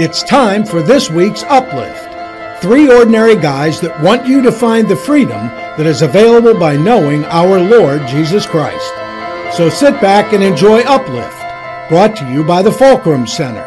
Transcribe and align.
It's 0.00 0.22
time 0.22 0.64
for 0.64 0.80
this 0.80 1.10
week's 1.10 1.42
Uplift. 1.42 2.62
Three 2.62 2.88
ordinary 2.88 3.34
guys 3.34 3.80
that 3.80 4.00
want 4.00 4.28
you 4.28 4.40
to 4.42 4.52
find 4.52 4.86
the 4.86 4.94
freedom 4.94 5.48
that 5.48 5.86
is 5.86 6.02
available 6.02 6.56
by 6.56 6.76
knowing 6.76 7.24
our 7.24 7.58
Lord 7.58 8.06
Jesus 8.06 8.46
Christ. 8.46 8.88
So 9.56 9.68
sit 9.68 10.00
back 10.00 10.32
and 10.32 10.44
enjoy 10.44 10.82
Uplift, 10.82 11.36
brought 11.88 12.14
to 12.18 12.32
you 12.32 12.44
by 12.44 12.62
the 12.62 12.70
Fulcrum 12.70 13.26
Center. 13.26 13.66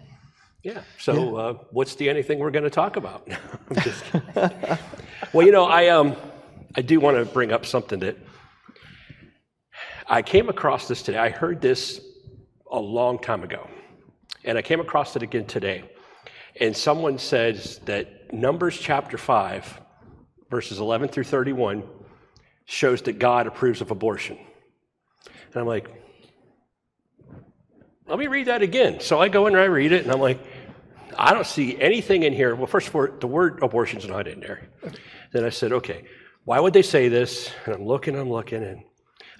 Yeah. 0.64 0.82
So, 0.98 1.38
Uh, 1.38 1.54
what's 1.72 1.96
the 1.96 2.10
anything 2.10 2.40
we're 2.40 2.52
going 2.52 2.66
to 2.66 2.70
talk 2.70 2.98
about? 2.98 3.26
I'm 3.70 3.76
just 3.82 4.04
kidding. 4.12 4.78
well, 5.32 5.46
you 5.46 5.52
know, 5.54 5.64
I 5.66 5.88
um, 5.88 6.16
I 6.76 6.82
do 6.82 7.00
want 7.00 7.16
to 7.18 7.24
bring 7.26 7.54
up 7.54 7.66
something 7.66 8.00
that 8.00 8.18
I 10.08 10.22
came 10.22 10.50
across 10.50 10.88
this 10.88 11.02
today. 11.02 11.18
I 11.18 11.30
heard 11.30 11.62
this 11.62 12.02
a 12.72 12.80
long 12.80 13.20
time 13.20 13.44
ago, 13.44 13.70
and 14.44 14.58
I 14.58 14.62
came 14.62 14.80
across 14.82 15.16
it 15.16 15.24
again 15.24 15.46
today. 15.46 15.84
And 16.60 16.76
someone 16.76 17.18
says 17.18 17.80
that 17.86 18.34
Numbers 18.34 18.78
chapter 18.78 19.18
five, 19.18 19.80
verses 20.50 20.80
11 20.80 21.10
through 21.10 21.26
31, 21.26 21.84
shows 22.66 23.02
that 23.04 23.20
God 23.20 23.48
approves 23.48 23.82
of 23.82 23.92
abortion. 23.92 24.38
And 25.26 25.56
I'm 25.56 25.68
like, 25.68 25.90
let 28.08 28.20
me 28.20 28.28
read 28.28 28.48
that 28.48 28.62
again. 28.62 29.00
So 29.00 29.20
I 29.20 29.28
go 29.28 29.48
in 29.48 29.54
and 29.54 29.62
I 29.62 29.66
read 29.66 29.92
it, 29.92 30.04
and 30.04 30.12
I'm 30.12 30.20
like, 30.22 30.40
I 31.18 31.34
don't 31.34 31.48
see 31.48 31.80
anything 31.80 32.24
in 32.24 32.34
here. 32.34 32.56
Well, 32.56 32.68
first 32.68 32.88
of 32.88 32.96
all, 32.96 33.08
the 33.20 33.28
word 33.28 33.62
abortion's 33.62 34.08
not 34.08 34.28
in 34.28 34.40
there. 34.40 34.70
Then 35.34 35.44
I 35.44 35.50
said, 35.50 35.72
okay, 35.74 36.06
why 36.46 36.60
would 36.60 36.74
they 36.74 36.82
say 36.82 37.10
this? 37.10 37.52
And 37.66 37.76
I'm 37.76 37.86
looking, 37.86 38.18
I'm 38.18 38.30
looking, 38.30 38.64
and 38.64 38.84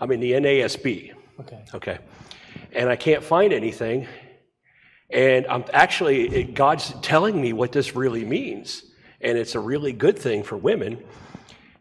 I'm 0.02 0.12
in 0.12 0.20
the 0.20 0.34
NASB, 0.34 1.14
Okay. 1.40 1.64
okay, 1.74 2.00
and 2.74 2.90
I 2.90 2.96
can't 2.96 3.24
find 3.24 3.54
anything. 3.54 4.08
And 5.10 5.48
I'm 5.48 5.64
actually, 5.72 6.28
it, 6.28 6.54
God's 6.54 6.94
telling 7.02 7.40
me 7.42 7.54
what 7.54 7.72
this 7.72 7.96
really 7.96 8.26
means, 8.26 8.84
and 9.22 9.38
it's 9.38 9.56
a 9.56 9.60
really 9.60 9.94
good 9.94 10.18
thing 10.18 10.44
for 10.44 10.58
women. 10.58 11.04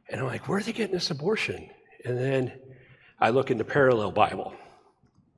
And 0.09 0.21
I'm 0.21 0.27
like, 0.27 0.49
where 0.49 0.59
are 0.59 0.63
they 0.63 0.73
getting 0.73 0.95
this 0.95 1.11
abortion? 1.11 1.69
And 2.05 2.17
then 2.17 2.53
I 3.19 3.31
look 3.31 3.51
in 3.51 3.59
the 3.59 3.65
parallel 3.65 4.13
Bible 4.13 4.55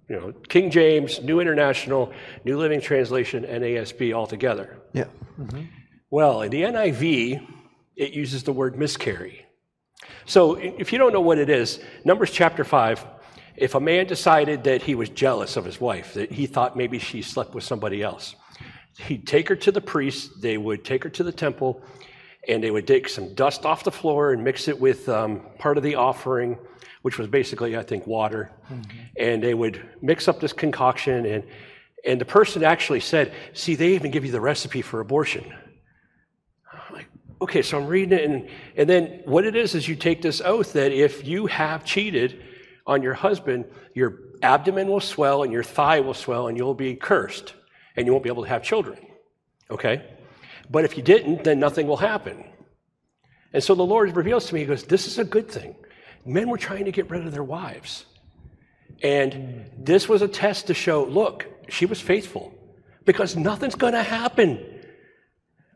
you 0.08 0.16
know, 0.16 0.32
King 0.48 0.70
James, 0.70 1.20
New 1.22 1.40
International, 1.40 2.12
New 2.44 2.58
Living 2.58 2.80
Translation, 2.80 3.44
NASB 3.44 4.16
all 4.16 4.26
together. 4.26 4.78
Yeah. 4.92 5.04
Mm-hmm. 5.38 5.64
Well, 6.10 6.42
in 6.42 6.50
the 6.50 6.62
NIV, 6.62 7.46
it 7.96 8.12
uses 8.12 8.42
the 8.42 8.52
word 8.52 8.78
miscarry. 8.78 9.44
So 10.24 10.54
if 10.54 10.92
you 10.92 10.98
don't 10.98 11.12
know 11.12 11.20
what 11.20 11.38
it 11.38 11.50
is, 11.50 11.80
Numbers 12.04 12.30
chapter 12.30 12.64
5, 12.64 13.04
if 13.56 13.74
a 13.74 13.80
man 13.80 14.06
decided 14.06 14.64
that 14.64 14.82
he 14.82 14.94
was 14.94 15.10
jealous 15.10 15.56
of 15.56 15.64
his 15.64 15.80
wife, 15.80 16.14
that 16.14 16.32
he 16.32 16.46
thought 16.46 16.76
maybe 16.76 16.98
she 16.98 17.20
slept 17.20 17.54
with 17.54 17.64
somebody 17.64 18.02
else, 18.02 18.34
he'd 18.98 19.26
take 19.26 19.48
her 19.48 19.56
to 19.56 19.72
the 19.72 19.80
priest, 19.80 20.40
they 20.40 20.58
would 20.58 20.84
take 20.84 21.04
her 21.04 21.10
to 21.10 21.22
the 21.22 21.32
temple, 21.32 21.82
and 22.48 22.62
they 22.62 22.70
would 22.70 22.86
take 22.86 23.08
some 23.08 23.34
dust 23.34 23.64
off 23.64 23.84
the 23.84 23.90
floor 23.90 24.32
and 24.32 24.42
mix 24.42 24.68
it 24.68 24.78
with 24.78 25.08
um, 25.08 25.42
part 25.58 25.76
of 25.76 25.82
the 25.82 25.94
offering, 25.94 26.58
which 27.02 27.18
was 27.18 27.28
basically, 27.28 27.76
I 27.76 27.82
think, 27.82 28.06
water. 28.06 28.50
And 29.16 29.42
they 29.42 29.54
would 29.54 29.80
mix 30.02 30.28
up 30.28 30.40
this 30.40 30.52
concoction, 30.52 31.26
and, 31.26 31.44
and 32.04 32.20
the 32.20 32.24
person 32.24 32.64
actually 32.64 33.00
said, 33.00 33.32
See, 33.52 33.74
they 33.74 33.94
even 33.94 34.10
give 34.10 34.24
you 34.24 34.32
the 34.32 34.40
recipe 34.40 34.82
for 34.82 35.00
abortion. 35.00 35.44
I'm 36.72 36.94
like, 36.94 37.08
okay, 37.40 37.62
so 37.62 37.78
I'm 37.78 37.86
reading 37.86 38.18
it, 38.18 38.24
and, 38.24 38.48
and 38.76 38.88
then 38.88 39.20
what 39.24 39.44
it 39.44 39.54
is 39.54 39.74
is 39.74 39.86
you 39.86 39.94
take 39.94 40.22
this 40.22 40.40
oath 40.40 40.72
that 40.72 40.92
if 40.92 41.26
you 41.26 41.46
have 41.46 41.84
cheated 41.84 42.42
on 42.86 43.02
your 43.02 43.14
husband, 43.14 43.66
your 43.94 44.18
abdomen 44.42 44.88
will 44.88 45.00
swell 45.00 45.42
and 45.42 45.52
your 45.52 45.62
thigh 45.62 46.00
will 46.00 46.14
swell, 46.14 46.48
and 46.48 46.56
you'll 46.56 46.74
be 46.74 46.96
cursed, 46.96 47.54
and 47.98 48.06
you 48.06 48.12
won't 48.12 48.22
be 48.22 48.30
able 48.30 48.44
to 48.44 48.48
have 48.48 48.62
children. 48.62 48.96
Okay? 49.70 50.04
But 50.70 50.84
if 50.84 50.96
you 50.96 51.02
didn't, 51.02 51.42
then 51.42 51.58
nothing 51.58 51.88
will 51.88 51.96
happen. 51.96 52.44
And 53.52 53.62
so 53.62 53.74
the 53.74 53.84
Lord 53.84 54.14
reveals 54.14 54.46
to 54.46 54.54
me, 54.54 54.60
He 54.60 54.66
goes, 54.66 54.84
This 54.84 55.06
is 55.06 55.18
a 55.18 55.24
good 55.24 55.50
thing. 55.50 55.74
Men 56.24 56.48
were 56.48 56.58
trying 56.58 56.84
to 56.84 56.92
get 56.92 57.10
rid 57.10 57.26
of 57.26 57.32
their 57.32 57.44
wives. 57.44 58.06
And 59.02 59.70
this 59.76 60.08
was 60.08 60.22
a 60.22 60.28
test 60.28 60.68
to 60.68 60.74
show 60.74 61.04
look, 61.04 61.46
she 61.68 61.86
was 61.86 62.00
faithful 62.00 62.54
because 63.04 63.36
nothing's 63.36 63.74
going 63.74 63.94
to 63.94 64.02
happen. 64.02 64.64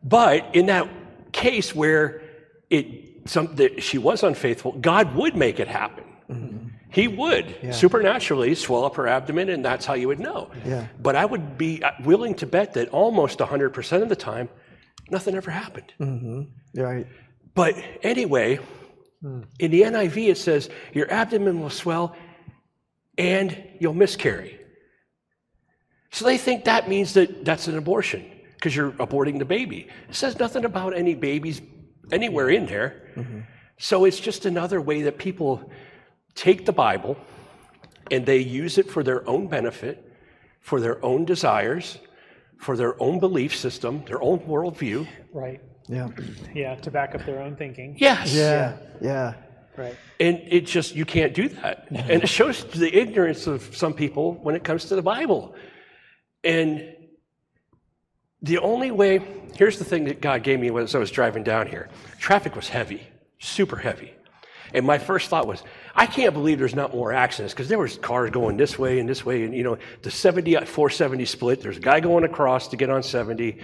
But 0.02 0.54
in 0.54 0.66
that 0.66 0.88
case 1.32 1.74
where 1.74 2.22
it, 2.70 3.28
some, 3.28 3.56
that 3.56 3.82
she 3.82 3.98
was 3.98 4.22
unfaithful, 4.22 4.72
God 4.72 5.14
would 5.16 5.36
make 5.36 5.58
it 5.58 5.68
happen. 5.68 6.04
Mm-hmm. 6.30 6.68
He 6.92 7.08
would 7.08 7.74
supernaturally 7.74 8.54
swell 8.54 8.84
up 8.84 8.96
her 8.96 9.08
abdomen, 9.08 9.48
and 9.48 9.64
that's 9.64 9.86
how 9.86 9.94
you 9.94 10.08
would 10.08 10.20
know. 10.20 10.50
Yeah. 10.64 10.86
But 11.00 11.16
I 11.16 11.24
would 11.24 11.56
be 11.56 11.82
uh, 11.82 11.92
willing 12.04 12.34
to 12.36 12.46
bet 12.46 12.74
that 12.74 12.90
almost 12.90 13.38
100% 13.38 14.02
of 14.02 14.08
the 14.08 14.16
time, 14.16 14.48
nothing 15.10 15.34
ever 15.34 15.50
happened. 15.50 15.92
Mm-hmm. 15.98 16.80
Right. 16.80 17.06
But 17.54 17.82
anyway, 18.02 18.60
hmm. 19.22 19.42
in 19.58 19.70
the 19.70 19.82
NIV 19.82 20.28
it 20.28 20.38
says, 20.38 20.68
Your 20.92 21.10
abdomen 21.10 21.60
will 21.60 21.70
swell 21.70 22.14
and 23.16 23.62
you'll 23.78 23.94
miscarry. 23.94 24.58
So 26.10 26.26
they 26.26 26.36
think 26.38 26.64
that 26.64 26.88
means 26.88 27.14
that 27.14 27.44
that's 27.44 27.68
an 27.68 27.78
abortion 27.78 28.24
because 28.54 28.76
you're 28.76 28.92
aborting 28.92 29.38
the 29.38 29.44
baby. 29.44 29.88
It 30.08 30.14
says 30.14 30.38
nothing 30.38 30.64
about 30.64 30.94
any 30.94 31.14
babies 31.14 31.62
anywhere 32.10 32.50
in 32.50 32.66
there. 32.66 33.10
Mm-hmm. 33.16 33.40
So 33.78 34.04
it's 34.04 34.20
just 34.20 34.44
another 34.44 34.80
way 34.80 35.02
that 35.02 35.18
people 35.18 35.70
take 36.34 36.66
the 36.66 36.72
Bible 36.72 37.16
and 38.10 38.26
they 38.26 38.38
use 38.38 38.78
it 38.78 38.90
for 38.90 39.02
their 39.02 39.28
own 39.28 39.46
benefit, 39.46 40.12
for 40.60 40.80
their 40.80 41.04
own 41.04 41.24
desires, 41.24 41.98
for 42.58 42.76
their 42.76 43.00
own 43.02 43.18
belief 43.18 43.56
system, 43.56 44.04
their 44.06 44.22
own 44.22 44.38
worldview. 44.40 45.06
Right. 45.32 45.60
Yeah. 45.88 46.08
Yeah, 46.54 46.74
to 46.76 46.90
back 46.90 47.14
up 47.14 47.24
their 47.26 47.40
own 47.40 47.56
thinking. 47.56 47.96
Yes. 47.98 48.32
Yeah. 48.34 48.76
Yeah. 49.00 49.34
Right. 49.76 49.96
And 50.20 50.40
it 50.46 50.66
just, 50.66 50.94
you 50.94 51.04
can't 51.04 51.34
do 51.34 51.48
that. 51.48 51.86
And 51.90 52.22
it 52.22 52.28
shows 52.28 52.64
the 52.64 52.94
ignorance 52.94 53.46
of 53.46 53.74
some 53.74 53.94
people 53.94 54.34
when 54.34 54.54
it 54.54 54.64
comes 54.64 54.84
to 54.86 54.96
the 54.96 55.02
Bible. 55.02 55.54
And 56.44 56.94
the 58.42 58.58
only 58.58 58.90
way, 58.90 59.20
here's 59.56 59.78
the 59.78 59.84
thing 59.84 60.04
that 60.04 60.20
God 60.20 60.42
gave 60.42 60.60
me 60.60 60.76
as 60.78 60.94
I 60.94 60.98
was 60.98 61.10
driving 61.10 61.42
down 61.42 61.68
here 61.68 61.88
traffic 62.18 62.54
was 62.54 62.68
heavy, 62.68 63.02
super 63.38 63.76
heavy. 63.76 64.12
And 64.74 64.86
my 64.86 64.98
first 64.98 65.30
thought 65.30 65.46
was, 65.46 65.62
I 65.94 66.06
can't 66.06 66.32
believe 66.32 66.58
there's 66.58 66.74
not 66.74 66.94
more 66.94 67.12
accidents 67.12 67.52
because 67.52 67.68
there 67.68 67.78
was 67.78 67.98
cars 67.98 68.30
going 68.30 68.56
this 68.56 68.78
way 68.78 68.98
and 68.98 69.08
this 69.08 69.24
way. 69.26 69.44
And, 69.44 69.54
you 69.54 69.62
know, 69.62 69.76
the 70.02 70.10
70 70.10 70.52
470 70.54 71.24
split, 71.26 71.60
there's 71.60 71.76
a 71.76 71.80
guy 71.80 72.00
going 72.00 72.24
across 72.24 72.68
to 72.68 72.76
get 72.76 72.88
on 72.90 73.02
70. 73.02 73.58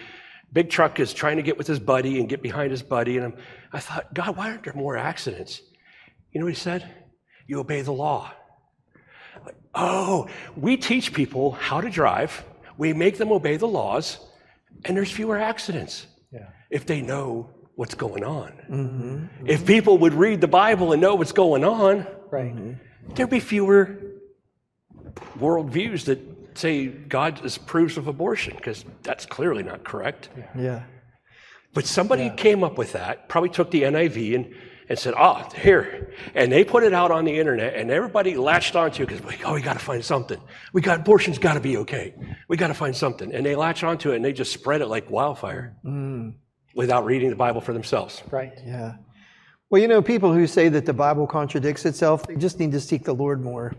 Big 0.53 0.71
truck 0.71 1.01
is 1.01 1.13
trying 1.15 1.37
to 1.37 1.43
get 1.43 1.57
with 1.59 1.67
his 1.67 1.79
buddy 1.79 2.21
and 2.21 2.29
get 2.29 2.43
behind 2.43 2.71
his 2.71 2.83
buddy. 2.83 3.17
And 3.17 3.27
I'm, 3.27 3.37
I 3.73 3.81
thought, 3.81 4.13
God, 4.15 4.37
why 4.37 4.51
aren't 4.51 4.65
there 4.65 4.75
more 4.75 4.97
accidents? 4.97 5.61
You 6.33 6.41
know 6.41 6.47
what 6.47 6.55
he 6.55 6.61
said? 6.61 6.89
You 7.47 7.61
obey 7.61 7.83
the 7.83 7.93
law. 7.93 8.31
Like, 9.45 9.57
oh, 9.75 10.29
we 10.57 10.77
teach 10.77 11.13
people 11.15 11.53
how 11.53 11.81
to 11.81 11.89
drive. 11.91 12.45
We 12.77 12.93
make 12.93 13.17
them 13.19 13.33
obey 13.33 13.57
the 13.57 13.69
laws 13.69 14.19
and 14.85 14.97
there's 14.97 15.11
fewer 15.11 15.39
accidents 15.39 16.07
Yeah. 16.33 16.49
if 16.71 16.87
they 16.87 17.01
know 17.01 17.51
what's 17.75 17.95
going 17.95 18.25
on. 18.25 18.53
Mm-hmm. 18.71 19.47
If 19.47 19.65
people 19.67 19.99
would 19.99 20.15
read 20.15 20.41
the 20.41 20.49
Bible 20.49 20.93
and 20.93 21.01
know 21.01 21.15
what's 21.15 21.33
going 21.33 21.65
on, 21.65 22.07
Right. 22.31 22.55
Mm-hmm. 22.55 23.15
there'd 23.15 23.31
be 23.31 23.41
fewer 23.41 23.99
worldviews 25.39 26.05
that 26.05 26.21
say 26.59 26.87
God 26.87 27.45
approves 27.57 27.97
of 27.97 28.09
abortion, 28.09 28.55
because 28.57 28.85
that's 29.03 29.27
clearly 29.27 29.63
not 29.63 29.85
correct. 29.85 30.29
Yeah. 30.57 30.83
But 31.75 31.87
somebody 31.87 32.31
came 32.31 32.65
up 32.65 32.77
with 32.79 32.93
that, 32.93 33.29
probably 33.29 33.51
took 33.51 33.71
the 33.71 33.83
NIV 33.83 34.35
and, 34.35 34.55
and 34.89 34.99
said, 34.99 35.15
oh, 35.17 35.49
here. 35.55 36.13
And 36.35 36.51
they 36.51 36.65
put 36.65 36.83
it 36.83 36.93
out 36.93 37.11
on 37.11 37.25
the 37.25 37.39
internet, 37.39 37.75
and 37.75 37.91
everybody 37.91 38.37
latched 38.37 38.75
onto 38.75 39.03
it 39.03 39.07
because, 39.07 39.25
like, 39.25 39.43
oh, 39.45 39.55
we 39.55 39.63
got 39.63 39.75
to 39.75 39.79
find 39.79 40.05
something. 40.05 40.41
We 40.73 40.81
got 40.81 41.01
abortion's 41.01 41.39
got 41.39 41.55
to 41.55 41.61
be 41.61 41.77
okay. 41.79 42.15
We 42.49 42.57
got 42.57 42.69
to 42.69 42.75
find 42.75 42.97
something. 42.97 43.33
And 43.33 43.45
they 43.45 43.55
latched 43.55 43.85
onto 43.85 44.13
it 44.13 44.17
and 44.17 44.25
they 44.25 44.33
just 44.33 44.53
spread 44.53 44.81
it 44.81 44.87
like 44.87 45.11
wildfire 45.11 45.77
mm. 45.85 46.35
without 46.75 47.05
reading 47.05 47.31
the 47.31 47.37
Bible 47.37 47.61
for 47.61 47.73
themselves. 47.73 48.23
Right. 48.31 48.53
Yeah. 48.67 48.95
Well, 49.71 49.83
you 49.83 49.89
know, 49.89 50.01
people 50.01 50.33
who 50.33 50.47
say 50.47 50.69
that 50.71 50.87
the 50.87 50.95
Bible 50.95 51.27
contradicts 51.27 51.85
itself, 51.85 52.27
they 52.27 52.37
just 52.37 52.59
need 52.59 52.73
to 52.73 52.81
seek 52.81 53.05
the 53.05 53.15
Lord 53.15 53.43
more. 53.43 53.75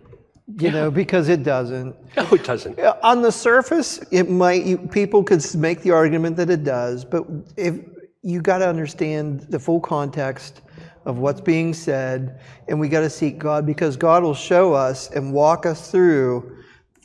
You 0.58 0.72
know, 0.72 0.90
because 0.90 1.30
it 1.30 1.44
doesn't. 1.44 1.96
No, 2.18 2.28
it 2.32 2.44
doesn't. 2.44 2.80
On 2.80 3.22
the 3.22 3.32
surface, 3.32 4.00
it 4.12 4.30
might 4.30 4.66
you, 4.66 4.78
people 4.78 5.24
could 5.24 5.44
make 5.56 5.82
the 5.82 5.92
argument 5.92 6.38
that 6.38 6.50
it 6.50 6.64
does, 6.64 7.06
but 7.06 7.26
if 7.56 7.76
you 8.24 8.42
got 8.42 8.58
to 8.60 8.68
understand 8.68 9.42
the 9.50 9.60
full 9.60 9.80
context 9.80 10.62
of 11.06 11.20
what's 11.20 11.42
being 11.42 11.74
said, 11.74 12.40
and 12.68 12.80
we 12.80 12.90
got 12.90 13.02
to 13.02 13.10
seek 13.10 13.38
God 13.38 13.66
because 13.66 13.96
God 13.96 14.24
will 14.24 14.34
show 14.34 14.74
us 14.74 15.10
and 15.12 15.34
walk 15.34 15.66
us 15.66 15.92
through 15.92 16.58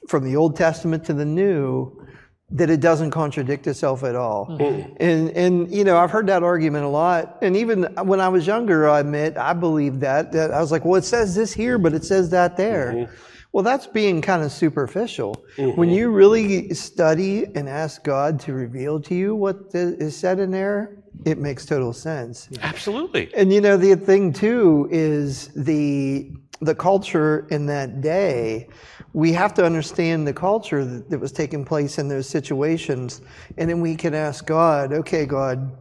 from 0.09 0.25
the 0.25 0.37
Old 0.37 0.57
Testament 0.57 1.05
to 1.05 1.13
the 1.13 1.25
New 1.25 2.04
that 2.55 2.71
it 2.71 2.81
doesn't 2.81 3.11
contradict 3.11 3.67
itself 3.67 4.05
at 4.05 4.15
all. 4.15 4.47
Mm-hmm. 4.47 4.65
Mm. 4.65 4.97
And 5.01 5.31
and 5.31 5.75
you 5.75 5.85
know, 5.85 5.99
I've 5.99 6.11
heard 6.11 6.29
that 6.29 6.43
argument 6.43 6.85
a 6.85 6.89
lot. 6.89 7.39
And 7.43 7.57
even 7.57 7.83
when 8.05 8.21
I 8.21 8.29
was 8.29 8.47
younger, 8.47 8.89
I 8.89 9.01
admit 9.01 9.37
I 9.37 9.53
believed 9.53 10.01
that. 10.01 10.33
That 10.33 10.53
I 10.53 10.61
was 10.61 10.73
like, 10.73 10.85
well, 10.85 10.95
it 10.95 11.05
says 11.05 11.35
this 11.35 11.53
here, 11.53 11.79
but 11.79 11.93
it 11.93 12.05
says 12.05 12.31
that 12.31 12.57
there. 12.57 12.93
Mm-hmm. 12.93 13.15
Well, 13.53 13.63
that's 13.63 13.87
being 13.87 14.21
kind 14.21 14.43
of 14.43 14.51
superficial. 14.51 15.45
Mm-hmm. 15.57 15.79
When 15.79 15.89
you 15.91 16.11
really 16.11 16.75
study 16.75 17.45
and 17.55 17.69
ask 17.69 18.03
God 18.03 18.41
to 18.41 18.53
reveal 18.53 19.01
to 19.03 19.15
you 19.15 19.37
what 19.37 19.71
the- 19.71 19.97
is 19.99 20.17
said 20.17 20.41
in 20.41 20.51
there, 20.51 20.97
it 21.25 21.39
makes 21.39 21.65
total 21.65 21.93
sense. 21.93 22.49
Absolutely. 22.63 23.33
And 23.35 23.53
you 23.53 23.61
know, 23.61 23.77
the 23.77 23.95
thing 23.95 24.33
too 24.33 24.89
is 24.91 25.49
the 25.55 26.33
the 26.61 26.75
culture 26.75 27.47
in 27.51 27.67
that 27.67 28.01
day. 28.01 28.69
We 29.13 29.33
have 29.33 29.55
to 29.55 29.65
understand 29.65 30.27
the 30.27 30.33
culture 30.33 30.85
that, 30.85 31.11
that 31.11 31.19
was 31.19 31.33
taking 31.33 31.65
place 31.65 31.99
in 31.99 32.09
those 32.09 32.29
situations, 32.29 33.21
and 33.59 33.71
then 33.71 33.81
we 33.81 33.97
can 33.97 34.15
ask 34.15 34.47
God, 34.47 34.93
okay, 34.93 35.27
God, 35.27 35.77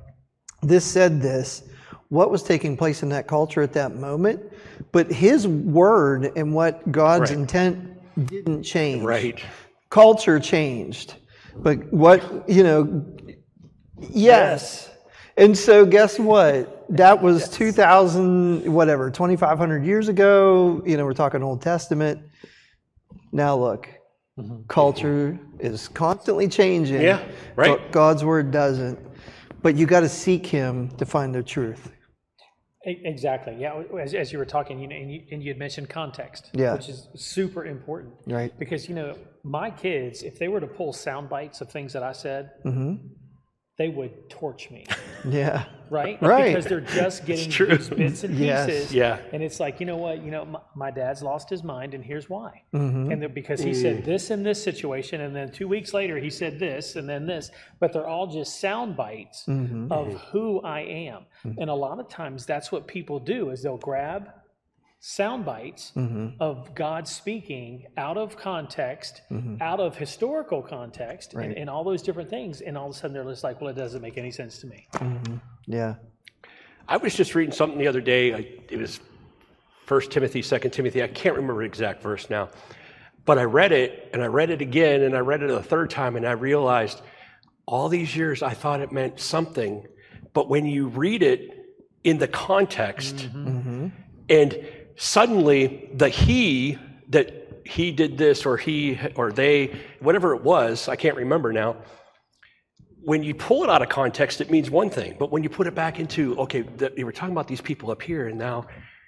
this 0.61 0.85
said 0.85 1.21
this. 1.21 1.63
What 2.09 2.29
was 2.29 2.43
taking 2.43 2.77
place 2.77 3.01
in 3.01 3.09
that 3.09 3.27
culture 3.27 3.61
at 3.61 3.73
that 3.73 3.95
moment? 3.95 4.41
But 4.91 5.11
His 5.11 5.47
word 5.47 6.31
and 6.35 6.53
what 6.53 6.91
God's 6.91 7.31
Right. 7.31 7.39
intent 7.39 7.89
didn't 8.27 8.63
change 8.63 9.03
Right. 9.03 9.41
culture 9.89 10.39
changed 10.39 11.15
but 11.57 11.91
what 11.93 12.47
you 12.49 12.63
know 12.63 13.05
yes 13.99 14.91
and 15.37 15.57
so 15.57 15.85
guess 15.85 16.19
what 16.19 16.82
that 16.97 17.21
was 17.21 17.49
2000 17.49 18.71
whatever 18.71 19.09
2500 19.09 19.85
years 19.85 20.07
ago 20.07 20.81
you 20.85 20.95
know 20.97 21.05
we're 21.05 21.13
talking 21.13 21.41
old 21.43 21.61
testament 21.61 22.21
now 23.31 23.55
look 23.55 23.89
culture 24.67 25.37
is 25.59 25.87
constantly 25.89 26.47
changing 26.47 27.01
Yeah, 27.01 27.23
right. 27.55 27.79
but 27.79 27.91
god's 27.91 28.23
word 28.23 28.51
doesn't 28.51 28.99
but 29.61 29.75
you 29.75 29.85
got 29.85 30.01
to 30.01 30.09
seek 30.09 30.45
him 30.45 30.89
to 30.97 31.05
find 31.05 31.33
the 31.33 31.43
truth 31.43 31.91
Exactly. 32.85 33.55
Yeah. 33.57 33.81
As, 33.97 34.13
as 34.13 34.33
you 34.33 34.37
were 34.37 34.45
talking, 34.45 34.77
you 34.77 34.89
know, 34.89 34.95
and 34.97 35.09
you, 35.09 35.21
and 35.31 35.41
you 35.41 35.51
had 35.51 35.57
mentioned 35.57 35.87
context, 35.87 36.49
Yeah. 36.53 36.73
which 36.73 36.89
is 36.89 37.07
super 37.15 37.63
important. 37.65 38.13
Right. 38.27 38.51
Because 38.59 38.89
you 38.89 38.93
know, 38.95 39.15
my 39.45 39.71
kids, 39.71 40.21
if 40.21 40.37
they 40.37 40.49
were 40.49 40.59
to 40.59 40.67
pull 40.67 40.91
sound 40.91 41.29
bites 41.29 41.61
of 41.61 41.69
things 41.71 41.93
that 41.93 42.03
I 42.03 42.11
said, 42.11 42.51
Mm-hmm. 42.65 42.95
They 43.77 43.89
would 43.89 44.29
torch 44.29 44.69
me. 44.71 44.85
yeah 45.27 45.65
Right. 45.89 46.19
Right. 46.23 46.47
Because 46.55 46.65
they're 46.65 46.81
just 46.81 47.23
getting 47.23 47.49
these 47.77 47.89
bits 47.89 48.23
and 48.23 48.35
Yes. 48.39 48.65
pieces. 48.65 48.93
Yeah. 48.95 49.19
And 49.31 49.43
it's 49.43 49.59
like, 49.59 49.79
you 49.79 49.85
know 49.85 49.97
what? 49.97 50.23
You 50.23 50.31
know, 50.31 50.43
my, 50.45 50.59
my 50.75 50.89
dad's 50.91 51.21
lost 51.21 51.51
his 51.51 51.63
mind, 51.63 51.93
and 51.93 52.03
here's 52.03 52.27
why. 52.31 52.63
Mm-hmm. 52.73 53.11
And 53.11 53.33
because 53.35 53.61
he 53.61 53.75
said 53.75 54.03
this 54.03 54.31
in 54.31 54.41
this 54.41 54.63
situation, 54.63 55.21
and 55.21 55.35
then 55.35 55.51
two 55.51 55.67
weeks 55.67 55.93
later 55.93 56.17
he 56.17 56.31
said 56.31 56.57
this, 56.57 56.95
and 56.95 57.07
then 57.07 57.27
this, 57.27 57.51
but 57.79 57.93
they're 57.93 58.07
all 58.07 58.25
just 58.25 58.59
sound 58.59 58.97
bites 58.97 59.45
Mm-hmm. 59.47 59.91
of 59.91 60.13
who 60.31 60.61
I 60.61 60.79
am. 60.79 61.25
And 61.43 61.69
a 61.69 61.73
lot 61.75 61.99
of 61.99 62.09
times 62.09 62.45
that's 62.47 62.71
what 62.71 62.87
people 62.87 63.19
do 63.19 63.51
is 63.51 63.61
they'll 63.61 63.77
grab 63.77 64.29
sound 65.05 65.43
bites 65.43 65.91
Mm-hmm. 65.97 66.29
of 66.39 66.73
God 66.75 67.09
speaking 67.09 67.87
out 67.97 68.17
of 68.17 68.37
context, 68.37 69.21
mm-hmm. 69.29 69.61
out 69.61 69.81
of 69.81 69.97
historical 69.97 70.61
context, 70.61 71.33
and, 71.33 71.51
and 71.57 71.69
all 71.69 71.83
those 71.83 72.01
different 72.01 72.29
things. 72.29 72.61
And 72.61 72.77
all 72.77 72.89
of 72.89 72.95
a 72.95 72.97
sudden 72.97 73.13
they're 73.13 73.25
just 73.25 73.43
like, 73.43 73.59
well, 73.59 73.69
it 73.69 73.75
doesn't 73.75 74.01
make 74.01 74.17
any 74.17 74.31
sense 74.31 74.59
to 74.59 74.67
me. 74.67 74.87
Mm-hmm. 74.93 75.35
yeah 75.67 75.95
I 76.87 76.97
was 76.97 77.15
just 77.15 77.35
reading 77.35 77.53
something 77.53 77.77
the 77.77 77.87
other 77.87 77.99
day. 77.99 78.33
I, 78.33 78.47
it 78.69 78.77
was 78.77 79.01
First 79.85 80.09
Timothy, 80.11 80.41
Second 80.41 80.71
Timothy. 80.71 81.03
I 81.03 81.07
can't 81.07 81.35
remember 81.35 81.61
the 81.63 81.67
exact 81.67 82.01
verse 82.01 82.29
now, 82.29 82.49
but 83.25 83.37
I 83.37 83.43
read 83.43 83.73
it 83.73 84.09
and 84.13 84.21
I 84.21 84.27
read 84.27 84.51
it 84.51 84.61
again 84.61 85.01
and 85.01 85.17
I 85.17 85.19
read 85.19 85.43
it 85.43 85.49
a 85.49 85.61
third 85.61 85.89
time 85.89 86.15
and 86.15 86.25
I 86.25 86.31
realized 86.31 87.01
all 87.65 87.89
these 87.89 88.15
years 88.15 88.41
I 88.41 88.53
thought 88.53 88.79
it 88.79 88.93
meant 88.93 89.19
something, 89.19 89.85
but 90.33 90.47
when 90.49 90.65
you 90.65 90.87
read 90.87 91.23
it 91.23 91.41
in 92.05 92.19
the 92.19 92.27
context, 92.27 93.15
mm-hmm. 93.17 93.87
and 94.29 94.65
suddenly 94.95 95.89
the 95.93 96.09
he 96.09 96.77
that 97.09 97.61
he 97.65 97.91
did 97.91 98.17
this 98.17 98.45
or 98.45 98.57
he 98.57 98.99
or 99.15 99.31
they, 99.31 99.79
whatever 99.99 100.35
it 100.35 100.43
was, 100.43 100.87
I 100.87 100.95
can't 100.95 101.15
remember 101.15 101.53
now 101.53 101.77
when 103.03 103.21
you 103.21 103.35
pull 103.35 103.63
it 103.63 103.69
out 103.69 103.81
of 103.81 103.89
context, 103.89 104.41
it 104.41 104.49
means 104.49 104.71
one 104.71 104.89
thing. 104.89 105.15
But 105.19 105.31
when 105.31 105.43
you 105.43 105.49
put 105.49 105.67
it 105.67 105.75
back 105.75 105.99
into, 105.99 106.37
okay, 106.39 106.61
that 106.77 106.97
you 106.97 107.05
were 107.05 107.11
talking 107.11 107.33
about 107.33 107.47
these 107.47 107.61
people 107.61 107.91
up 107.91 108.01
here, 108.01 108.27
and 108.27 108.37
now 108.37 108.65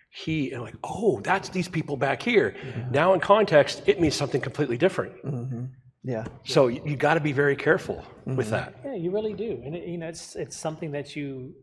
he, 0.09 0.51
and 0.51 0.61
like, 0.61 0.75
oh, 0.83 1.21
that's 1.21 1.49
these 1.49 1.67
people 1.67 1.95
back 1.97 2.21
here. 2.21 2.55
Mm-hmm. 2.61 2.91
Now 2.91 3.13
in 3.13 3.19
context, 3.19 3.83
it 3.85 3.99
means 4.01 4.15
something 4.15 4.41
completely 4.41 4.77
different. 4.77 5.13
Mm-hmm. 5.23 5.65
yeah 6.03 6.25
So 6.45 6.67
you, 6.67 6.81
you 6.85 6.95
got 6.97 7.15
to 7.15 7.19
be 7.19 7.31
very 7.31 7.55
careful 7.55 8.03
with 8.25 8.47
mm-hmm. 8.47 8.51
that. 8.51 8.75
Yeah, 8.83 8.95
you 8.95 9.11
really 9.11 9.33
do, 9.33 9.61
and 9.65 9.75
it, 9.75 9.87
you 9.87 9.97
know, 9.97 10.07
it's 10.07 10.35
it's 10.35 10.57
something 10.57 10.91
that 10.91 11.15
you 11.15 11.53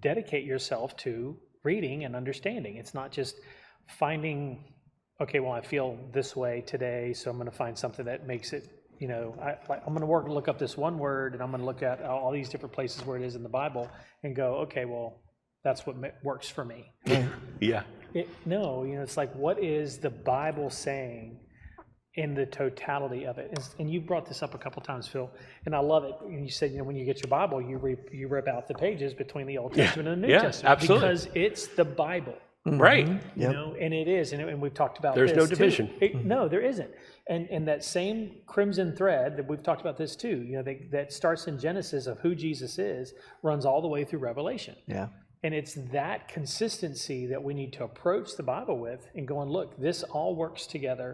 dedicate 0.00 0.44
yourself 0.44 0.96
to 0.98 1.36
reading 1.62 2.04
and 2.04 2.14
understanding. 2.14 2.76
It's 2.76 2.94
not 2.94 3.12
just 3.12 3.36
finding, 3.86 4.64
okay, 5.20 5.40
well, 5.40 5.52
I 5.52 5.60
feel 5.60 5.98
this 6.12 6.36
way 6.36 6.62
today, 6.66 7.12
so 7.12 7.30
I'm 7.30 7.36
going 7.36 7.50
to 7.50 7.56
find 7.56 7.76
something 7.76 8.04
that 8.06 8.26
makes 8.26 8.52
it. 8.52 8.70
You 8.98 9.06
know, 9.06 9.36
I, 9.40 9.56
like, 9.68 9.82
I'm 9.86 9.92
going 9.92 10.00
to 10.00 10.06
work 10.06 10.28
look 10.28 10.48
up 10.48 10.58
this 10.58 10.76
one 10.76 10.98
word, 10.98 11.34
and 11.34 11.42
I'm 11.42 11.50
going 11.50 11.60
to 11.60 11.66
look 11.66 11.82
at 11.82 12.02
all 12.02 12.32
these 12.32 12.48
different 12.48 12.74
places 12.74 13.06
where 13.06 13.16
it 13.16 13.24
is 13.24 13.36
in 13.36 13.42
the 13.42 13.48
Bible, 13.48 13.88
and 14.24 14.34
go, 14.34 14.56
okay, 14.56 14.86
well, 14.86 15.20
that's 15.62 15.86
what 15.86 15.96
works 16.22 16.48
for 16.48 16.64
me. 16.64 16.92
Yeah. 17.60 17.82
It, 18.14 18.28
no, 18.46 18.84
you 18.84 18.94
know, 18.94 19.02
it's 19.02 19.16
like, 19.16 19.34
what 19.34 19.62
is 19.62 19.98
the 19.98 20.10
Bible 20.10 20.70
saying 20.70 21.40
in 22.22 22.34
the 22.34 22.46
totality 22.46 23.22
of 23.30 23.38
it? 23.38 23.48
And, 23.54 23.62
and 23.80 23.86
you 23.92 24.00
brought 24.10 24.26
this 24.26 24.42
up 24.42 24.52
a 24.54 24.58
couple 24.58 24.82
times, 24.82 25.06
Phil, 25.12 25.30
and 25.66 25.74
I 25.74 25.78
love 25.78 26.04
it. 26.04 26.14
And 26.26 26.42
you 26.44 26.50
said, 26.50 26.70
you 26.72 26.78
know, 26.78 26.84
when 26.84 26.96
you 26.96 27.04
get 27.04 27.18
your 27.22 27.28
Bible, 27.40 27.58
you 27.62 27.76
rip, 27.78 28.10
you 28.12 28.26
rip 28.28 28.48
out 28.48 28.68
the 28.68 28.74
pages 28.74 29.14
between 29.14 29.46
the 29.46 29.58
Old 29.58 29.72
Testament 29.74 30.08
and 30.08 30.22
the 30.22 30.26
New 30.26 30.32
Yeah, 30.34 30.42
Testament 30.42 30.72
absolutely. 30.72 31.08
because 31.08 31.28
it's 31.46 31.66
the 31.80 31.84
Bible. 31.84 32.34
Mm-hmm. 32.66 32.78
Right. 32.90 33.06
You 33.08 33.20
Yep. 33.36 33.52
know, 33.52 33.76
and 33.80 33.94
it 33.94 34.08
is, 34.08 34.32
and, 34.32 34.42
and 34.42 34.60
we've 34.60 34.74
talked 34.74 34.98
about 34.98 35.14
There's 35.14 35.30
this 35.30 35.38
no 35.38 35.46
too. 35.46 35.54
division. 35.56 35.90
It- 36.00 36.14
mm-hmm. 36.16 36.28
no, 36.28 36.48
there 36.48 36.60
isn't. 36.72 36.90
And 37.34 37.42
and 37.50 37.68
that 37.68 37.84
same 37.84 38.16
crimson 38.46 38.88
thread 38.96 39.36
that 39.36 39.46
we've 39.48 39.62
talked 39.62 39.80
about 39.80 39.96
this 40.02 40.16
too. 40.16 40.36
You 40.48 40.54
know, 40.56 40.62
that, 40.68 40.90
that 40.90 41.12
starts 41.12 41.46
in 41.46 41.58
Genesis 41.58 42.06
of 42.06 42.18
who 42.24 42.34
Jesus 42.34 42.78
is, 42.78 43.14
runs 43.42 43.64
all 43.64 43.80
the 43.80 43.88
way 43.96 44.02
through 44.04 44.20
Revelation. 44.32 44.74
yeah 44.86 45.08
And 45.44 45.52
it's 45.60 45.74
that 45.98 46.18
consistency 46.28 47.20
that 47.32 47.42
we 47.48 47.52
need 47.60 47.72
to 47.78 47.84
approach 47.84 48.28
the 48.36 48.42
Bible 48.42 48.78
with 48.88 49.02
and 49.14 49.26
going, 49.34 49.48
look, 49.58 49.78
this 49.78 50.02
all 50.16 50.34
works 50.44 50.66
together, 50.66 51.10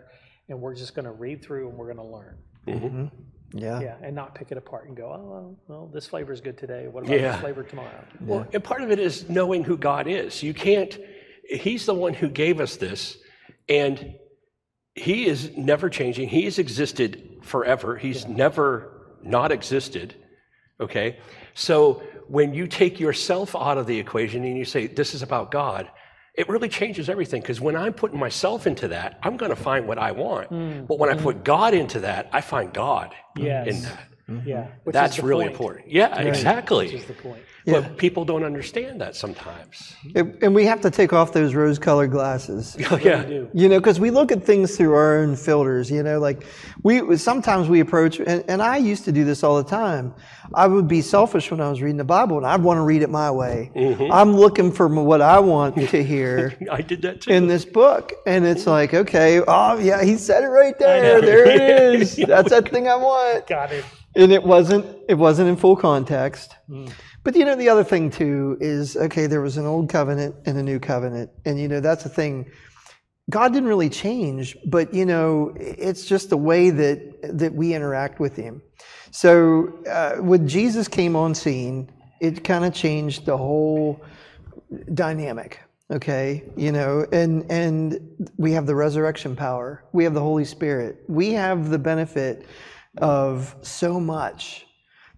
and 0.49 0.61
we're 0.61 0.75
just 0.75 0.95
going 0.95 1.05
to 1.05 1.13
read 1.13 1.43
through 1.43 1.69
and 1.69 1.79
we're 1.79 1.93
going 1.93 1.97
to 2.09 2.15
learn. 2.15 2.37
Mm-hmm. 2.67 3.59
yeah 3.59 3.81
Yeah, 3.81 3.97
and 4.03 4.15
not 4.15 4.35
pick 4.35 4.51
it 4.51 4.59
apart 4.59 4.89
and 4.89 4.97
go, 4.97 5.07
oh, 5.13 5.29
well, 5.31 5.57
well 5.69 5.91
this 5.93 6.07
flavor 6.07 6.33
is 6.33 6.41
good 6.41 6.59
today. 6.59 6.89
What 6.89 7.05
about 7.05 7.19
Yeah. 7.21 7.33
this 7.33 7.41
flavor 7.41 7.63
tomorrow? 7.63 8.05
Well, 8.21 8.47
and 8.53 8.63
part 8.63 8.83
of 8.83 8.91
it 8.91 8.99
is 8.99 9.29
knowing 9.29 9.65
who 9.65 9.77
God 9.77 10.07
is. 10.07 10.43
You 10.43 10.55
can't, 10.55 10.97
He's 11.49 11.85
the 11.87 11.95
one 11.95 12.15
who 12.15 12.29
gave 12.29 12.61
us 12.61 12.77
this, 12.77 13.19
and 13.69 14.15
He 14.95 15.27
is 15.27 15.51
never 15.57 15.91
changing. 15.91 16.29
He 16.29 16.45
has 16.45 16.59
existed 16.59 17.39
forever. 17.43 17.97
He's 17.97 18.27
never 18.27 19.17
not 19.23 19.53
existed. 19.53 20.15
Okay? 20.81 21.19
So 21.55 22.03
when 22.29 22.55
you 22.55 22.67
take 22.67 22.99
yourself 22.99 23.55
out 23.55 23.77
of 23.79 23.87
the 23.87 23.99
equation 23.99 24.45
and 24.45 24.57
you 24.57 24.65
say, 24.65 24.87
this 24.87 25.15
is 25.15 25.23
about 25.23 25.51
God, 25.51 25.91
it 26.35 26.49
really 26.49 26.69
changes 26.69 27.09
everything 27.09 27.41
because 27.41 27.61
when 27.61 27.77
I'm 27.77 27.93
putting 27.93 28.19
myself 28.19 28.67
into 28.67 28.89
that, 28.89 29.19
I'm 29.23 29.37
going 29.37 29.51
to 29.51 29.57
find 29.57 29.87
what 29.87 29.99
I 29.99 30.11
want. 30.11 30.49
Hmm. 30.49 30.85
But 30.85 30.99
when 30.99 31.09
I 31.09 31.15
hmm. 31.15 31.23
put 31.23 31.45
God 31.45 31.75
into 31.75 32.01
that, 32.01 32.29
I 32.33 32.41
find 32.41 32.73
God 32.73 33.15
in 33.37 33.45
Yes. 33.45 33.93
That. 34.29 34.47
Yeah. 34.47 34.67
which 34.85 34.95
is 34.95 35.01
That's 35.01 35.17
the 35.17 35.23
really 35.23 35.45
point. 35.45 35.53
important. 35.53 35.91
Yeah, 35.91 36.19
exactly. 36.21 36.87
Which 36.87 36.95
is 36.95 37.05
the 37.05 37.15
point. 37.15 37.43
But 37.67 37.97
people 37.97 38.27
don't 38.27 38.45
understand 38.45 39.01
that 39.01 39.17
sometimes. 39.17 39.95
And 40.15 40.37
and 40.43 40.55
we 40.55 40.67
have 40.67 40.83
to 40.83 40.91
take 40.91 41.15
off 41.15 41.33
those 41.33 41.55
rose-colored 41.55 42.11
glasses. 42.11 42.77
Oh, 42.91 42.99
yeah. 42.99 43.25
You 43.55 43.69
know, 43.71 43.81
because 43.81 43.99
we 43.99 44.11
look 44.11 44.31
at 44.31 44.45
things 44.45 44.77
through 44.77 44.93
our 44.95 45.17
own 45.19 45.35
filters. 45.35 45.91
You 45.91 46.03
know, 46.03 46.19
like 46.19 46.45
we 46.83 47.17
sometimes 47.17 47.71
we 47.71 47.81
approach, 47.81 48.21
and, 48.21 48.45
and 48.49 48.61
I 48.63 48.77
used 48.77 49.05
to 49.07 49.13
do 49.13 49.25
this 49.25 49.43
all 49.43 49.57
the 49.63 49.69
time. 49.69 50.15
I 50.53 50.67
would 50.67 50.87
be 50.87 51.01
selfish 51.01 51.51
when 51.51 51.63
I 51.63 51.71
was 51.71 51.81
reading 51.81 51.97
the 51.97 52.05
Bible, 52.05 52.37
and 52.37 52.47
I'd 52.47 52.63
want 52.63 52.77
to 52.79 52.83
read 52.83 53.01
it 53.01 53.09
my 53.09 53.31
way. 53.31 53.71
Mm-hmm. 53.75 54.13
I'm 54.13 54.37
looking 54.37 54.71
for 54.71 54.87
what 54.89 55.23
I 55.23 55.41
want 55.41 55.77
to 55.89 56.05
hear 56.15 56.55
I 56.71 56.83
did 56.83 57.01
that 57.03 57.23
too. 57.23 57.31
in 57.31 57.47
this 57.47 57.65
book, 57.65 58.13
and 58.27 58.45
it's 58.45 58.67
like, 58.67 58.93
okay, 58.93 59.41
oh 59.49 59.79
yeah, 59.79 60.05
he 60.05 60.19
said 60.19 60.43
it 60.45 60.49
right 60.49 60.79
there. 60.79 61.23
There 61.23 61.47
it 61.49 61.95
is. 62.03 62.17
That's 62.17 62.51
that 62.51 62.69
thing 62.69 62.89
I 62.89 62.97
want 62.97 63.47
Got 63.47 63.73
it. 63.73 63.85
And 64.17 64.33
it 64.33 64.43
wasn't 64.43 64.87
it 65.09 65.15
wasn't 65.15 65.49
in 65.49 65.57
full 65.57 65.77
context. 65.77 66.57
But 67.23 67.37
you 67.37 67.45
know 67.45 67.57
the 67.57 67.69
other 67.69 67.85
thing 67.85 68.11
too 68.11 68.57
is 68.61 68.97
okay 68.97 69.27
there 69.27 69.41
was 69.41 69.57
an 69.57 69.67
old 69.67 69.89
covenant 69.89 70.35
and 70.47 70.59
a 70.59 70.63
new 70.63 70.79
covenant. 70.79 71.31
And 71.45 71.59
you 71.59 71.69
know 71.69 71.81
that's 71.81 72.05
the 72.05 72.09
thing. 72.09 72.51
God 73.31 73.53
didn't 73.53 73.69
really 73.69 73.89
change 73.91 74.57
but 74.67 74.93
you 74.93 75.07
know 75.07 75.55
it's 75.57 76.05
just 76.07 76.31
the 76.31 76.37
way 76.37 76.71
that 76.71 77.39
that 77.39 77.55
we 77.55 77.75
interact 77.75 78.21
with 78.21 78.37
him. 78.37 78.63
So 79.11 79.73
uh, 79.89 80.17
when 80.17 80.47
jesus 80.49 80.89
came 80.89 81.17
on 81.17 81.35
scene 81.35 81.91
it 82.21 82.45
kind 82.45 82.65
of 82.65 82.75
changed 82.75 83.27
the 83.27 83.37
whole 83.37 84.01
dynamic 84.93 85.61
okay? 85.91 86.43
You 86.57 86.73
know 86.73 87.07
and 87.13 87.51
and 87.51 88.01
we 88.37 88.53
have 88.53 88.67
the 88.67 88.75
resurrection 88.75 89.37
power. 89.37 89.85
We 89.93 90.05
have 90.05 90.15
the 90.15 90.21
holy 90.21 90.45
spirit. 90.45 91.05
We 91.09 91.33
have 91.33 91.71
the 91.71 91.79
benefit 91.79 92.47
of 92.99 93.55
so 93.63 93.99
much 93.99 94.67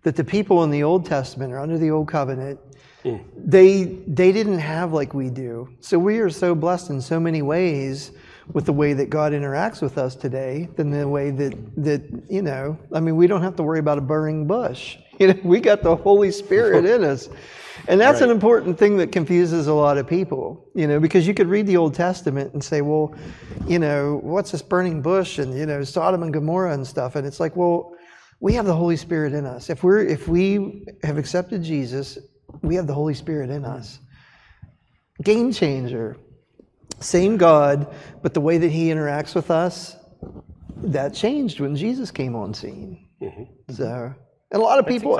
that 0.02 0.16
the 0.16 0.24
people 0.24 0.62
in 0.64 0.70
the 0.70 0.82
old 0.82 1.04
testament 1.04 1.52
or 1.52 1.58
under 1.58 1.78
the 1.78 1.90
old 1.90 2.08
covenant 2.08 2.58
mm. 3.04 3.22
they 3.36 3.84
they 4.06 4.32
didn't 4.32 4.58
have 4.58 4.92
like 4.92 5.14
we 5.14 5.30
do. 5.30 5.68
So 5.80 5.98
we 5.98 6.18
are 6.18 6.30
so 6.30 6.54
blessed 6.54 6.90
in 6.90 7.00
so 7.00 7.18
many 7.18 7.42
ways 7.42 8.12
with 8.52 8.66
the 8.66 8.72
way 8.72 8.92
that 8.92 9.10
god 9.10 9.32
interacts 9.32 9.82
with 9.82 9.98
us 9.98 10.14
today 10.14 10.68
than 10.76 10.90
the 10.90 11.06
way 11.08 11.30
that 11.30 11.52
that 11.76 12.02
you 12.30 12.42
know 12.42 12.78
i 12.92 13.00
mean 13.00 13.16
we 13.16 13.26
don't 13.26 13.42
have 13.42 13.56
to 13.56 13.62
worry 13.62 13.80
about 13.80 13.98
a 13.98 14.02
burning 14.02 14.46
bush. 14.46 14.96
You 15.18 15.28
know 15.28 15.40
we 15.44 15.60
got 15.60 15.82
the 15.82 15.96
holy 15.96 16.30
spirit 16.30 16.84
in 16.94 17.02
us 17.02 17.30
and 17.88 18.00
that's 18.00 18.20
an 18.20 18.30
important 18.30 18.78
thing 18.78 18.96
that 18.98 19.12
confuses 19.12 19.66
a 19.66 19.74
lot 19.74 19.98
of 19.98 20.06
people, 20.06 20.68
you 20.74 20.86
know, 20.86 21.00
because 21.00 21.26
you 21.26 21.34
could 21.34 21.48
read 21.48 21.66
the 21.66 21.76
Old 21.76 21.94
Testament 21.94 22.52
and 22.52 22.62
say, 22.62 22.80
well, 22.80 23.14
you 23.66 23.78
know, 23.78 24.20
what's 24.22 24.50
this 24.50 24.62
burning 24.62 25.02
bush 25.02 25.38
and, 25.38 25.56
you 25.56 25.66
know, 25.66 25.84
Sodom 25.84 26.22
and 26.22 26.32
Gomorrah 26.32 26.74
and 26.74 26.86
stuff. 26.86 27.16
And 27.16 27.26
it's 27.26 27.40
like, 27.40 27.54
well, 27.56 27.92
we 28.40 28.54
have 28.54 28.66
the 28.66 28.74
Holy 28.74 28.96
Spirit 28.96 29.32
in 29.32 29.46
us. 29.46 29.70
If 29.70 29.82
we're 29.82 30.00
if 30.00 30.28
we 30.28 30.84
have 31.02 31.18
accepted 31.18 31.62
Jesus, 31.62 32.18
we 32.62 32.74
have 32.74 32.86
the 32.86 32.94
Holy 32.94 33.14
Spirit 33.14 33.50
in 33.50 33.64
us. 33.64 33.98
Game 35.22 35.52
changer. 35.52 36.16
Same 37.00 37.36
God, 37.36 37.94
but 38.22 38.34
the 38.34 38.40
way 38.40 38.58
that 38.58 38.70
he 38.70 38.88
interacts 38.88 39.34
with 39.34 39.50
us, 39.50 39.96
that 40.76 41.14
changed 41.14 41.60
when 41.60 41.76
Jesus 41.76 42.10
came 42.10 42.34
on 42.34 42.54
scene. 42.54 43.08
Mm-hmm. 43.20 43.72
So 43.72 44.14
and 44.52 44.60
a 44.60 44.64
lot 44.64 44.78
of 44.78 44.86
people, 44.86 45.16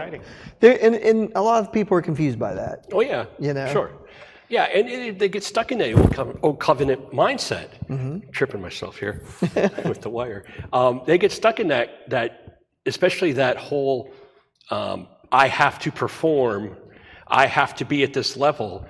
there- 0.61 0.79
and, 0.81 0.95
and 0.95 1.33
a 1.35 1.43
lot 1.43 1.63
of 1.63 1.73
people 1.73 1.97
are 1.97 2.03
confused 2.03 2.39
by 2.39 2.55
that. 2.55 2.87
Oh 2.93 3.01
yeah, 3.01 3.27
You 3.39 3.53
know? 3.55 3.67
sure. 3.73 3.91
Yeah, 4.49 4.65
and 4.65 4.89
it, 4.89 5.19
they 5.19 5.29
get 5.29 5.43
stuck 5.43 5.73
in 5.73 5.79
that 5.79 5.93
old, 5.95 6.15
covenant, 6.15 6.39
old 6.45 6.61
covenant 6.61 7.11
mindset. 7.11 7.69
Mm-hmm. 7.89 8.31
Tripping 8.31 8.63
myself 8.63 8.97
here 8.97 9.25
with 9.85 10.01
the 10.03 10.09
wire. 10.11 10.45
Um, 10.73 11.03
they 11.05 11.19
get 11.19 11.33
stuck 11.33 11.59
in 11.59 11.67
that 11.69 12.09
that, 12.11 12.61
especially 12.87 13.33
that 13.33 13.57
whole 13.57 14.13
um, 14.71 15.09
I 15.33 15.49
have 15.49 15.81
to 15.81 15.91
perform, 15.91 16.77
I 17.27 17.47
have 17.49 17.75
to 17.77 17.85
be 17.85 18.05
at 18.05 18.13
this 18.13 18.37
level, 18.37 18.87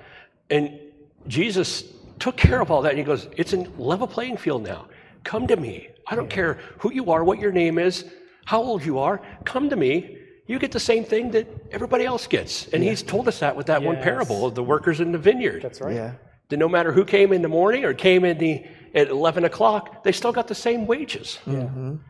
and 0.51 0.79
Jesus 1.27 1.83
took 2.19 2.37
care 2.37 2.61
of 2.61 2.69
all 2.69 2.83
that. 2.83 2.89
And 2.89 2.99
he 2.99 3.03
goes, 3.03 3.27
"It's 3.35 3.53
a 3.53 3.57
level 3.79 4.05
playing 4.05 4.37
field 4.37 4.61
now. 4.63 4.85
Come 5.23 5.47
to 5.47 5.55
me. 5.55 5.89
I 6.05 6.15
don't 6.15 6.29
care 6.29 6.59
who 6.77 6.93
you 6.93 7.09
are, 7.11 7.23
what 7.23 7.39
your 7.39 7.51
name 7.51 7.79
is, 7.79 8.05
how 8.45 8.61
old 8.61 8.85
you 8.85 8.99
are. 8.99 9.23
Come 9.43 9.71
to 9.71 9.75
me." 9.75 10.16
You 10.47 10.59
get 10.59 10.71
the 10.71 10.79
same 10.79 11.03
thing 11.03 11.31
that 11.31 11.47
everybody 11.71 12.05
else 12.05 12.25
gets. 12.25 12.67
And 12.69 12.81
he's 12.81 13.03
told 13.03 13.27
us 13.27 13.39
that 13.39 13.55
with 13.55 13.67
that 13.67 13.83
one 13.83 13.97
parable 13.97 14.45
of 14.45 14.55
the 14.55 14.63
workers 14.63 14.99
in 14.99 15.11
the 15.11 15.17
vineyard. 15.17 15.61
That's 15.61 15.81
right. 15.81 15.93
Yeah. 15.93 16.13
That 16.49 16.57
no 16.57 16.69
matter 16.69 16.93
who 16.93 17.03
came 17.03 17.33
in 17.33 17.41
the 17.41 17.49
morning 17.49 17.83
or 17.83 17.93
came 17.93 18.23
in 18.23 18.37
the 18.37 18.65
at 18.95 19.09
11 19.09 19.43
o'clock, 19.43 20.03
they 20.03 20.13
still 20.13 20.31
got 20.31 20.47
the 20.47 20.55
same 20.55 20.87
wages. 20.87 21.37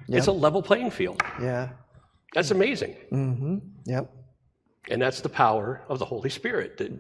It's 0.08 0.27
a 0.27 0.32
level 0.32 0.62
playing 0.62 0.91
field. 0.91 1.22
Yeah. 1.41 1.70
That's 2.34 2.51
amazing. 2.51 2.96
Mm-hmm. 3.12 3.58
Yep. 3.86 4.13
And 4.89 5.01
that's 5.01 5.22
the 5.22 5.29
power 5.29 5.82
of 5.89 5.98
the 5.98 6.06
Holy 6.06 6.29
Spirit 6.29 6.77
that 6.77 6.91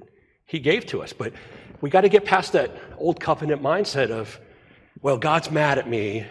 He 0.45 0.59
gave 0.59 0.87
to 0.87 1.03
us. 1.03 1.13
But 1.13 1.33
we 1.79 1.91
got 1.91 2.01
to 2.01 2.09
get 2.09 2.25
past 2.25 2.53
that 2.53 2.71
old 2.97 3.19
covenant 3.19 3.61
mindset 3.61 4.09
of, 4.09 4.39
well, 5.01 5.17
God's 5.17 5.51
mad 5.51 5.77
at 5.77 5.87
me. 5.87 6.25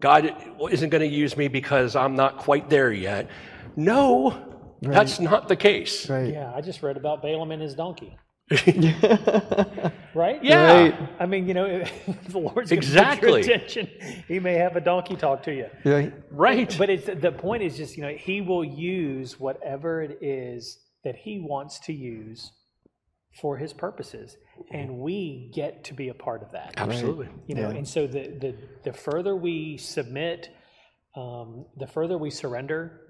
God 0.00 0.34
isn't 0.70 0.90
going 0.90 1.08
to 1.08 1.16
use 1.16 1.36
me 1.36 1.46
because 1.46 1.94
I'm 1.94 2.16
not 2.16 2.38
quite 2.38 2.68
there 2.68 2.90
yet. 2.92 3.30
No, 3.76 4.76
that's 4.80 5.20
not 5.20 5.48
the 5.48 5.56
case. 5.56 6.08
Right. 6.08 6.32
Yeah, 6.32 6.52
I 6.54 6.60
just 6.60 6.82
read 6.82 6.96
about 6.96 7.22
Balaam 7.22 7.50
and 7.50 7.62
his 7.62 7.74
donkey. 7.74 8.16
right? 10.14 10.42
Yeah. 10.44 10.72
Right. 10.72 11.08
I 11.18 11.26
mean, 11.26 11.48
you 11.48 11.54
know, 11.54 11.64
if 12.06 12.28
the 12.28 12.38
Lord's 12.38 12.70
going 12.70 12.78
Exactly. 12.78 13.30
your 13.30 13.38
attention, 13.38 13.88
He 14.28 14.38
may 14.38 14.54
have 14.54 14.76
a 14.76 14.80
donkey 14.80 15.16
talk 15.16 15.42
to 15.44 15.52
you. 15.54 15.66
Right. 15.84 16.12
Right. 16.30 16.74
But 16.76 16.90
it's 16.90 17.06
the 17.06 17.32
point 17.32 17.62
is 17.62 17.76
just 17.76 17.96
you 17.96 18.02
know 18.02 18.10
He 18.14 18.40
will 18.40 18.64
use 18.64 19.40
whatever 19.40 20.02
it 20.02 20.18
is 20.22 20.78
that 21.04 21.16
He 21.16 21.38
wants 21.38 21.78
to 21.80 21.92
use 21.92 22.52
for 23.40 23.56
His 23.56 23.72
purposes, 23.72 24.36
and 24.70 24.98
we 24.98 25.50
get 25.54 25.84
to 25.84 25.94
be 25.94 26.10
a 26.10 26.14
part 26.14 26.42
of 26.42 26.52
that. 26.52 26.74
Absolutely. 26.76 27.28
You 27.46 27.54
know, 27.56 27.70
and 27.70 27.88
so 27.88 28.06
the 28.06 28.28
the 28.40 28.54
the 28.84 28.92
further 28.92 29.34
we 29.34 29.78
submit, 29.78 30.50
um, 31.16 31.64
the 31.78 31.86
further 31.86 32.18
we 32.18 32.30
surrender, 32.30 33.00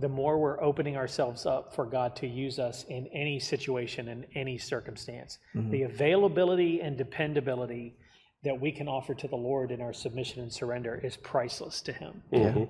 the 0.00 0.08
more 0.08 0.38
we're 0.38 0.60
opening 0.62 0.96
ourselves 0.96 1.46
up 1.46 1.74
for 1.74 1.84
God 1.86 2.16
to 2.16 2.26
use 2.26 2.58
us 2.58 2.84
in 2.88 3.06
any 3.08 3.38
situation, 3.38 4.08
in 4.08 4.26
any 4.34 4.58
circumstance. 4.58 5.38
The 5.54 5.82
availability 5.82 6.80
and 6.80 6.96
dependability 6.96 7.96
that 8.42 8.58
we 8.58 8.72
can 8.72 8.88
offer 8.88 9.14
to 9.14 9.28
the 9.28 9.36
Lord 9.36 9.70
in 9.70 9.80
our 9.80 9.92
submission 9.92 10.42
and 10.42 10.52
surrender 10.52 11.00
is 11.02 11.16
priceless 11.16 11.80
to 11.82 11.92
Him. 11.92 12.22
Mm-hmm. 12.32 12.64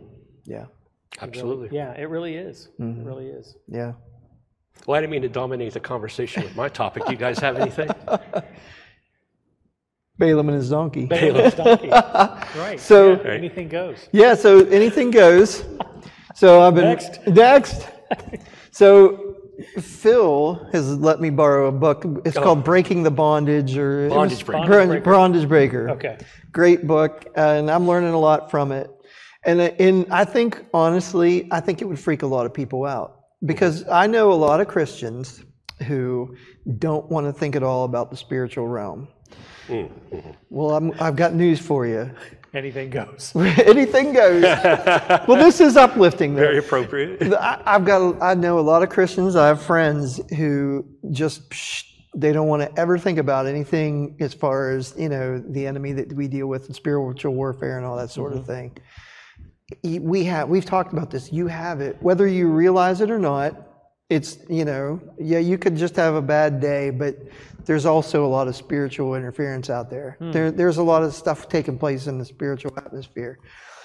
Yeah. 0.45 0.67
Absolutely. 1.21 1.77
Yeah, 1.77 1.93
it 1.93 2.09
really 2.09 2.37
is. 2.37 2.69
It 2.79 3.05
really 3.05 3.27
is. 3.27 3.57
Yeah. 3.69 3.93
Well, 4.87 4.97
I 4.97 5.01
didn't 5.01 5.11
mean 5.13 5.23
to 5.23 5.29
dominate 5.29 5.75
the 5.75 5.81
conversation 5.81 6.43
with 6.45 6.57
my 6.57 6.69
topic. 6.69 7.05
Do 7.05 7.13
you 7.13 7.19
guys 7.19 7.39
have 7.41 7.57
anything? 7.57 7.91
Balaam 10.19 10.49
and 10.51 10.59
his 10.59 10.71
donkey. 10.71 11.07
Balaam's 11.07 11.55
donkey. 11.55 11.89
Right. 12.59 12.79
So- 12.81 13.13
yeah, 13.23 13.31
anything 13.31 13.69
goes. 13.69 14.09
Yeah, 14.13 14.35
so 14.35 14.65
anything 14.67 15.11
goes. 15.11 15.65
So 16.41 16.63
I've 16.63 16.75
been 16.75 16.85
Next. 16.85 17.27
next. 17.27 17.87
So 18.73 19.37
Phil 19.79 20.55
has 20.73 20.97
let 20.97 21.21
me 21.21 21.29
borrow 21.29 21.67
a 21.67 21.73
book. 21.73 22.23
It's 22.25 22.39
called 22.39 22.65
Breaking 22.65 23.03
the 23.03 23.11
Bondage 23.11 23.77
or. 23.77 24.09
Bondage 24.09 24.47
Breaker. 24.47 24.67
Bondage 24.67 24.89
Breaker. 24.89 25.11
Bondage 25.11 25.49
Breaker. 25.49 25.91
Okay. 25.91 26.17
Great 26.51 26.87
book, 26.87 27.27
and 27.37 27.71
I'm 27.71 27.87
learning 27.87 28.15
a 28.15 28.19
lot 28.19 28.51
from 28.51 28.73
it. 28.73 28.91
And 29.45 29.61
and 29.61 30.07
I 30.11 30.25
think 30.25 30.65
honestly, 30.73 31.47
I 31.51 31.61
think 31.61 31.83
it 31.83 31.85
would 31.85 31.99
freak 31.99 32.23
a 32.23 32.27
lot 32.27 32.47
of 32.47 32.55
people 32.55 32.87
out 32.87 33.21
because 33.45 33.87
I 33.89 34.07
know 34.07 34.33
a 34.33 34.41
lot 34.47 34.63
of 34.63 34.69
Christians 34.69 35.45
who 35.87 36.37
don't 36.79 37.11
want 37.11 37.27
to 37.27 37.35
think 37.35 37.55
at 37.55 37.63
all 37.63 37.85
about 37.85 38.11
the 38.11 38.17
spiritual 38.17 38.67
realm. 38.67 39.09
Mm-hmm. 39.69 40.31
Well, 40.49 40.75
I'm, 40.75 40.93
I've 41.01 41.17
got 41.17 41.35
news 41.35 41.61
for 41.61 41.87
you. 41.87 42.11
Anything 42.53 42.91
goes. 42.91 43.33
Anything 43.37 44.13
goes. 44.13 44.43
well, 44.43 45.37
this 45.37 45.61
is 45.61 45.77
uplifting. 45.77 46.35
Though. 46.35 46.43
Very 46.43 46.59
appropriate. 46.59 47.33
I, 47.35 47.63
I've 47.65 47.85
got. 47.85 48.21
I 48.21 48.35
know 48.35 48.59
a 48.59 48.61
lot 48.61 48.83
of 48.83 48.89
Christians. 48.89 49.37
I 49.37 49.47
have 49.49 49.63
friends 49.63 50.21
who 50.37 50.85
just 51.13 51.49
psh, 51.51 51.85
they 52.15 52.33
don't 52.33 52.49
want 52.49 52.63
to 52.63 52.81
ever 52.81 52.99
think 52.99 53.19
about 53.19 53.47
anything 53.47 54.17
as 54.19 54.35
far 54.35 54.73
as 54.73 54.95
you 54.99 55.09
know 55.09 55.39
the 55.39 55.67
enemy 55.67 55.93
that 55.93 56.13
we 56.13 56.27
deal 56.27 56.49
with 56.49 56.67
and 56.67 56.75
spiritual 56.75 57.35
warfare 57.35 57.77
and 57.77 57.87
all 57.87 57.97
that 57.97 58.11
sort 58.11 58.33
of 58.33 58.41
mm-hmm. 58.41 58.79
thing. 59.85 60.03
We 60.03 60.25
have. 60.25 60.49
We've 60.49 60.65
talked 60.65 60.93
about 60.93 61.11
this. 61.11 61.33
You 61.33 61.47
have 61.47 61.81
it, 61.81 61.97
whether 62.03 62.27
you 62.27 62.49
realize 62.49 63.01
it 63.01 63.11
or 63.11 63.19
not. 63.19 63.69
It's 64.09 64.39
you 64.49 64.65
know 64.65 65.01
yeah 65.21 65.39
you 65.39 65.57
could 65.57 65.77
just 65.77 65.95
have 65.95 66.17
a 66.17 66.23
bad 66.23 66.61
day, 66.61 66.91
but 66.91 67.17
there's 67.65 67.87
also 67.87 68.25
a 68.25 68.29
lot 68.29 68.49
of 68.49 68.57
spiritual 68.57 69.15
interference 69.15 69.71
out 69.71 69.91
there. 69.91 70.17
There 70.21 70.51
there's 70.51 70.79
a 70.79 70.83
lot 70.83 71.03
of 71.03 71.15
stuff 71.15 71.49
taking 71.49 71.79
place 71.79 72.07
in 72.07 72.19
the 72.19 72.25
spiritual 72.25 72.73
atmosphere. 72.77 73.39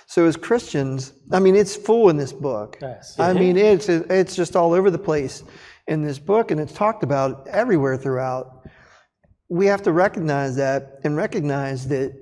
So 0.08 0.26
as 0.26 0.36
Christians, 0.36 1.14
I 1.32 1.40
mean, 1.40 1.56
it's 1.56 1.76
full 1.76 2.10
in 2.10 2.18
this 2.18 2.32
book. 2.32 2.78
Yes. 2.82 3.20
I 3.20 3.34
mean, 3.34 3.58
it's 3.58 3.90
it's 3.90 4.36
just 4.36 4.56
all 4.56 4.74
over 4.74 4.92
the 4.92 5.00
place 5.00 5.44
in 5.88 6.04
this 6.04 6.20
book, 6.20 6.52
and 6.52 6.60
it's 6.60 6.74
talked 6.74 7.04
about 7.04 7.48
everywhere 7.48 7.98
throughout. 7.98 8.68
We 9.50 9.66
have 9.68 9.82
to 9.84 9.92
recognize 9.92 10.56
that 10.56 11.00
and 11.04 11.16
recognize 11.16 11.88
that 11.90 12.14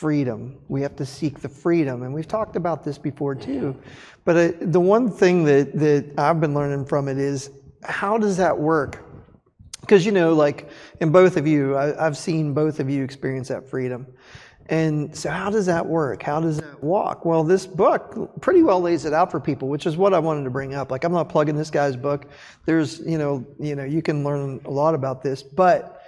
freedom. 0.00 0.58
We 0.68 0.80
have 0.80 0.96
to 0.96 1.04
seek 1.04 1.40
the 1.40 1.48
freedom. 1.50 2.04
And 2.04 2.14
we've 2.14 2.26
talked 2.26 2.56
about 2.56 2.82
this 2.82 2.96
before 2.96 3.34
too. 3.34 3.76
But 4.24 4.36
uh, 4.36 4.52
the 4.62 4.80
one 4.80 5.10
thing 5.10 5.44
that, 5.44 5.78
that 5.78 6.14
I've 6.16 6.40
been 6.40 6.54
learning 6.54 6.86
from 6.86 7.06
it 7.06 7.18
is 7.18 7.50
how 7.82 8.16
does 8.16 8.38
that 8.38 8.58
work? 8.58 9.04
Because, 9.80 10.04
you 10.06 10.12
know, 10.12 10.34
like 10.34 10.68
in 11.00 11.10
both 11.10 11.36
of 11.36 11.46
you, 11.46 11.76
I, 11.76 12.06
I've 12.06 12.16
seen 12.16 12.54
both 12.54 12.80
of 12.80 12.88
you 12.90 13.02
experience 13.02 13.48
that 13.48 13.68
freedom. 13.68 14.06
And 14.66 15.16
so, 15.16 15.30
how 15.30 15.50
does 15.50 15.66
that 15.66 15.84
work? 15.84 16.22
How 16.22 16.40
does 16.40 16.58
that 16.58 16.82
walk? 16.82 17.24
Well, 17.24 17.42
this 17.42 17.66
book 17.66 18.40
pretty 18.40 18.62
well 18.62 18.80
lays 18.80 19.04
it 19.04 19.12
out 19.12 19.30
for 19.30 19.40
people, 19.40 19.68
which 19.68 19.84
is 19.84 19.96
what 19.96 20.14
I 20.14 20.20
wanted 20.20 20.44
to 20.44 20.50
bring 20.50 20.74
up. 20.74 20.92
Like, 20.92 21.02
I'm 21.02 21.12
not 21.12 21.28
plugging 21.28 21.56
this 21.56 21.70
guy's 21.70 21.96
book. 21.96 22.26
There's, 22.66 23.00
you 23.00 23.18
know, 23.18 23.44
you 23.58 23.74
know, 23.74 23.84
you 23.84 24.00
can 24.00 24.22
learn 24.22 24.60
a 24.64 24.70
lot 24.70 24.94
about 24.94 25.22
this, 25.22 25.42
but 25.42 26.02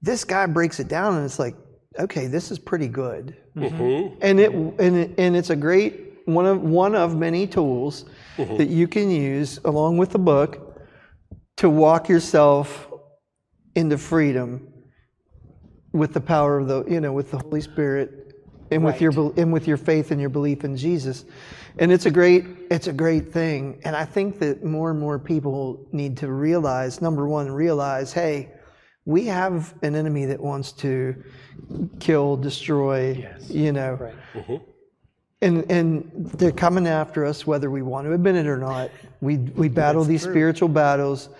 this 0.00 0.24
guy 0.24 0.46
breaks 0.46 0.80
it 0.80 0.88
down, 0.88 1.16
and 1.16 1.24
it's 1.26 1.38
like, 1.38 1.54
okay, 1.98 2.28
this 2.28 2.50
is 2.50 2.58
pretty 2.58 2.88
good. 2.88 3.36
Mm-hmm. 3.56 4.16
And 4.22 4.40
it 4.40 4.52
and 4.52 4.96
it, 4.96 5.10
and 5.18 5.36
it's 5.36 5.50
a 5.50 5.56
great 5.56 6.22
one 6.24 6.46
of 6.46 6.62
one 6.62 6.94
of 6.94 7.14
many 7.16 7.46
tools 7.46 8.06
Mm-hmm. 8.38 8.56
that 8.56 8.68
you 8.68 8.88
can 8.88 9.10
use 9.10 9.58
along 9.66 9.98
with 9.98 10.08
the 10.08 10.18
book 10.18 10.78
to 11.58 11.68
walk 11.68 12.08
yourself 12.08 12.88
into 13.74 13.98
freedom 13.98 14.68
with 15.92 16.12
the 16.14 16.20
power 16.20 16.58
of 16.58 16.68
the 16.68 16.84
you 16.84 17.00
know 17.00 17.12
with 17.12 17.30
the 17.30 17.38
Holy 17.38 17.60
Spirit 17.60 18.22
and 18.70 18.84
with 18.84 19.00
your 19.00 19.12
and 19.36 19.52
with 19.52 19.68
your 19.68 19.76
faith 19.76 20.10
and 20.10 20.20
your 20.20 20.30
belief 20.30 20.64
in 20.64 20.76
Jesus. 20.76 21.24
And 21.78 21.92
it's 21.92 22.06
a 22.06 22.10
great 22.10 22.46
it's 22.70 22.86
a 22.86 22.92
great 22.92 23.32
thing. 23.32 23.80
And 23.84 23.94
I 23.94 24.04
think 24.04 24.38
that 24.40 24.64
more 24.64 24.90
and 24.90 24.98
more 24.98 25.18
people 25.18 25.86
need 25.92 26.16
to 26.18 26.32
realize 26.32 27.00
number 27.00 27.26
one 27.26 27.50
realize 27.50 28.12
hey 28.12 28.50
we 29.04 29.26
have 29.26 29.74
an 29.82 29.96
enemy 29.96 30.26
that 30.26 30.40
wants 30.40 30.72
to 30.72 31.22
kill, 31.98 32.36
destroy, 32.36 33.28
you 33.48 33.72
know. 33.72 33.94
Right. 33.94 34.14
Mm-hmm. 34.34 34.56
And 35.42 35.70
and 35.70 36.10
they're 36.38 36.52
coming 36.52 36.86
after 36.86 37.24
us 37.24 37.44
whether 37.44 37.68
we 37.68 37.82
want 37.82 38.06
to 38.06 38.12
admit 38.12 38.36
it 38.36 38.46
or 38.46 38.58
not. 38.58 38.90
We 39.20 39.38
we 39.38 39.68
battle 39.68 40.04
these 40.04 40.22
spiritual 40.22 40.68
battles. 40.68 41.30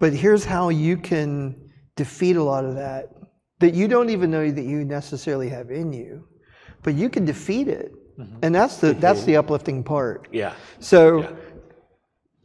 But 0.00 0.12
here's 0.12 0.44
how 0.44 0.70
you 0.70 0.96
can 0.96 1.70
defeat 1.94 2.36
a 2.36 2.42
lot 2.42 2.64
of 2.64 2.74
that 2.74 3.10
that 3.60 3.74
you 3.74 3.86
don't 3.86 4.10
even 4.10 4.30
know 4.30 4.50
that 4.50 4.64
you 4.64 4.84
necessarily 4.84 5.48
have 5.50 5.70
in 5.70 5.92
you. 5.92 6.26
But 6.82 6.94
you 6.94 7.08
can 7.10 7.24
defeat 7.24 7.68
it. 7.68 7.92
Mm-hmm. 8.18 8.38
And 8.42 8.54
that's 8.54 8.78
the 8.78 8.88
mm-hmm. 8.88 9.00
that's 9.00 9.24
the 9.24 9.36
uplifting 9.36 9.84
part. 9.84 10.28
Yeah. 10.32 10.54
So 10.80 11.20
Yeah. 11.20 11.30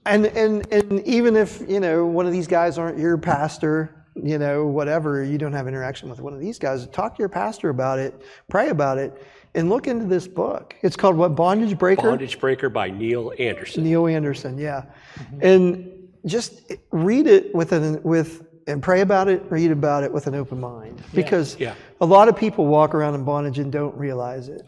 and 0.05 0.25
and 0.27 0.73
and 0.73 1.07
even 1.07 1.35
if, 1.35 1.61
you 1.67 1.79
know, 1.79 2.05
one 2.05 2.25
of 2.25 2.33
these 2.33 2.47
guys 2.47 2.77
aren't 2.77 2.99
your 2.99 3.17
pastor, 3.17 4.05
you 4.21 4.37
know, 4.37 4.65
whatever, 4.67 5.23
you 5.23 5.37
don't 5.37 5.53
have 5.53 5.67
interaction 5.67 6.09
with 6.09 6.19
one 6.19 6.33
of 6.33 6.39
these 6.39 6.59
guys, 6.59 6.85
talk 6.87 7.15
to 7.15 7.19
your 7.19 7.29
pastor 7.29 7.69
about 7.69 7.99
it, 7.99 8.21
pray 8.49 8.69
about 8.69 8.97
it, 8.97 9.25
and 9.55 9.69
look 9.69 9.87
into 9.87 10.05
this 10.05 10.27
book. 10.27 10.75
It's 10.81 10.95
called 10.97 11.15
what? 11.15 11.35
Bondage 11.35 11.77
Breaker? 11.77 12.09
Bondage 12.09 12.39
Breaker 12.39 12.69
by 12.69 12.89
Neil 12.89 13.33
Anderson. 13.39 13.83
Neil 13.83 14.07
Anderson, 14.07 14.57
yeah. 14.57 14.83
Mm-hmm. 15.17 15.39
And 15.41 15.91
just 16.25 16.71
read 16.91 17.27
it 17.27 17.53
with 17.53 17.71
an 17.71 18.01
with 18.03 18.43
and 18.67 18.81
pray 18.81 19.01
about 19.01 19.27
it, 19.27 19.43
read 19.49 19.69
about 19.71 20.03
it 20.03 20.11
with 20.11 20.25
an 20.27 20.33
open 20.35 20.59
mind. 20.59 21.01
Because 21.13 21.55
Yeah. 21.59 21.75
a 22.01 22.05
lot 22.05 22.27
of 22.27 22.35
people 22.35 22.65
walk 22.65 22.95
around 22.95 23.13
in 23.13 23.23
bondage 23.23 23.59
and 23.59 23.71
don't 23.71 23.95
realize 23.95 24.49
it. 24.49 24.63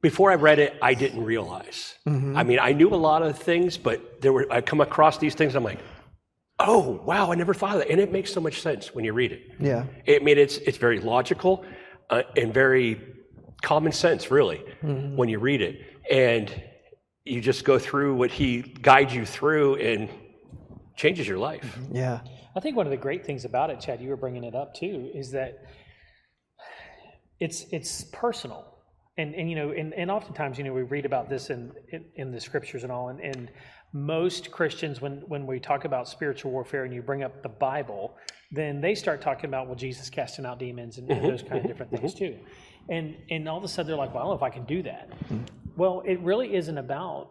Before 0.00 0.30
I 0.30 0.36
read 0.36 0.58
it, 0.58 0.76
I 0.80 0.94
didn't 0.94 1.24
realize. 1.24 1.96
Mm-hmm. 2.06 2.36
I 2.36 2.42
mean, 2.44 2.58
I 2.60 2.72
knew 2.72 2.88
a 2.88 2.96
lot 2.96 3.22
of 3.22 3.36
things, 3.38 3.76
but 3.76 4.22
there 4.22 4.32
were 4.32 4.46
I 4.50 4.60
come 4.60 4.80
across 4.80 5.18
these 5.18 5.34
things. 5.34 5.54
I'm 5.54 5.64
like, 5.64 5.80
oh 6.58 7.00
wow, 7.04 7.30
I 7.32 7.34
never 7.34 7.52
thought 7.54 7.74
of 7.74 7.80
that, 7.82 7.90
and 7.90 8.00
it 8.00 8.10
makes 8.12 8.32
so 8.32 8.40
much 8.40 8.60
sense 8.62 8.94
when 8.94 9.04
you 9.04 9.12
read 9.12 9.32
it. 9.32 9.42
Yeah. 9.60 9.84
I 10.08 10.20
mean, 10.20 10.38
it's 10.38 10.56
it's 10.58 10.78
very 10.78 11.00
logical 11.00 11.64
uh, 12.10 12.22
and 12.36 12.54
very 12.54 13.00
common 13.62 13.92
sense, 13.92 14.30
really, 14.30 14.62
Mm-hmm. 14.82 15.16
when 15.16 15.28
you 15.28 15.38
read 15.40 15.60
it, 15.60 15.80
and 16.10 16.62
you 17.24 17.40
just 17.42 17.64
go 17.64 17.78
through 17.78 18.14
what 18.14 18.30
he 18.30 18.62
guides 18.62 19.12
you 19.14 19.26
through, 19.26 19.74
and 19.76 20.08
changes 20.98 21.26
your 21.26 21.38
life. 21.38 21.62
Mm-hmm. 21.62 21.96
Yeah. 21.96 22.20
I 22.54 22.60
think 22.60 22.76
one 22.76 22.86
of 22.86 22.90
the 22.90 22.96
great 22.98 23.24
things 23.24 23.44
about 23.44 23.70
it, 23.70 23.80
Chad, 23.80 24.02
you 24.02 24.10
were 24.10 24.16
bringing 24.16 24.44
it 24.44 24.54
up 24.54 24.74
too, 24.74 25.10
is 25.14 25.30
that 25.30 25.62
it's 27.40 27.66
it's 27.70 28.04
personal, 28.12 28.64
and 29.16 29.34
and 29.34 29.48
you 29.48 29.54
know, 29.54 29.70
and, 29.70 29.94
and 29.94 30.10
oftentimes 30.10 30.58
you 30.58 30.64
know 30.64 30.72
we 30.72 30.82
read 30.82 31.06
about 31.06 31.30
this 31.30 31.50
in 31.50 31.72
in, 31.92 32.04
in 32.16 32.32
the 32.32 32.40
scriptures 32.40 32.82
and 32.82 32.90
all, 32.90 33.10
and, 33.10 33.20
and 33.20 33.50
most 33.92 34.50
Christians 34.50 35.00
when 35.00 35.22
when 35.28 35.46
we 35.46 35.60
talk 35.60 35.84
about 35.84 36.08
spiritual 36.08 36.50
warfare 36.50 36.84
and 36.84 36.92
you 36.92 37.00
bring 37.00 37.22
up 37.22 37.42
the 37.44 37.48
Bible, 37.48 38.16
then 38.50 38.80
they 38.80 38.96
start 38.96 39.22
talking 39.22 39.44
about 39.44 39.68
well 39.68 39.76
Jesus 39.76 40.10
casting 40.10 40.44
out 40.44 40.58
demons 40.58 40.98
and, 40.98 41.08
and 41.08 41.24
those 41.24 41.42
kind 41.42 41.60
of 41.60 41.66
different 41.68 41.92
things 41.92 42.12
mm-hmm. 42.14 42.34
too, 42.34 42.38
and 42.88 43.14
and 43.30 43.48
all 43.48 43.58
of 43.58 43.62
a 43.62 43.68
sudden 43.68 43.86
they're 43.86 43.96
like, 43.96 44.12
well, 44.14 44.24
I 44.24 44.26
don't 44.26 44.32
know 44.32 44.46
if 44.46 44.52
I 44.52 44.54
can 44.54 44.64
do 44.64 44.82
that. 44.82 45.10
Mm-hmm. 45.10 45.44
Well, 45.76 46.02
it 46.04 46.18
really 46.20 46.56
isn't 46.56 46.76
about. 46.76 47.30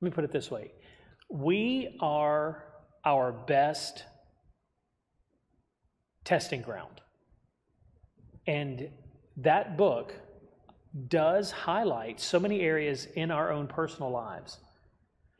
Let 0.00 0.10
me 0.10 0.14
put 0.14 0.24
it 0.24 0.32
this 0.32 0.50
way: 0.50 0.72
we 1.32 1.96
are 2.00 2.62
our 3.04 3.32
best 3.32 4.04
testing 6.24 6.60
ground. 6.62 7.00
And 8.46 8.90
that 9.38 9.76
book 9.78 10.14
does 11.08 11.50
highlight 11.50 12.20
so 12.20 12.38
many 12.38 12.60
areas 12.60 13.06
in 13.16 13.30
our 13.30 13.50
own 13.50 13.66
personal 13.66 14.10
lives 14.10 14.58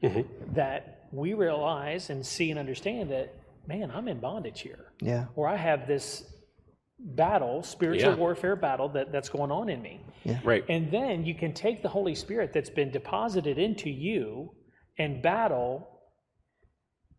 mm-hmm. 0.03 0.55
that 0.55 1.09
we 1.13 1.35
realize 1.35 2.09
and 2.09 2.25
see 2.25 2.51
and 2.51 2.59
understand 2.59 3.11
that, 3.11 3.35
man, 3.67 3.91
I'm 3.95 4.09
in 4.09 4.19
bondage 4.19 4.63
here. 4.63 4.93
Yeah. 5.01 5.27
Or 5.37 5.47
I 5.47 5.57
have 5.57 5.87
this 5.87 6.25
battle, 6.99 7.63
spiritual 7.63 8.13
Yeah. 8.13 8.17
warfare 8.17 8.57
battle 8.57 8.89
that, 8.91 9.13
that's 9.13 9.29
going 9.29 9.51
on 9.51 9.69
in 9.69 9.83
me. 9.83 10.01
Right. 10.43 10.65
And 10.71 10.91
then 10.91 11.27
you 11.27 11.35
can 11.35 11.53
take 11.53 11.83
the 11.83 11.89
Holy 11.89 12.15
Spirit 12.15 12.53
that's 12.55 12.71
been 12.71 12.91
deposited 12.91 13.59
into 13.59 13.91
you 13.91 14.55
and 14.99 15.23
battle 15.23 15.89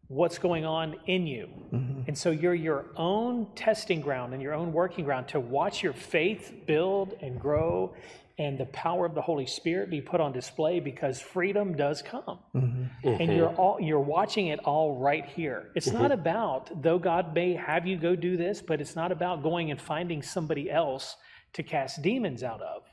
what's 0.08 0.38
going 0.38 0.66
on 0.66 0.96
in 1.08 1.26
you. 1.26 1.50
Mm-hmm. 1.72 2.02
And 2.08 2.18
so 2.18 2.32
you're 2.32 2.54
your 2.54 2.86
own 2.96 3.48
testing 3.56 4.02
ground 4.02 4.34
and 4.34 4.42
your 4.42 4.54
own 4.54 4.74
working 4.74 5.06
ground 5.06 5.30
to 5.30 5.40
watch 5.40 5.82
your 5.82 5.94
faith 5.94 6.54
build 6.68 7.16
and 7.22 7.40
grow 7.40 7.96
and 8.40 8.58
the 8.58 8.66
power 8.66 9.06
of 9.06 9.14
the 9.14 9.22
Holy 9.22 9.46
Spirit 9.46 9.92
be 9.92 10.02
put 10.02 10.20
on 10.20 10.32
display 10.32 10.80
because 10.80 11.22
freedom 11.22 11.76
does 11.76 12.02
come. 12.02 12.40
Mm-hmm. 12.56 13.08
And 13.08 13.34
you're 13.36 13.50
mm-hmm. 13.50 13.60
all 13.60 13.78
you're 13.80 14.00
watching 14.00 14.48
it 14.48 14.60
all 14.60 15.00
right 15.00 15.26
here. 15.26 15.70
It's 15.76 15.92
not 15.92 16.12
about 16.12 16.82
though 16.82 16.98
God 16.98 17.34
may 17.36 17.54
have 17.54 17.86
you 17.86 17.98
go 17.98 18.16
do 18.16 18.36
this, 18.36 18.62
but 18.62 18.82
it's 18.82 18.96
not 18.96 19.12
about 19.12 19.44
going 19.44 19.70
and 19.70 19.80
finding 19.80 20.24
somebody 20.24 20.72
else 20.72 21.16
to 21.54 21.64
cast 21.64 22.02
demons 22.02 22.42
out 22.42 22.62
of. 22.62 22.84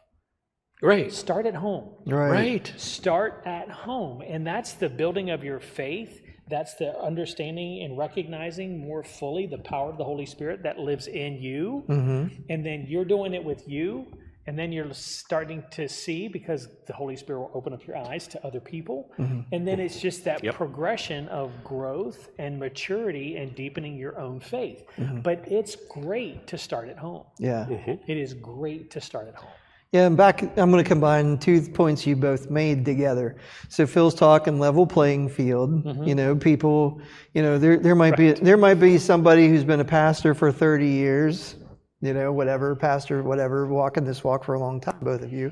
Right. 0.83 1.12
Start 1.12 1.47
at 1.47 1.55
home. 1.55 1.90
Right. 2.07 2.31
Right. 2.31 2.73
Start 2.77 3.43
at 3.45 3.71
home. 3.71 4.23
And 4.23 4.47
that's 4.47 4.73
the 4.75 4.88
building 4.88 5.31
of 5.31 5.45
your 5.45 5.61
faith. 5.61 6.23
That's 6.49 6.75
the 6.75 6.99
understanding 6.99 7.83
and 7.85 7.97
recognizing 7.97 8.79
more 8.79 9.05
fully 9.05 9.47
the 9.47 9.59
power 9.59 9.90
of 9.90 9.99
the 9.99 10.05
Holy 10.05 10.27
Spirit 10.27 10.62
that 10.64 10.79
lives 10.79 11.07
in 11.07 11.35
you. 11.40 11.85
Mm-hmm. 11.88 12.43
And 12.49 12.66
then 12.66 12.87
you're 12.88 13.05
doing 13.05 13.35
it 13.35 13.45
with 13.45 13.69
you. 13.69 14.07
And 14.47 14.59
then 14.59 14.73
you're 14.73 14.93
starting 14.95 15.62
to 15.73 15.87
see 15.88 16.27
because 16.27 16.66
the 16.87 16.93
Holy 16.95 17.14
Spirit 17.14 17.40
will 17.40 17.51
open 17.55 17.73
up 17.73 17.87
your 17.87 17.97
eyes 17.97 18.27
to 18.29 18.45
other 18.45 18.59
people. 18.59 19.12
Mm-hmm. 19.19 19.43
And 19.53 19.69
then 19.69 19.79
it's 19.79 20.01
just 20.01 20.25
that 20.25 20.43
Yep. 20.43 20.55
progression 20.55 21.29
of 21.29 21.53
growth 21.62 22.31
and 22.38 22.59
maturity 22.59 23.37
and 23.37 23.55
deepening 23.55 23.97
your 23.97 24.19
own 24.19 24.40
faith. 24.40 24.83
Mm-hmm. 24.97 25.21
But 25.21 25.45
it's 25.47 25.77
great 25.88 26.49
to 26.49 26.59
start 26.59 26.88
at 26.88 26.99
home. 26.99 27.25
Yeah. 27.38 27.69
It 27.69 28.16
is 28.16 28.35
great 28.35 28.90
to 28.93 29.01
start 29.01 29.29
at 29.29 29.37
home. 29.37 29.51
Yeah, 29.92 30.07
and 30.07 30.16
back, 30.16 30.42
I'm 30.42 30.70
going 30.70 30.83
to 30.83 30.88
combine 30.88 31.37
two 31.38 31.61
points 31.62 32.07
you 32.07 32.14
both 32.14 32.48
made 32.48 32.85
together. 32.85 33.38
So 33.68 33.88
Phil's 33.88 34.14
talking 34.14 34.61
level 34.61 34.87
playing 34.87 35.31
field. 35.31 35.85
You 36.07 36.14
know, 36.14 36.37
people, 36.37 37.00
you 37.35 37.42
know, 37.42 37.59
there 37.59 37.76
there 37.76 37.96
might 37.96 38.16
be 38.16 38.33
there 38.33 38.57
might 38.57 38.74
be 38.74 38.98
somebody 38.98 39.48
who's 39.48 39.64
been 39.64 39.81
a 39.81 39.85
pastor 39.85 40.33
for 40.33 40.53
30 40.53 40.87
years, 40.87 41.57
you 42.00 42.14
know, 42.14 42.33
whatever 42.33 42.76
pastor, 42.76 43.24
whatever, 43.24 43.66
walking 43.66 44.05
this 44.05 44.22
walk 44.22 44.44
for 44.44 44.55
a 44.55 44.61
long 44.61 44.81
time, 44.81 44.98
both 45.03 45.22
of 45.22 45.33
you, 45.33 45.50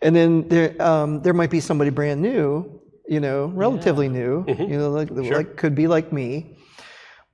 and 0.00 0.14
then 0.14 0.46
there 0.46 0.80
um, 0.80 1.20
there 1.22 1.34
might 1.34 1.50
be 1.50 1.58
somebody 1.58 1.90
brand 1.90 2.22
new, 2.22 2.80
you 3.08 3.18
know, 3.18 3.46
relatively 3.46 4.08
new, 4.08 4.44
you 4.46 4.78
know, 4.78 4.90
like 4.90 5.10
like 5.10 5.56
could 5.56 5.74
be 5.74 5.88
like 5.88 6.12
me. 6.12 6.56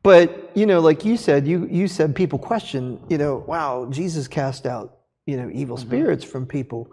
But 0.03 0.51
you 0.55 0.65
know, 0.65 0.81
like 0.81 1.05
you 1.05 1.19
said, 1.19 1.47
you 1.47 1.67
you 1.71 1.89
said 1.89 2.17
people 2.17 2.39
question, 2.39 3.05
you 3.11 3.19
know, 3.19 3.45
wow, 3.47 3.87
Jesus 3.91 4.29
cast 4.29 4.65
out 4.65 4.98
you 5.29 5.37
know 5.37 5.51
evil 5.53 5.77
spirits 5.77 6.25
from 6.25 6.47
people. 6.47 6.91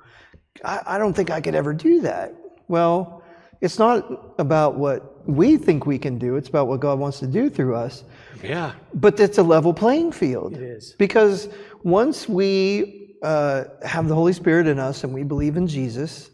I, 0.63 0.82
I 0.86 0.98
don't 0.98 1.13
think 1.13 1.30
I 1.32 1.39
could 1.39 1.56
ever 1.56 1.74
do 1.74 2.02
that. 2.02 2.36
Well, 2.67 3.24
it's 3.62 3.80
not 3.80 4.36
about 4.38 4.76
what 4.76 5.26
we 5.26 5.56
think 5.56 5.86
we 5.86 5.98
can 5.98 6.19
do; 6.19 6.36
it's 6.36 6.50
about 6.50 6.67
what 6.67 6.82
God 6.82 7.00
wants 7.00 7.19
to 7.19 7.28
do 7.28 7.50
through 7.50 7.76
us. 7.76 8.04
Yeah. 8.43 8.74
But 8.93 9.19
it's 9.21 9.38
a 9.38 9.43
level 9.43 9.74
playing 9.74 10.12
field. 10.12 10.54
It 10.54 10.63
is. 10.63 10.95
Because 11.00 11.48
once 11.84 12.28
we 12.28 13.15
uh, 13.24 13.63
have 13.84 14.10
the 14.10 14.15
Holy 14.15 14.34
Spirit 14.34 14.67
in 14.67 14.80
us 14.80 15.06
and 15.06 15.13
we 15.13 15.24
believe 15.24 15.56
in 15.56 15.65
Jesus, 15.65 16.30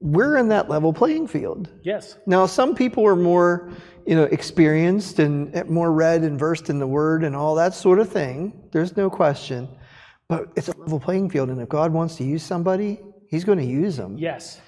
we're 0.00 0.38
in 0.38 0.48
that 0.48 0.70
level 0.70 0.94
playing 0.94 1.28
field. 1.28 1.68
Yes. 1.82 2.16
Now, 2.26 2.46
some 2.46 2.74
people 2.74 3.06
are 3.06 3.16
more, 3.16 3.70
you 4.06 4.16
know, 4.16 4.24
experienced 4.24 5.18
and 5.18 5.68
more 5.68 5.92
read 5.92 6.22
and 6.22 6.38
versed 6.38 6.70
in 6.70 6.78
the 6.78 6.86
Word 6.86 7.22
and 7.22 7.36
all 7.36 7.54
that 7.56 7.74
sort 7.74 7.98
of 7.98 8.08
thing. 8.08 8.68
There's 8.72 8.96
no 8.96 9.10
question. 9.10 9.68
But 10.32 10.52
it's 10.56 10.68
a 10.68 10.76
level 10.78 10.98
playing 11.00 11.30
field, 11.30 11.48
and 11.50 11.60
if 11.60 11.68
God 11.68 11.92
wants 11.92 12.16
to 12.16 12.24
use 12.24 12.42
somebody, 12.42 12.98
He's 13.28 13.44
going 13.44 13.58
to 13.58 13.64
use 13.64 13.96
them. 13.96 14.18
Yes, 14.18 14.60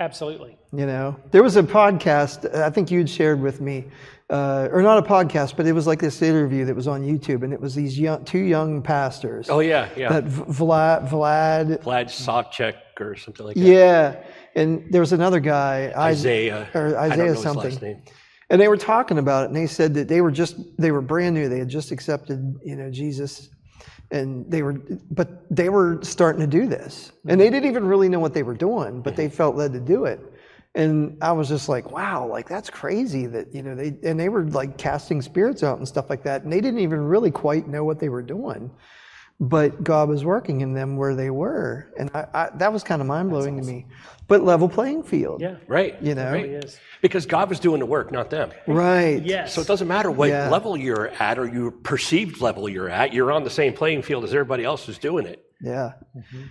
absolutely. 0.00 0.58
You 0.72 0.86
know, 0.86 1.16
there 1.30 1.42
was 1.42 1.56
a 1.56 1.62
podcast 1.62 2.52
I 2.54 2.68
think 2.70 2.90
you'd 2.90 3.08
shared 3.08 3.40
with 3.40 3.60
me, 3.60 3.84
uh, 4.28 4.68
or 4.72 4.82
not 4.82 4.98
a 4.98 5.02
podcast, 5.08 5.56
but 5.56 5.66
it 5.66 5.72
was 5.72 5.86
like 5.86 6.00
this 6.00 6.20
interview 6.20 6.64
that 6.64 6.74
was 6.74 6.88
on 6.88 7.02
YouTube, 7.02 7.42
and 7.44 7.52
it 7.52 7.60
was 7.60 7.74
these 7.74 7.98
young, 7.98 8.24
two 8.24 8.40
young 8.40 8.82
pastors. 8.82 9.48
Oh 9.48 9.60
yeah, 9.60 9.88
yeah. 9.96 10.08
That 10.08 10.24
V- 10.24 10.42
Vlad, 10.42 11.08
Vlad, 11.08 11.82
Vlad 11.82 12.06
Savchuk 12.06 12.74
or 13.00 13.14
something 13.16 13.46
like 13.46 13.54
that. 13.56 13.60
yeah, 13.62 14.16
and 14.54 14.92
there 14.92 15.00
was 15.00 15.12
another 15.12 15.40
guy, 15.40 15.92
Isaiah. 15.96 16.68
or 16.74 16.98
I 16.98 17.08
don't 17.08 17.18
know 17.18 17.24
Isaiah 17.24 17.34
his 17.34 17.42
something. 17.42 17.70
last 17.70 17.82
name. 17.82 18.02
And 18.50 18.60
they 18.60 18.68
were 18.68 18.78
talking 18.78 19.18
about 19.18 19.44
it, 19.44 19.46
and 19.48 19.56
they 19.56 19.66
said 19.66 19.94
that 19.94 20.08
they 20.08 20.20
were 20.22 20.30
just 20.32 20.56
they 20.78 20.90
were 20.90 21.02
brand 21.02 21.34
new. 21.34 21.48
They 21.48 21.58
had 21.60 21.68
just 21.68 21.92
accepted, 21.92 22.56
you 22.64 22.76
know, 22.76 22.90
Jesus, 22.90 23.48
and 24.10 24.50
they 24.50 24.62
were, 24.62 24.74
but 25.10 25.44
they 25.54 25.68
were 25.68 25.98
starting 26.02 26.40
to 26.40 26.46
do 26.46 26.66
this, 26.66 27.12
and 27.26 27.40
they 27.40 27.46
mm-hmm. 27.46 27.54
didn't 27.54 27.70
even 27.70 27.86
really 27.86 28.08
know 28.08 28.20
what 28.20 28.34
they 28.34 28.42
were 28.42 28.54
doing, 28.54 29.02
but 29.02 29.16
they 29.16 29.26
mm-hmm. 29.26 29.36
felt 29.36 29.56
led 29.56 29.72
to 29.74 29.80
do 29.80 30.04
it. 30.06 30.20
And 30.74 31.18
I 31.20 31.32
was 31.32 31.48
just 31.48 31.68
like, 31.68 31.90
wow, 31.90 32.26
like 32.26 32.48
that's 32.48 32.70
crazy 32.70 33.26
that 33.26 33.54
you 33.54 33.62
know 33.62 33.74
they 33.74 33.96
and 34.08 34.18
they 34.18 34.28
were 34.28 34.44
like 34.44 34.78
casting 34.78 35.20
spirits 35.22 35.62
out 35.62 35.78
and 35.78 35.86
stuff 35.86 36.08
like 36.08 36.22
that, 36.24 36.44
and 36.44 36.52
they 36.52 36.60
didn't 36.60 36.80
even 36.80 37.00
really 37.00 37.30
quite 37.30 37.68
know 37.68 37.84
what 37.84 37.98
they 37.98 38.08
were 38.08 38.22
doing, 38.22 38.70
but 39.40 39.84
God 39.84 40.08
was 40.08 40.24
working 40.24 40.60
in 40.62 40.74
them 40.74 40.96
where 40.96 41.14
they 41.14 41.30
were, 41.30 41.92
and 41.98 42.10
I, 42.14 42.26
I, 42.34 42.50
that 42.56 42.72
was 42.72 42.82
kind 42.82 43.00
of 43.00 43.06
mind 43.06 43.30
blowing 43.30 43.56
to 43.60 43.62
me. 43.66 43.86
But 44.26 44.42
level 44.42 44.68
playing 44.68 45.04
field, 45.04 45.40
Yeah, 45.40 45.56
Right. 45.68 45.96
you 46.02 46.14
know, 46.14 46.34
it 46.34 46.64
is. 46.64 46.78
Because 47.00 47.24
God 47.24 47.48
was 47.48 47.58
doing 47.60 47.78
the 47.80 47.86
work, 47.86 48.12
not 48.12 48.28
them. 48.30 48.50
right? 48.66 49.22
Yes. 49.22 49.54
So 49.54 49.60
it 49.62 49.66
doesn't 49.66 49.88
matter 49.88 50.10
what 50.10 50.28
Yeah. 50.28 50.50
level 50.50 50.76
you're 50.76 51.08
at 51.18 51.38
or 51.38 51.46
your 51.46 51.70
perceived 51.70 52.40
level 52.42 52.68
you're 52.68 52.90
at. 52.90 53.14
You're 53.14 53.32
on 53.32 53.42
the 53.44 53.48
same 53.50 53.72
playing 53.72 54.02
field 54.02 54.24
as 54.24 54.32
everybody 54.34 54.64
else 54.64 54.84
who's 54.84 54.98
doing 54.98 55.24
it. 55.24 55.42
Yeah. 55.62 55.92
Mm-hmm. 56.16 56.42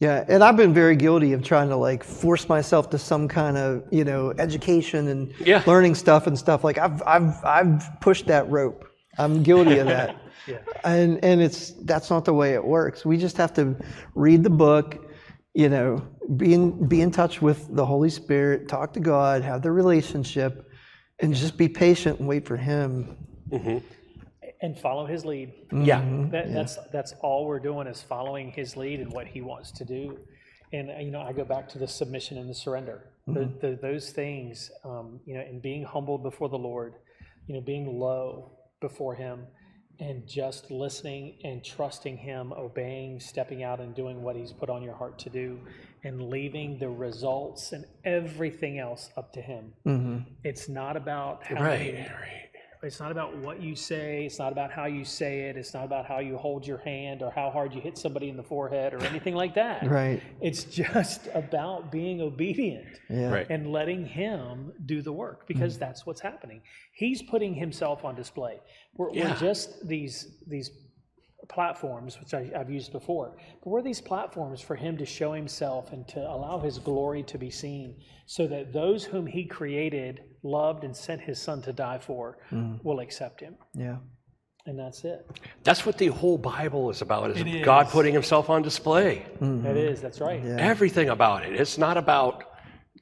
Yeah, 0.00 0.24
and 0.28 0.42
I've 0.44 0.56
been 0.56 0.72
very 0.74 0.94
guilty 0.96 1.32
of 1.32 1.42
trying 1.42 1.68
to 1.70 1.76
like 1.76 2.04
force 2.04 2.48
myself 2.48 2.90
to 2.90 2.98
some 2.98 3.28
kind 3.28 3.56
of, 3.56 3.82
you 3.90 4.04
know, 4.04 4.32
education 4.38 5.08
and 5.08 5.32
Yeah. 5.40 5.62
learning 5.66 5.94
stuff 5.94 6.26
and 6.26 6.38
stuff. 6.38 6.64
Like 6.64 6.78
I've 6.78 7.02
I've 7.06 7.44
I've 7.44 7.88
pushed 8.00 8.26
that 8.26 8.48
rope. 8.50 8.84
I'm 9.18 9.42
guilty 9.42 9.78
of 9.78 9.86
that. 9.88 10.16
Yeah. 10.46 10.58
And 10.84 11.22
and 11.24 11.40
it's 11.40 11.72
that's 11.84 12.10
not 12.10 12.24
the 12.24 12.34
way 12.34 12.54
it 12.54 12.64
works. 12.64 13.04
We 13.04 13.16
just 13.16 13.36
have 13.36 13.52
to 13.54 13.76
read 14.14 14.42
the 14.42 14.50
book, 14.50 15.10
you 15.54 15.68
know, 15.68 16.06
be 16.36 16.54
in 16.54 16.88
be 16.88 17.00
in 17.00 17.10
touch 17.10 17.42
with 17.42 17.74
the 17.74 17.84
Holy 17.84 18.10
Spirit, 18.10 18.68
talk 18.68 18.92
to 18.94 19.00
God, 19.00 19.42
have 19.42 19.62
the 19.62 19.72
relationship, 19.72 20.70
and 21.20 21.34
just 21.34 21.56
be 21.56 21.68
patient 21.68 22.20
and 22.20 22.28
wait 22.28 22.46
for 22.46 22.56
him. 22.56 23.16
Mm-hmm. 23.50 23.78
And 24.62 24.78
follow 24.78 25.06
his 25.06 25.24
lead. 25.24 25.52
Mm-hmm. 25.66 25.84
Yeah. 25.84 26.02
That, 26.30 26.52
That's 26.52 26.78
that's 26.92 27.14
all 27.20 27.46
we're 27.46 27.60
doing 27.60 27.86
is 27.86 28.02
following 28.02 28.50
his 28.52 28.76
lead 28.76 29.00
and 29.00 29.12
what 29.12 29.26
he 29.26 29.40
wants 29.42 29.70
to 29.72 29.84
do. 29.84 30.18
And 30.72 30.90
you 31.04 31.10
know, 31.10 31.20
I 31.20 31.32
go 31.32 31.44
back 31.44 31.68
to 31.70 31.78
the 31.78 31.88
submission 31.88 32.38
and 32.38 32.48
the 32.48 32.54
surrender. 32.54 33.10
The, 33.26 33.40
mm-hmm. 33.40 33.58
the, 33.58 33.78
those 33.82 34.10
things, 34.10 34.70
um, 34.84 35.18
you 35.26 35.34
know, 35.34 35.40
and 35.40 35.60
being 35.60 35.84
humbled 35.84 36.22
before 36.22 36.48
the 36.48 36.58
Lord, 36.58 36.94
you 37.48 37.54
know, 37.54 37.60
being 37.60 37.98
low 37.98 38.52
before 38.80 39.16
Him, 39.16 39.46
and 39.98 40.26
just 40.26 40.70
listening 40.70 41.36
and 41.44 41.64
trusting 41.64 42.16
Him, 42.18 42.52
obeying, 42.52 43.18
stepping 43.20 43.62
out 43.62 43.80
and 43.80 43.94
doing 43.94 44.22
what 44.22 44.36
He's 44.36 44.52
put 44.52 44.68
on 44.70 44.82
your 44.82 44.94
heart 44.94 45.18
to 45.20 45.30
do, 45.30 45.58
and 46.04 46.28
leaving 46.30 46.78
the 46.78 46.88
results 46.88 47.72
and 47.72 47.84
everything 48.04 48.78
else 48.78 49.10
up 49.16 49.32
to 49.32 49.40
Him. 49.40 49.72
Mm-hmm. 49.86 50.18
It's 50.44 50.68
not 50.68 50.96
about 50.96 51.44
how 51.44 51.62
Right. 51.62 51.94
many- 51.94 51.98
Right. 52.08 52.45
It's 52.86 53.00
not 53.00 53.10
about 53.10 53.36
what 53.36 53.60
you 53.60 53.74
say. 53.74 54.24
It's 54.24 54.38
not 54.38 54.52
about 54.52 54.70
how 54.70 54.86
you 54.86 55.04
say 55.04 55.40
it. 55.48 55.56
It's 55.56 55.74
not 55.74 55.84
about 55.84 56.06
how 56.06 56.20
you 56.20 56.36
hold 56.36 56.66
your 56.66 56.78
hand 56.78 57.22
or 57.22 57.30
how 57.30 57.50
hard 57.50 57.74
you 57.74 57.80
hit 57.80 57.98
somebody 57.98 58.28
in 58.28 58.36
the 58.36 58.42
forehead 58.42 58.94
or 58.94 59.02
anything 59.04 59.34
like 59.34 59.54
that. 59.54 59.82
Right. 59.96 60.22
It's 60.40 60.64
just 60.64 61.28
about 61.32 61.90
being 61.90 62.20
obedient 62.20 63.00
Yeah. 63.08 63.30
Right. 63.30 63.46
and 63.48 63.72
letting 63.72 64.04
Him 64.04 64.72
do 64.84 65.00
the 65.00 65.12
work 65.12 65.46
because 65.46 65.76
mm. 65.76 65.80
that's 65.80 66.04
what's 66.04 66.20
happening. 66.20 66.60
He's 66.92 67.22
putting 67.22 67.54
Himself 67.54 68.04
on 68.04 68.14
display. 68.14 68.58
We're, 68.94 69.12
Yeah. 69.12 69.30
we're 69.30 69.38
just 69.38 69.86
these 69.86 70.36
these 70.46 70.70
platforms, 71.48 72.18
which 72.20 72.34
I, 72.34 72.50
I've 72.56 72.70
used 72.70 72.92
before, 72.92 73.36
but 73.62 73.70
we're 73.70 73.82
these 73.82 74.00
platforms 74.00 74.60
for 74.60 74.76
Him 74.76 74.96
to 74.98 75.06
show 75.06 75.32
Himself 75.32 75.92
and 75.92 76.06
to 76.08 76.20
allow 76.20 76.58
His 76.60 76.78
glory 76.78 77.22
to 77.24 77.38
be 77.38 77.50
seen, 77.50 77.96
so 78.26 78.46
that 78.46 78.72
those 78.72 79.04
whom 79.04 79.26
He 79.26 79.44
created, 79.44 80.20
loved, 80.42 80.84
and 80.84 80.96
sent 80.96 81.20
His 81.20 81.40
Son 81.40 81.62
to 81.62 81.72
die 81.72 81.98
for 81.98 82.38
mm. 82.50 82.82
will 82.84 83.00
accept 83.00 83.40
Him, 83.40 83.56
Yeah. 83.74 83.96
and 84.66 84.78
that's 84.78 85.04
it. 85.04 85.26
That's 85.62 85.86
what 85.86 85.98
the 85.98 86.08
whole 86.08 86.38
Bible 86.38 86.90
is 86.90 87.02
about, 87.02 87.30
is 87.30 87.40
It 87.40 87.64
God 87.64 87.86
is. 87.86 87.92
putting 87.92 88.12
himself 88.12 88.50
on 88.50 88.62
display. 88.62 89.26
Mm-hmm. 89.40 89.62
That 89.62 89.76
is, 89.76 90.00
that's 90.00 90.20
right. 90.20 90.44
Everything 90.44 91.08
about 91.10 91.44
it. 91.44 91.52
It's 91.60 91.78
not 91.78 91.96
about 91.96 92.44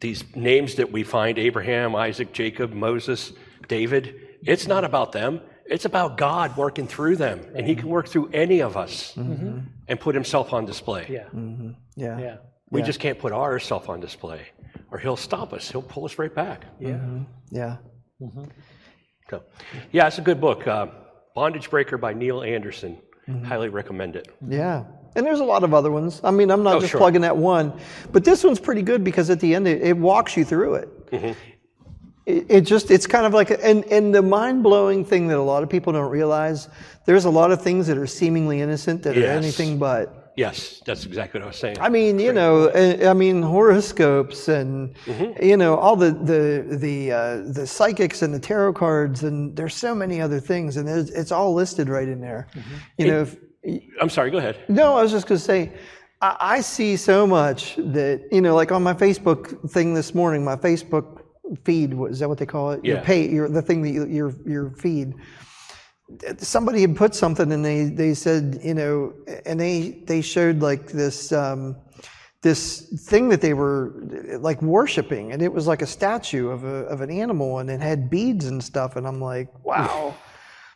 these 0.00 0.24
names 0.36 0.74
that 0.74 0.90
we 0.92 1.02
find 1.04 1.38
Abraham, 1.38 1.94
Isaac, 1.96 2.32
Jacob, 2.32 2.72
Moses, 2.72 3.32
David. 3.68 4.14
It's 4.42 4.66
not 4.66 4.84
about 4.84 5.12
them. 5.12 5.40
It's 5.66 5.84
about 5.84 6.16
God 6.18 6.56
working 6.56 6.86
through 6.86 7.16
them. 7.16 7.40
And 7.54 7.66
he 7.66 7.74
can 7.74 7.88
work 7.88 8.08
through 8.08 8.30
any 8.32 8.60
of 8.60 8.76
us 8.76 9.14
mm-hmm. 9.16 9.60
and 9.88 10.00
put 10.00 10.14
himself 10.14 10.52
on 10.52 10.66
display. 10.66 11.06
Yeah, 11.08 11.24
mm-hmm. 11.34 11.70
Yeah. 11.96 12.18
yeah, 12.18 12.36
We 12.70 12.82
just 12.82 13.00
can't 13.00 13.18
put 13.18 13.32
ourself 13.32 13.88
on 13.88 14.00
display 14.00 14.42
or 14.90 14.98
he'll 14.98 15.16
stop 15.16 15.52
us. 15.52 15.70
He'll 15.70 15.82
pull 15.82 16.04
us 16.04 16.18
right 16.18 16.34
back. 16.34 16.66
yeah. 16.78 16.90
Mm-hmm. 16.92 17.22
Yeah. 17.50 17.76
So, 19.30 19.42
yeah, 19.92 20.06
it's 20.06 20.18
a 20.18 20.22
good 20.22 20.40
book. 20.40 20.66
Uh, 20.66 20.86
Bondage 21.34 21.70
Breaker 21.70 21.98
by 21.98 22.12
Neil 22.12 22.42
Anderson. 22.42 22.98
Highly 23.44 23.70
recommend 23.70 24.16
it. 24.16 24.28
Yeah. 24.46 24.84
And 25.16 25.24
there's 25.24 25.40
a 25.40 25.44
lot 25.44 25.64
of 25.64 25.72
other 25.72 25.90
ones. 25.90 26.20
I 26.22 26.30
mean, 26.30 26.50
I'm 26.50 26.62
not 26.62 26.76
Oh, 26.76 26.80
just 26.80 26.90
sure. 26.92 26.98
plugging 27.00 27.22
that 27.22 27.36
one, 27.36 27.72
but 28.12 28.24
this 28.24 28.44
one's 28.44 28.60
pretty 28.60 28.82
good 28.82 29.02
because 29.02 29.30
at 29.30 29.40
the 29.40 29.54
end 29.54 29.66
it, 29.66 29.80
it 29.82 29.96
walks 29.96 30.36
you 30.36 30.44
through 30.44 30.74
it. 30.74 31.10
Mm-hmm. 31.10 31.32
It, 32.26 32.46
it 32.48 32.60
just 32.62 32.90
it's 32.90 33.06
kind 33.06 33.26
of 33.26 33.34
like 33.34 33.50
and 33.50 33.84
and 33.86 34.14
the 34.14 34.22
mind 34.22 34.62
blowing 34.62 35.04
thing 35.04 35.28
that 35.28 35.38
a 35.38 35.42
lot 35.42 35.62
of 35.62 35.68
people 35.68 35.92
don't 35.92 36.10
realize. 36.10 36.68
There's 37.04 37.26
a 37.26 37.30
lot 37.30 37.52
of 37.52 37.60
things 37.62 37.86
that 37.86 37.98
are 37.98 38.06
seemingly 38.06 38.60
innocent 38.60 39.02
that 39.02 39.16
are 39.16 39.26
anything 39.26 39.78
but. 39.78 40.20
Yes, 40.36 40.82
that's 40.84 41.06
exactly 41.06 41.38
what 41.38 41.44
I 41.44 41.48
was 41.48 41.56
saying. 41.56 41.78
I 41.78 41.88
mean, 41.88 42.18
you 42.18 42.32
know, 42.32 42.64
uh, 42.64 43.08
I 43.08 43.12
mean 43.12 43.40
horoscopes 43.40 44.48
and 44.48 44.94
Mm-hmm. 45.04 45.44
you 45.44 45.56
know 45.56 45.76
all 45.76 45.94
the 45.94 46.10
the 46.10 46.76
the 46.76 47.12
uh, 47.12 47.36
the 47.52 47.66
psychics 47.66 48.22
and 48.22 48.34
the 48.34 48.40
tarot 48.40 48.72
cards 48.72 49.22
and 49.22 49.54
there's 49.56 49.74
so 49.74 49.94
many 49.94 50.20
other 50.20 50.40
things 50.40 50.76
and 50.76 50.88
it's, 50.88 51.30
all 51.30 51.54
listed 51.54 51.88
right 51.88 52.08
in 52.08 52.20
there. 52.20 52.48
Mm-hmm. 52.54 52.74
You 52.98 53.06
know, 53.06 53.22
if, 53.22 53.36
I'm 54.00 54.10
sorry, 54.10 54.30
go 54.30 54.38
ahead. 54.38 54.58
no, 54.68 54.96
I 54.96 55.02
was 55.02 55.12
just 55.12 55.26
going 55.26 55.38
to 55.38 55.44
say, 55.44 55.72
I, 56.20 56.36
I 56.40 56.60
see 56.60 56.96
so 56.96 57.26
much 57.26 57.76
that, 57.76 58.26
you 58.30 58.40
know, 58.40 58.54
like 58.54 58.72
on 58.72 58.82
my 58.82 58.94
Facebook 58.94 59.70
thing 59.70 59.94
this 59.94 60.14
morning, 60.14 60.44
my 60.44 60.56
Facebook 60.56 61.23
feed, 61.64 61.94
is 62.10 62.18
that 62.20 62.28
what 62.28 62.38
they 62.38 62.46
call 62.46 62.72
it? 62.72 62.84
Your 62.84 62.96
Yeah. 62.96 63.02
pay, 63.02 63.28
your, 63.28 63.48
the 63.48 63.62
thing 63.62 63.82
that 63.82 63.90
you, 63.90 64.06
your, 64.06 64.34
your 64.46 64.70
feed. 64.70 65.14
Somebody 66.38 66.80
had 66.82 66.96
put 66.96 67.14
something 67.14 67.50
and 67.52 67.64
they, 67.64 67.84
they 67.84 68.14
said, 68.14 68.60
you 68.62 68.74
know, 68.74 69.12
and 69.46 69.58
they, 69.58 70.02
they 70.06 70.20
showed 70.20 70.60
like 70.60 70.88
this, 70.92 71.32
um, 71.32 71.76
this 72.42 73.06
thing 73.08 73.30
that 73.30 73.40
they 73.40 73.54
were 73.54 73.94
like 74.38 74.60
worshiping 74.60 75.32
and 75.32 75.40
it 75.40 75.52
was 75.52 75.66
like 75.66 75.80
a 75.80 75.86
statue 75.86 76.48
of 76.50 76.64
a, 76.64 76.84
of 76.86 77.00
an 77.00 77.10
animal 77.10 77.58
and 77.58 77.70
it 77.70 77.80
had 77.80 78.10
beads 78.10 78.44
and 78.46 78.62
stuff. 78.62 78.96
And 78.96 79.06
I'm 79.06 79.20
like, 79.20 79.48
wow. 79.64 80.14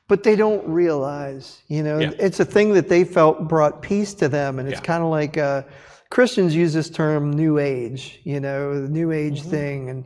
But 0.09 0.23
they 0.23 0.37
don't 0.37 0.67
realize, 0.67 1.61
you 1.69 1.83
know, 1.83 1.99
Yeah. 2.01 2.11
it's 2.19 2.41
a 2.41 2.45
thing 2.47 2.73
that 2.73 2.89
they 2.89 3.05
felt 3.05 3.47
brought 3.49 3.83
peace 3.83 4.15
to 4.15 4.29
them. 4.29 4.59
And 4.59 4.67
it's 4.67 4.81
Yeah. 4.81 4.85
kind 4.87 5.03
of 5.05 5.11
like 5.11 5.37
uh, 5.37 5.63
Christians 6.09 6.55
use 6.57 6.73
this 6.73 6.89
term 6.89 7.31
new 7.31 7.59
age, 7.59 8.21
you 8.25 8.41
know, 8.41 8.81
the 8.81 8.89
new 8.89 9.13
age 9.13 9.41
Mm-hmm. 9.43 9.51
thing 9.51 9.91
and, 9.91 10.05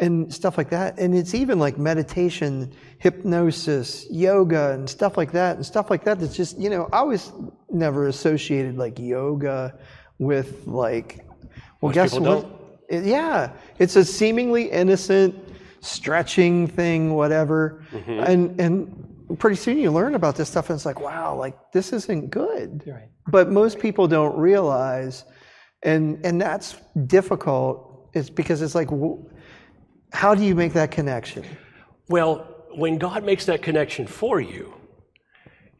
and 0.00 0.32
stuff 0.32 0.56
like 0.56 0.70
that. 0.70 0.98
And 0.98 1.14
it's 1.16 1.34
even 1.34 1.58
like 1.58 1.76
meditation, 1.78 2.72
hypnosis, 2.98 4.06
yoga, 4.10 4.72
and 4.72 4.88
stuff 4.88 5.16
like 5.16 5.32
that. 5.32 5.56
And 5.56 5.66
stuff 5.66 5.90
like 5.90 6.04
that 6.04 6.20
that's 6.20 6.36
just, 6.36 6.58
you 6.58 6.70
know, 6.70 6.88
I 6.92 7.02
was 7.02 7.32
never 7.70 8.06
associated 8.06 8.76
like 8.78 8.98
yoga 8.98 9.78
with 10.18 10.66
like, 10.66 11.24
well, 11.80 11.90
Most 11.90 11.94
guess 11.94 12.12
people 12.12 12.42
what? 12.42 12.46
It- 12.88 13.04
yeah, 13.04 13.52
it's 13.78 13.96
a 13.96 14.04
seemingly 14.04 14.70
innocent 14.70 15.34
stretching 15.80 16.66
thing, 16.66 17.14
whatever, 17.14 17.84
Mm-hmm. 17.92 18.10
and 18.30 18.60
and 18.60 19.38
pretty 19.38 19.56
soon 19.56 19.76
you 19.78 19.90
learn 19.92 20.14
about 20.14 20.36
this 20.36 20.48
stuff, 20.48 20.70
and 20.70 20.76
it's 20.76 20.86
like, 20.86 21.00
wow, 21.00 21.34
like 21.36 21.56
this 21.72 21.92
isn't 21.92 22.30
good. 22.30 22.82
Right. 22.86 23.08
But 23.30 23.50
most 23.50 23.78
people 23.78 24.08
don't 24.08 24.36
realize, 24.38 25.24
and 25.82 26.24
and 26.24 26.40
that's 26.40 26.76
difficult. 27.06 28.08
It's 28.14 28.30
because 28.30 28.62
it's 28.62 28.74
like, 28.74 28.88
wh- 28.88 29.20
how 30.12 30.34
do 30.34 30.44
you 30.44 30.54
make 30.54 30.72
that 30.74 30.90
connection? 30.90 31.44
Well, 32.08 32.46
when 32.74 32.98
God 32.98 33.24
makes 33.24 33.46
that 33.46 33.62
connection 33.62 34.06
for 34.06 34.40
you, 34.40 34.74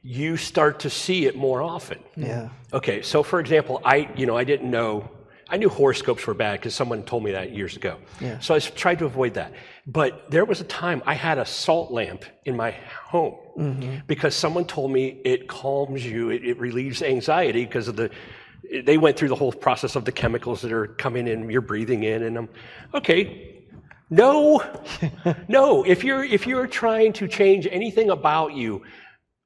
you 0.02 0.36
start 0.36 0.80
to 0.80 0.90
see 0.90 1.26
it 1.26 1.36
more 1.36 1.62
often. 1.62 1.98
Yeah. 2.16 2.50
Okay, 2.72 3.02
so 3.02 3.22
for 3.22 3.40
example, 3.40 3.80
I, 3.84 4.08
you 4.16 4.26
know, 4.26 4.36
I 4.36 4.44
didn't 4.44 4.70
know 4.70 5.10
I 5.50 5.56
knew 5.56 5.70
horoscopes 5.70 6.26
were 6.26 6.34
bad 6.34 6.60
because 6.60 6.74
someone 6.74 7.02
told 7.04 7.24
me 7.24 7.32
that 7.32 7.52
years 7.52 7.74
ago. 7.74 7.96
Yeah. 8.20 8.38
So 8.38 8.54
I 8.54 8.58
tried 8.58 8.98
to 8.98 9.06
avoid 9.06 9.34
that. 9.34 9.54
But 9.86 10.30
there 10.30 10.44
was 10.44 10.60
a 10.60 10.64
time 10.64 11.02
I 11.06 11.14
had 11.14 11.38
a 11.38 11.46
salt 11.46 11.90
lamp 11.90 12.24
in 12.44 12.56
my 12.56 12.72
home 13.06 13.36
Mm-hmm. 13.58 14.06
because 14.06 14.36
someone 14.36 14.64
told 14.66 14.92
me 14.92 15.20
it 15.24 15.48
calms 15.48 16.06
you, 16.06 16.30
it, 16.30 16.44
it 16.44 16.60
relieves 16.60 17.02
anxiety 17.02 17.64
because 17.64 17.88
of 17.88 17.96
the. 17.96 18.08
They 18.84 18.96
went 18.98 19.16
through 19.16 19.30
the 19.30 19.34
whole 19.34 19.50
process 19.50 19.96
of 19.96 20.04
the 20.04 20.12
chemicals 20.12 20.60
that 20.62 20.72
are 20.72 20.86
coming 20.86 21.26
in, 21.26 21.50
you're 21.50 21.60
breathing 21.60 22.04
in, 22.04 22.22
and 22.22 22.38
I'm 22.38 22.48
okay. 22.94 23.57
No, 24.10 24.62
no. 25.48 25.84
If 25.84 26.04
you're 26.04 26.24
if 26.24 26.46
you're 26.46 26.66
trying 26.66 27.12
to 27.14 27.28
change 27.28 27.66
anything 27.70 28.10
about 28.10 28.54
you 28.54 28.82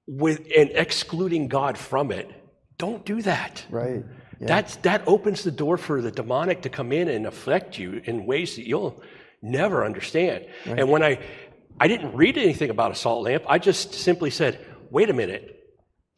with 0.06 0.40
and 0.56 0.70
excluding 0.74 1.48
God 1.48 1.76
from 1.76 2.12
it, 2.12 2.30
don't 2.78 3.04
do 3.04 3.22
that. 3.22 3.64
Right. 3.70 4.04
Yeah. 4.40 4.46
That's 4.46 4.76
that 4.76 5.02
opens 5.06 5.42
the 5.42 5.50
door 5.50 5.76
for 5.76 6.00
the 6.00 6.10
demonic 6.10 6.62
to 6.62 6.68
come 6.68 6.92
in 6.92 7.08
and 7.08 7.26
affect 7.26 7.78
you 7.78 8.02
in 8.04 8.26
ways 8.26 8.56
that 8.56 8.66
you'll 8.66 9.02
never 9.40 9.84
understand. 9.84 10.46
And 10.64 10.90
when 10.90 11.02
I 11.02 11.18
I 11.80 11.88
didn't 11.88 12.14
read 12.14 12.38
anything 12.38 12.70
about 12.70 12.92
a 12.92 12.94
salt 12.94 13.24
lamp, 13.24 13.44
I 13.48 13.58
just 13.58 13.94
simply 13.94 14.30
said, 14.30 14.58
"Wait 14.90 15.10
a 15.10 15.12
minute." 15.12 15.58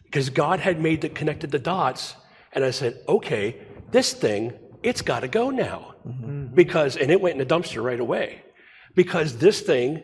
Because 0.05 0.31
God 0.31 0.61
had 0.61 0.81
made 0.81 1.01
the 1.01 1.09
connected 1.09 1.51
the 1.51 1.59
dots, 1.59 2.15
and 2.53 2.65
I 2.65 2.71
said, 2.71 3.01
"Okay, 3.09 3.57
this 3.91 4.13
thing, 4.13 4.53
it's 4.85 5.03
got 5.03 5.21
to 5.21 5.29
go 5.29 5.51
now." 5.51 5.95
Mm-hmm. 6.07 6.55
Because 6.55 6.97
and 6.97 7.11
it 7.11 7.21
went 7.21 7.41
in 7.41 7.47
the 7.47 7.55
dumpster 7.55 7.83
right 7.83 7.99
away. 7.99 8.43
Because 8.95 9.39
this 9.39 9.61
thing, 9.61 10.03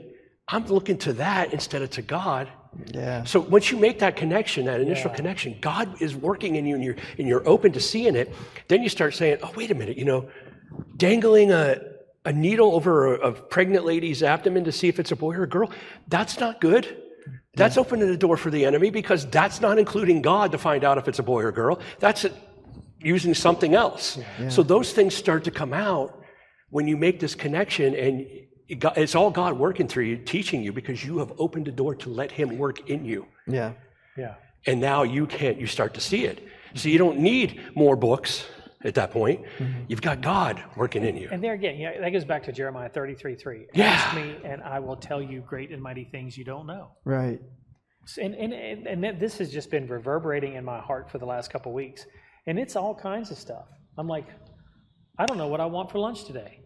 I'm 0.49 0.66
looking 0.66 0.99
to 0.99 1.12
that 1.14 1.53
instead 1.53 1.83
of 1.83 1.90
to 1.90 2.03
God. 2.03 2.49
Yeah. 2.93 3.25
So 3.25 3.40
once 3.40 3.71
you 3.71 3.79
make 3.79 3.99
that 4.01 4.16
connection, 4.16 4.66
that 4.66 4.81
initial 4.81 5.11
connection, 5.11 5.57
God 5.61 6.01
is 6.01 6.14
working 6.14 6.57
in 6.57 6.66
you 6.66 6.75
and 6.77 6.85
you're, 6.85 6.97
and 7.19 7.27
you're 7.29 7.47
open 7.49 7.73
to 7.73 7.81
seeing 7.81 8.16
it, 8.16 8.33
then 8.69 8.83
you 8.83 8.88
start 8.88 9.14
saying, 9.14 9.38
oh, 9.43 9.53
wait 9.57 9.71
a 9.71 9.75
minute, 9.75 9.97
you 9.97 10.05
know, 10.05 10.29
dangling 10.97 11.51
a, 11.53 11.81
a 12.25 12.33
needle 12.33 12.75
over 12.75 13.16
a, 13.16 13.29
a 13.29 13.33
pregnant 13.33 13.85
lady's 13.85 14.23
abdomen 14.23 14.64
to 14.64 14.73
see 14.73 14.88
if 14.88 15.01
it's 15.01 15.11
a 15.11 15.16
boy 15.16 15.35
or 15.35 15.45
a 15.45 15.49
girl, 15.49 15.71
that's 16.09 16.38
not 16.38 16.61
good. 16.61 16.97
That's 17.55 17.77
opening 17.77 18.07
the 18.07 18.16
door 18.16 18.37
for 18.37 18.51
the 18.51 18.64
enemy 18.64 18.90
because 18.90 19.27
that's 19.27 19.61
not 19.61 19.79
including 19.79 20.23
God 20.23 20.53
to 20.53 20.59
find 20.59 20.85
out 20.85 20.99
if 20.99 21.09
it's 21.09 21.19
a 21.19 21.25
boy 21.25 21.43
or 21.43 21.49
a 21.49 21.53
girl. 21.53 21.81
That's 21.99 22.25
it, 22.25 22.33
using 23.01 23.35
something 23.35 23.75
else. 23.75 24.19
So 24.49 24.63
those 24.63 24.93
things 24.93 25.15
start 25.15 25.45
to 25.45 25.51
come 25.51 25.73
out 25.73 26.23
when 26.71 26.87
you 26.87 26.97
make 26.97 27.21
this 27.21 27.35
connection 27.35 27.95
and 27.95 28.27
it's 28.71 29.15
all 29.15 29.31
God 29.31 29.59
working 29.59 29.89
through 29.89 30.05
you, 30.05 30.17
teaching 30.17 30.63
you 30.63 30.73
because 30.73 31.05
you 31.05 31.19
have 31.19 31.33
opened 31.39 31.67
the 31.67 31.73
door 31.73 31.95
to 31.97 32.09
let 32.09 32.31
Him 32.31 32.57
work 32.57 32.89
in 32.89 33.05
you. 33.05 33.27
Yeah. 33.47 33.73
Yeah. 34.17 34.35
And 34.67 34.81
now 34.81 35.03
you 35.03 35.27
can't, 35.27 35.59
you 35.59 35.67
start 35.67 35.95
to 35.95 36.01
see 36.01 36.25
it. 36.25 36.47
So 36.75 36.89
you 36.89 36.99
don't 36.99 37.19
need 37.19 37.61
more 37.75 37.97
books 37.97 38.47
at 38.85 38.95
that 38.95 39.11
point. 39.11 39.43
Mm-hmm. 39.59 39.83
You've 39.89 40.03
got 40.03 40.21
God 40.21 40.63
working 40.77 41.05
in 41.05 41.17
you. 41.17 41.29
And 41.31 41.43
there 41.43 41.55
again, 41.55 41.79
yeah, 41.79 42.01
that 42.01 42.11
goes 42.11 42.25
back 42.25 42.45
to 42.45 42.53
Jeremiah 42.53 42.89
33 42.89 43.35
3. 43.35 43.67
Yeah. 43.75 43.87
Ask 43.87 44.17
me, 44.17 44.37
and 44.45 44.63
I 44.63 44.79
will 44.79 44.97
tell 44.97 45.21
you 45.21 45.41
great 45.41 45.73
and 45.73 45.83
mighty 45.83 46.05
things 46.05 46.39
you 46.39 46.45
don't 46.45 46.67
know. 46.67 46.93
Right. 47.05 47.41
And, 48.21 48.35
and, 48.35 48.53
and, 48.53 49.05
and 49.05 49.21
this 49.21 49.39
has 49.39 49.53
just 49.53 49.71
been 49.71 49.87
reverberating 49.87 50.55
in 50.55 50.65
my 50.65 50.81
heart 50.81 51.11
for 51.11 51.19
the 51.19 51.27
last 51.27 51.51
couple 51.51 51.73
weeks. 51.73 52.07
And 52.46 52.59
it's 52.59 52.76
all 52.76 52.94
kinds 52.94 53.31
of 53.31 53.38
stuff. 53.38 53.66
I'm 53.98 54.09
like, 54.09 54.26
I 55.18 55.26
don't 55.26 55.38
know 55.38 55.48
what 55.48 55.61
I 55.61 55.66
want 55.66 55.90
for 55.90 55.98
lunch 55.98 56.24
today. 56.24 56.61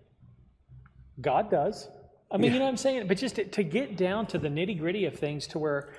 God 1.20 1.50
does. 1.50 1.88
I 2.30 2.37
mean, 2.37 2.52
you 2.52 2.58
know 2.58 2.64
what 2.64 2.70
I'm 2.70 2.76
saying? 2.76 3.06
But 3.06 3.18
just 3.18 3.37
to, 3.37 3.44
to 3.44 3.62
get 3.62 3.96
down 3.96 4.26
to 4.28 4.38
the 4.38 4.48
nitty 4.48 4.78
gritty 4.78 5.04
of 5.04 5.16
things 5.16 5.46
to 5.48 5.58
where 5.58 5.94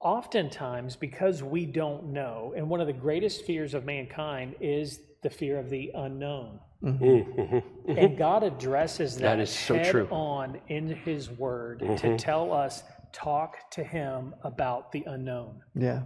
oftentimes, 0.00 0.96
because 0.96 1.42
we 1.42 1.66
don't 1.66 2.12
know, 2.12 2.52
and 2.56 2.68
one 2.68 2.80
of 2.80 2.86
the 2.86 2.92
greatest 2.92 3.44
fears 3.44 3.74
of 3.74 3.84
mankind 3.84 4.54
is 4.60 5.00
the 5.22 5.30
fear 5.30 5.58
of 5.58 5.70
the 5.70 5.90
unknown. 5.94 6.58
Mm-hmm. 6.82 7.04
Mm-hmm. 7.04 7.90
And 7.90 7.98
mm-hmm. 7.98 8.16
God 8.16 8.42
addresses 8.42 9.16
that, 9.16 9.36
That 9.36 9.40
is 9.40 9.50
so 9.50 9.74
head 9.74 9.90
true. 9.90 10.08
on 10.10 10.58
in 10.68 10.88
His 10.88 11.30
Word 11.30 11.80
to 11.98 12.16
tell 12.16 12.52
us, 12.52 12.82
talk 13.12 13.70
to 13.72 13.84
Him 13.84 14.34
about 14.44 14.92
the 14.92 15.04
unknown. 15.06 15.60
Yeah. 15.74 16.02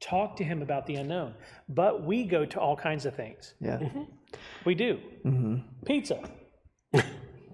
Talk 0.00 0.36
to 0.36 0.44
Him 0.44 0.62
about 0.62 0.86
the 0.86 0.96
unknown. 0.96 1.34
But 1.68 2.02
we 2.04 2.24
go 2.24 2.44
to 2.44 2.58
all 2.60 2.76
kinds 2.76 3.06
of 3.06 3.14
things. 3.14 3.54
Yeah. 3.60 3.80
We 4.64 4.74
do. 4.74 4.98
Mm-hmm. 5.24 5.56
Pizza. 5.84 6.20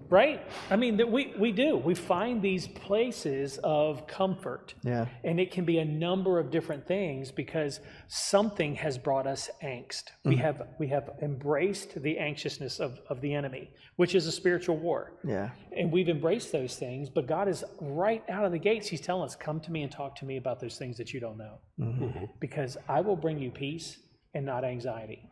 Right? 0.09 0.41
I 0.69 0.75
mean, 0.75 0.97
that 0.97 1.09
we, 1.09 1.33
we 1.37 1.51
do. 1.51 1.77
We 1.77 1.95
find 1.95 2.41
these 2.41 2.67
places 2.67 3.59
of 3.63 4.07
comfort. 4.07 4.73
Yeah. 4.83 5.07
And 5.23 5.39
it 5.39 5.51
can 5.51 5.65
be 5.65 5.79
a 5.79 5.85
number 5.85 6.39
of 6.39 6.51
different 6.51 6.87
things 6.87 7.31
because 7.31 7.79
something 8.07 8.75
has 8.75 8.97
brought 8.97 9.27
us 9.27 9.49
angst. 9.63 10.03
We 10.23 10.35
mm-hmm. 10.35 10.41
have 10.43 10.67
we 10.79 10.87
have 10.87 11.09
embraced 11.21 12.01
the 12.01 12.17
anxiousness 12.17 12.79
of, 12.79 12.99
of 13.09 13.21
the 13.21 13.33
enemy, 13.33 13.71
which 13.95 14.15
is 14.15 14.27
a 14.27 14.31
spiritual 14.31 14.77
war. 14.77 15.13
Yeah. 15.23 15.49
And 15.75 15.91
we've 15.91 16.09
embraced 16.09 16.51
those 16.51 16.75
things, 16.75 17.09
but 17.09 17.27
God 17.27 17.47
is 17.47 17.63
right 17.81 18.23
out 18.29 18.45
of 18.45 18.51
the 18.51 18.59
gates. 18.59 18.87
He's 18.87 19.01
telling 19.01 19.23
us, 19.23 19.35
come 19.35 19.59
to 19.61 19.71
me 19.71 19.83
and 19.83 19.91
talk 19.91 20.15
to 20.17 20.25
me 20.25 20.37
about 20.37 20.59
those 20.59 20.77
things 20.77 20.97
that 20.97 21.13
you 21.13 21.19
don't 21.19 21.37
know. 21.37 21.59
Mm-hmm. 21.79 22.03
Mm-hmm. 22.03 22.25
Because 22.39 22.77
I 22.87 23.01
will 23.01 23.15
bring 23.15 23.39
you 23.39 23.51
peace 23.51 23.99
and 24.33 24.45
not 24.45 24.63
anxiety. 24.63 25.29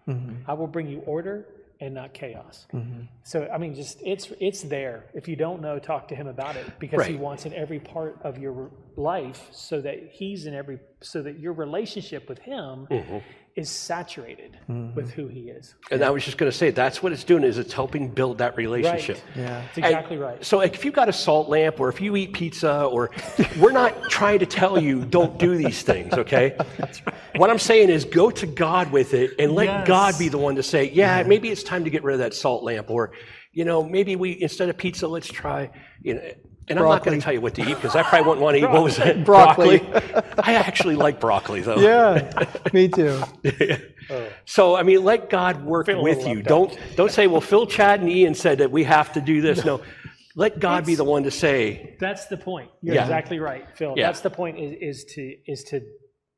I 0.47 0.53
will 0.53 0.67
bring 0.67 0.87
you 0.87 0.99
order 1.01 1.45
and 1.79 1.93
not 1.93 2.13
chaos. 2.13 2.67
Mm-hmm. 2.73 3.01
So 3.23 3.47
I 3.53 3.57
mean, 3.57 3.73
just 3.75 3.99
it's 4.03 4.31
it's 4.39 4.61
there. 4.63 5.05
If 5.13 5.27
you 5.27 5.35
don't 5.35 5.61
know, 5.61 5.79
talk 5.79 6.07
to 6.09 6.15
him 6.15 6.27
about 6.27 6.55
it 6.55 6.79
because 6.79 7.05
he 7.05 7.15
wants 7.15 7.45
in 7.45 7.53
every 7.53 7.79
part 7.79 8.17
of 8.23 8.37
your 8.37 8.71
life, 8.95 9.49
so 9.51 9.81
that 9.81 10.09
he's 10.11 10.45
in 10.45 10.53
every, 10.53 10.79
so 11.01 11.21
that 11.21 11.39
your 11.39 11.53
relationship 11.53 12.29
with 12.29 12.39
him 12.39 12.87
mm-hmm. 12.89 13.17
is 13.55 13.69
saturated 13.69 14.57
mm-hmm. 14.69 14.95
with 14.95 15.11
who 15.11 15.27
he 15.27 15.49
is. 15.49 15.75
And 15.91 16.03
I 16.03 16.09
was 16.09 16.23
just 16.23 16.37
going 16.37 16.51
to 16.51 16.57
say, 16.57 16.71
that's 16.71 17.03
what 17.03 17.11
it's 17.11 17.23
doing 17.23 17.43
is 17.43 17.57
it's 17.57 17.73
helping 17.73 18.09
build 18.09 18.37
that 18.37 18.55
relationship. 18.55 19.19
Yeah. 19.35 19.61
That's 19.61 19.77
exactly 19.77 20.17
right. 20.17 20.43
So 20.45 20.61
if 20.61 20.85
you've 20.85 20.93
got 20.93 21.09
a 21.09 21.13
salt 21.13 21.49
lamp 21.49 21.79
or 21.79 21.89
if 21.89 21.99
you 21.99 22.15
eat 22.15 22.33
pizza 22.33 22.85
or 22.85 23.11
we're 23.59 23.71
not 23.71 24.09
trying 24.09 24.39
to 24.39 24.45
tell 24.45 24.81
you 24.81 25.05
don't 25.05 25.37
do 25.37 25.57
these 25.57 25.81
things, 25.81 26.13
okay? 26.13 26.57
What 27.37 27.49
I'm 27.49 27.59
saying 27.59 27.89
is 27.89 28.05
go 28.05 28.29
to 28.31 28.45
God 28.47 28.91
with 28.91 29.13
it 29.13 29.31
and 29.39 29.51
let 29.53 29.65
Yes. 29.65 29.87
God 29.87 30.17
be 30.19 30.29
the 30.29 30.37
one 30.37 30.55
to 30.55 30.63
say, 30.63 30.89
yeah, 30.91 31.23
maybe 31.23 31.49
it's 31.49 31.63
time 31.63 31.83
to 31.83 31.89
get 31.89 32.03
rid 32.03 32.13
of 32.13 32.19
that 32.19 32.33
salt 32.33 32.63
lamp 32.63 32.89
or 32.89 33.11
you 33.51 33.63
know, 33.63 33.83
maybe 33.83 34.15
we 34.17 34.41
instead 34.41 34.67
of 34.69 34.77
pizza 34.77 35.07
let's 35.07 35.27
try, 35.27 35.69
you 36.01 36.15
know, 36.15 36.21
and 36.67 36.79
I'm 36.79 36.85
not 36.85 37.03
going 37.05 37.17
to 37.19 37.23
tell 37.23 37.31
you 37.33 37.41
what 37.41 37.53
to 37.55 37.61
eat 37.61 37.75
because 37.75 37.95
I 37.95 38.01
probably 38.03 38.27
wouldn't 38.27 38.43
want 38.43 38.57
to 38.57 38.63
eat 38.63 38.69
what 38.69 38.83
was 38.83 38.97
it? 38.99 39.23
Broccoli. 39.25 39.81
I 40.39 40.55
actually 40.55 40.95
like 40.95 41.19
broccoli 41.19 41.61
though. 41.61 41.77
Yeah. 41.77 42.43
Me 42.73 42.87
too. 42.87 43.21
So 44.45 44.75
I 44.75 44.83
mean, 44.83 45.03
let 45.03 45.31
God 45.31 45.65
work 45.65 45.87
Feel 45.87 46.03
with 46.03 46.27
you. 46.27 46.43
Don't 46.43 46.77
don't 46.95 47.11
say, 47.11 47.25
well, 47.25 47.41
Phil, 47.41 47.65
Chad, 47.65 48.01
and 48.01 48.09
Ian 48.09 48.35
said 48.35 48.59
that 48.59 48.69
we 48.69 48.83
have 48.83 49.11
to 49.13 49.21
do 49.21 49.41
this. 49.41 49.65
No, 49.65 49.81
let 50.35 50.59
God 50.59 50.85
be 50.85 50.93
the 50.93 51.03
one 51.03 51.23
to 51.23 51.31
say, 51.31 51.95
That's 51.99 52.25
the 52.25 52.37
point. 52.37 52.69
You're 52.83 52.95
Yeah. 52.95 53.01
exactly 53.01 53.39
right, 53.39 53.65
Phil. 53.75 53.95
Yeah. 53.97 54.05
That's 54.07 54.19
the 54.21 54.29
point 54.29 54.59
is, 54.59 54.73
is 54.79 55.05
to 55.15 55.35
is 55.47 55.63
to 55.65 55.81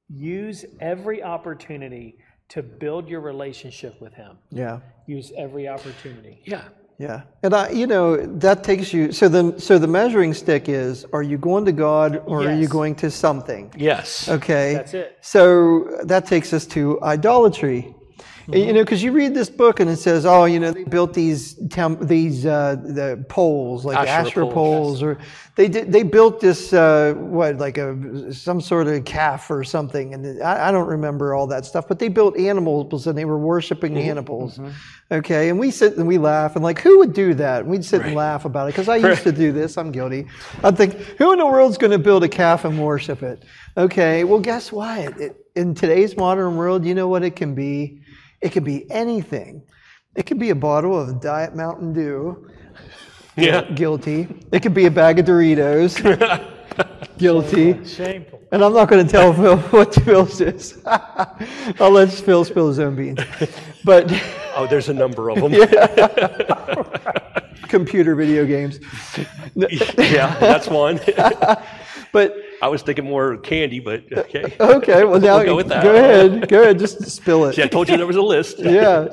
use 0.10 0.66
every 0.80 1.22
opportunity 1.24 2.18
to 2.50 2.64
build 2.64 3.10
your 3.10 3.20
relationship 3.20 4.00
with 4.02 4.14
him. 4.14 4.38
Yeah. 4.52 4.80
Use 5.06 5.32
every 5.38 5.68
opportunity. 5.68 6.42
yeah, 6.46 6.64
Yeah, 6.98 7.24
and 7.44 7.54
I, 7.54 7.70
you 7.72 7.88
know, 7.88 8.18
that 8.40 8.64
takes 8.64 8.94
you. 8.94 9.12
So 9.12 9.28
the 9.30 9.60
so 9.60 9.78
the 9.78 9.88
measuring 9.88 10.34
stick 10.34 10.68
is: 10.70 11.06
Are 11.14 11.24
you 11.24 11.38
going 11.38 11.66
to 11.66 11.72
God 11.72 12.22
or 12.26 12.48
are 12.48 12.54
you 12.54 12.68
going 12.68 12.96
to 12.96 13.12
something? 13.12 13.72
yes, 13.78 14.28
Okay, 14.30 14.74
That's 14.74 14.94
it. 14.94 15.18
So 15.22 16.00
that 16.04 16.26
takes 16.26 16.54
us 16.54 16.66
to 16.68 17.00
idolatry. 17.04 17.94
And, 18.48 18.64
You 18.64 18.74
know, 18.74 18.84
because 18.84 19.04
you 19.04 19.12
read 19.12 19.34
this 19.34 19.50
book 19.50 19.80
and 19.80 19.90
it 19.90 19.98
says, 19.98 20.26
oh, 20.26 20.46
you 20.46 20.60
know, 20.60 20.72
they 20.72 20.86
built 20.86 21.14
these 21.14 21.56
temp- 21.70 22.02
these 22.02 22.46
uh, 22.46 22.78
the 22.82 23.24
poles 23.28 23.84
like 23.84 23.98
Asherah 23.98 24.28
Asherah 24.28 24.44
poles, 24.46 24.54
poles, 24.54 25.04
or 25.04 25.18
they 25.56 25.68
did 25.68 25.92
they 25.92 26.04
built 26.04 26.40
this 26.40 26.72
uh, 26.72 27.14
what 27.18 27.58
like 27.58 27.78
a 27.78 28.34
some 28.34 28.62
sort 28.62 28.88
of 28.88 29.04
calf 29.06 29.52
or 29.52 29.64
something, 29.64 30.14
and 30.14 30.42
I, 30.42 30.70
I 30.70 30.72
don't 30.72 30.88
remember 30.88 31.34
all 31.34 31.48
that 31.48 31.66
stuff. 31.66 31.88
But 31.88 32.00
they 32.00 32.08
built 32.08 32.38
animals 32.38 33.06
and 33.06 33.18
they 33.18 33.26
were 33.26 33.40
worshiping 33.40 33.98
animals. 33.98 34.60
Okay, 35.10 35.50
and 35.50 35.58
we 35.58 35.72
sit 35.72 35.98
and 35.98 36.06
we 36.08 36.18
laugh 36.18 36.56
and 36.56 36.64
like, 36.64 36.80
who 36.80 37.00
would 37.00 37.14
do 37.14 37.34
that? 37.36 37.62
And 37.62 37.70
we'd 37.70 37.86
sit 37.86 38.02
and 38.02 38.14
laugh 38.14 38.46
about 38.46 38.68
it 38.68 38.74
because 38.74 38.90
I 38.90 38.96
used 39.10 39.24
to 39.24 39.32
do 39.32 39.52
this. 39.52 39.78
I'm 39.78 39.92
guilty. 39.92 40.28
I'd 40.64 40.76
think, 40.78 40.96
who 41.18 41.32
in 41.32 41.40
the 41.40 41.46
world's 41.46 41.78
going 41.78 41.92
to 41.92 42.00
build 42.00 42.24
a 42.24 42.30
calf 42.30 42.66
and 42.66 42.78
worship 42.84 43.24
it? 43.24 43.44
Okay, 43.78 44.24
well, 44.26 44.40
guess 44.40 44.72
what? 44.72 45.20
It, 45.20 45.38
in 45.56 45.74
today's 45.74 46.18
modern 46.18 46.58
world, 46.58 46.86
you 46.86 46.94
know 46.94 47.08
what 47.08 47.24
it 47.24 47.36
can 47.36 47.56
be? 47.56 48.02
It 48.42 48.50
could 48.52 48.64
be 48.64 48.90
anything. 48.92 49.64
It 50.16 50.26
could 50.26 50.40
be 50.40 50.50
a 50.50 50.56
bottle 50.56 51.00
of 51.00 51.22
Diet 51.22 51.56
Mountain 51.56 51.94
Dew. 51.94 52.50
yeah. 53.38 53.62
Guilty. 53.76 54.28
It 54.52 54.62
could 54.62 54.74
be 54.74 54.86
a 54.86 54.92
bag 54.92 55.20
of 55.20 55.26
Doritos. 55.26 55.98
Guilty. 57.18 57.84
Shameful. 57.86 58.42
And 58.52 58.64
I'm 58.64 58.74
not 58.74 58.88
going 58.90 59.06
to 59.06 59.12
tell 59.12 59.34
Phil 59.34 59.58
what 59.58 59.94
Phil's 59.96 60.40
is. 60.42 60.80
I'll 60.86 61.90
let 61.92 62.12
Phil 62.12 62.46
spill 62.46 62.68
his 62.68 62.80
own 62.80 62.96
beans. 62.96 63.20
But 63.84 64.12
Oh, 64.56 64.68
there's 64.68 64.90
a 64.90 64.94
number 64.94 65.30
of 65.30 65.38
them. 65.40 65.54
computer 67.68 68.16
video 68.16 68.46
games. 68.46 68.80
yeah, 69.56 70.38
that's 70.40 70.68
one. 70.68 71.00
But 72.12 72.36
I 72.62 72.68
was 72.68 72.82
thinking 72.82 73.06
more 73.06 73.38
candy, 73.38 73.80
but 73.80 74.04
okay. 74.12 74.56
okay, 74.60 75.04
well 75.06 75.20
now 75.20 75.38
We'll 75.38 75.46
go 75.46 75.56
with 75.56 75.68
that. 75.70 75.84
go 75.84 75.96
ahead. 75.96 76.48
Go 76.50 76.62
ahead. 76.62 76.80
Just 76.80 77.04
spill 77.10 77.46
it. 77.46 77.54
See, 77.56 77.64
I 77.64 77.68
told 77.68 77.90
you 77.90 77.98
there 77.98 78.08
was 78.08 78.16
a 78.16 78.22
list. 78.22 78.60
yeah. 78.60 79.08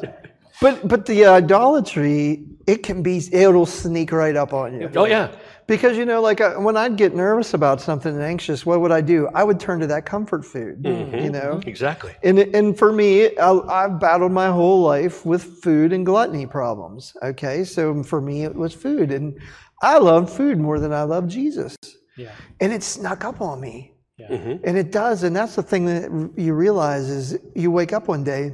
But 0.60 0.86
but 0.86 1.06
the 1.06 1.26
idolatry, 1.26 2.44
it 2.66 2.82
can 2.82 3.02
be, 3.02 3.20
it'll 3.32 3.66
sneak 3.66 4.12
right 4.12 4.36
up 4.36 4.52
on 4.52 4.80
you. 4.80 4.90
Oh, 4.94 5.04
yeah. 5.04 5.34
Because 5.66 5.96
you 5.96 6.04
know, 6.04 6.20
like 6.20 6.40
uh, 6.42 6.54
when 6.56 6.76
I'd 6.76 6.96
get 6.96 7.14
nervous 7.14 7.54
about 7.54 7.80
something 7.80 8.14
and 8.14 8.22
anxious, 8.22 8.66
what 8.66 8.80
would 8.82 8.92
I 8.92 9.00
do? 9.00 9.28
I 9.34 9.42
would 9.44 9.58
turn 9.58 9.80
to 9.80 9.86
that 9.88 10.04
comfort 10.04 10.44
food. 10.44 10.84
You 10.84 11.30
know, 11.30 11.60
Exactly. 11.66 12.12
and 12.22 12.38
and 12.38 12.78
for 12.78 12.92
me, 12.92 13.36
I, 13.38 13.50
I've 13.50 13.98
battled 13.98 14.32
my 14.32 14.48
whole 14.48 14.82
life 14.82 15.24
with 15.24 15.42
food 15.62 15.92
and 15.94 16.04
gluttony 16.04 16.46
problems. 16.46 17.14
Okay, 17.22 17.64
so 17.64 18.02
for 18.02 18.20
me, 18.20 18.44
it 18.44 18.54
was 18.54 18.74
food, 18.74 19.10
and 19.10 19.38
I 19.82 19.96
loved 19.98 20.28
food 20.30 20.58
more 20.58 20.78
than 20.78 20.92
I 20.92 21.02
loved 21.04 21.30
Jesus, 21.30 21.76
Yeah. 22.16 22.32
and 22.60 22.72
it 22.72 22.82
snuck 22.82 23.24
up 23.24 23.40
on 23.40 23.60
me. 23.60 23.92
Yeah. 24.16 24.32
And 24.32 24.78
it 24.78 24.92
does, 24.92 25.24
and 25.24 25.34
that's 25.34 25.56
the 25.56 25.62
thing 25.62 25.86
that 25.86 26.30
you 26.36 26.54
realize 26.54 27.08
is 27.08 27.36
you 27.56 27.72
wake 27.72 27.92
up 27.92 28.06
one 28.06 28.22
day, 28.22 28.52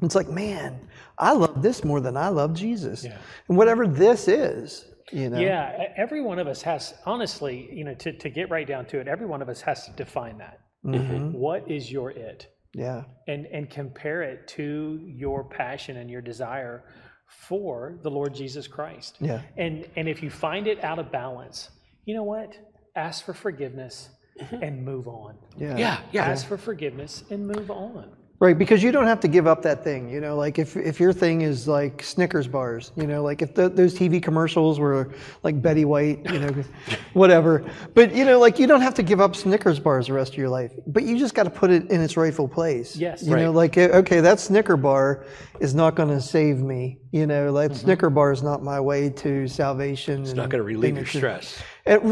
it's 0.00 0.14
like, 0.14 0.28
man, 0.28 0.88
I 1.18 1.32
love 1.32 1.60
this 1.62 1.84
more 1.84 2.00
than 2.00 2.16
I 2.16 2.28
love 2.28 2.54
Jesus, 2.54 3.04
Yeah. 3.04 3.18
and 3.48 3.58
whatever 3.58 3.86
this 3.86 4.28
is, 4.28 4.86
you 5.12 5.28
know. 5.28 5.38
Yeah, 5.38 5.88
every 5.96 6.22
one 6.22 6.38
of 6.38 6.46
us 6.46 6.62
has, 6.62 6.94
honestly, 7.04 7.68
you 7.70 7.84
know, 7.84 7.94
to, 7.96 8.12
to 8.12 8.30
get 8.30 8.48
right 8.48 8.66
down 8.66 8.86
to 8.86 8.98
it, 8.98 9.08
every 9.08 9.26
one 9.26 9.42
of 9.42 9.48
us 9.50 9.60
has 9.62 9.84
to 9.86 9.92
define 9.92 10.38
that. 10.38 10.60
Mm-hmm. 10.86 11.32
What 11.32 11.70
is 11.70 11.92
your 11.92 12.10
it? 12.10 12.46
Yeah. 12.74 13.02
And, 13.26 13.46
and 13.46 13.68
compare 13.68 14.22
it 14.22 14.48
to 14.48 15.00
your 15.04 15.44
passion 15.44 15.96
and 15.98 16.08
your 16.08 16.20
desire 16.22 16.84
for 17.26 17.98
the 18.02 18.10
Lord 18.10 18.34
Jesus 18.34 18.66
Christ. 18.66 19.16
Yeah. 19.20 19.42
And, 19.56 19.86
and 19.96 20.08
if 20.08 20.22
you 20.22 20.30
find 20.30 20.66
it 20.66 20.82
out 20.82 20.98
of 20.98 21.10
balance, 21.12 21.70
you 22.04 22.14
know 22.14 22.22
what? 22.22 22.56
Ask 22.98 23.24
for 23.24 23.32
forgiveness 23.32 24.08
and 24.50 24.84
move 24.84 25.06
on. 25.06 25.36
Yeah. 25.56 25.76
Yeah, 25.76 26.00
yeah. 26.10 26.24
Ask 26.24 26.46
for 26.46 26.58
forgiveness 26.58 27.22
and 27.30 27.46
move 27.46 27.70
on. 27.70 28.10
Right, 28.40 28.56
because 28.56 28.84
you 28.84 28.92
don't 28.92 29.08
have 29.08 29.18
to 29.20 29.28
give 29.28 29.48
up 29.48 29.62
that 29.62 29.82
thing. 29.82 30.08
You 30.08 30.20
know, 30.20 30.36
like 30.36 30.60
if, 30.60 30.76
if 30.76 31.00
your 31.00 31.12
thing 31.12 31.42
is 31.42 31.66
like 31.66 32.04
Snickers 32.04 32.46
bars, 32.46 32.92
you 32.94 33.04
know, 33.08 33.24
like 33.24 33.42
if 33.42 33.52
the, 33.52 33.68
those 33.68 33.98
TV 33.98 34.22
commercials 34.22 34.78
were 34.78 35.12
like 35.42 35.60
Betty 35.60 35.84
White, 35.84 36.24
you 36.30 36.38
know, 36.38 36.64
whatever. 37.14 37.68
But, 37.94 38.14
you 38.14 38.24
know, 38.24 38.38
like 38.38 38.60
you 38.60 38.68
don't 38.68 38.80
have 38.80 38.94
to 38.94 39.02
give 39.02 39.20
up 39.20 39.34
Snickers 39.34 39.80
bars 39.80 40.06
the 40.06 40.12
rest 40.12 40.32
of 40.32 40.38
your 40.38 40.48
life, 40.48 40.72
but 40.86 41.02
you 41.02 41.18
just 41.18 41.34
got 41.34 41.44
to 41.44 41.50
put 41.50 41.70
it 41.70 41.90
in 41.90 42.00
its 42.00 42.16
rightful 42.16 42.46
place. 42.46 42.94
Yes. 42.94 43.24
You 43.24 43.34
know, 43.34 43.50
like, 43.50 43.76
eh, 43.76 43.88
okay, 43.88 44.20
that 44.20 44.38
Snicker 44.38 44.76
bar 44.76 45.24
is 45.58 45.74
not 45.74 45.96
going 45.96 46.10
to 46.10 46.20
save 46.20 46.58
me. 46.58 46.98
You 47.10 47.26
know, 47.26 47.52
that 47.52 47.74
Snicker 47.74 48.08
bar 48.08 48.30
is 48.30 48.44
not 48.44 48.62
my 48.62 48.78
way 48.78 49.10
to 49.10 49.48
salvation. 49.48 50.22
It's 50.22 50.34
not 50.34 50.48
going 50.48 50.60
to 50.60 50.64
relieve 50.64 50.96
your 50.96 51.06
stress. 51.06 51.60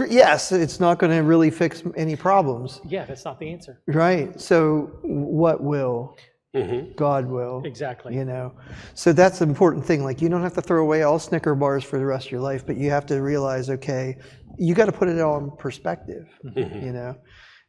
Yes, 0.09 0.53
it's 0.53 0.81
not 0.81 0.99
going 0.99 1.12
to 1.12 1.23
really 1.23 1.51
fix 1.51 1.83
any 1.97 2.17
problems. 2.17 2.81
Yeah, 2.85 3.05
that's 3.05 3.25
not 3.25 3.39
the 3.39 3.51
answer. 3.51 3.83
Right. 3.87 4.41
So 4.41 4.99
what 5.03 5.62
will? 5.62 6.17
Mm-hmm. 6.55 6.93
God 6.97 7.27
will. 7.27 7.62
Exactly. 7.65 8.15
You 8.15 8.25
know. 8.25 8.55
So 8.95 9.12
that's 9.12 9.41
the 9.41 9.45
important 9.45 9.85
thing. 9.85 10.03
Like 10.05 10.23
you 10.23 10.29
don't 10.29 10.43
have 10.43 10.55
to 10.55 10.62
throw 10.62 10.83
away 10.83 11.03
all 11.03 11.19
Snicker 11.19 11.55
bars 11.55 11.85
for 11.85 11.99
the 11.99 12.07
rest 12.07 12.27
of 12.27 12.33
your 12.33 12.41
life, 12.41 12.67
but 12.67 12.77
you 12.77 12.91
have 12.91 13.05
to 13.07 13.21
realize, 13.21 13.69
okay, 13.69 14.17
you 14.59 14.75
got 14.75 14.87
to 14.87 14.93
put 14.93 15.09
it 15.09 15.21
all 15.21 15.39
in 15.39 15.51
perspective. 15.57 16.27
Mm-hmm. 16.45 16.87
You 16.87 16.93
know. 16.93 17.17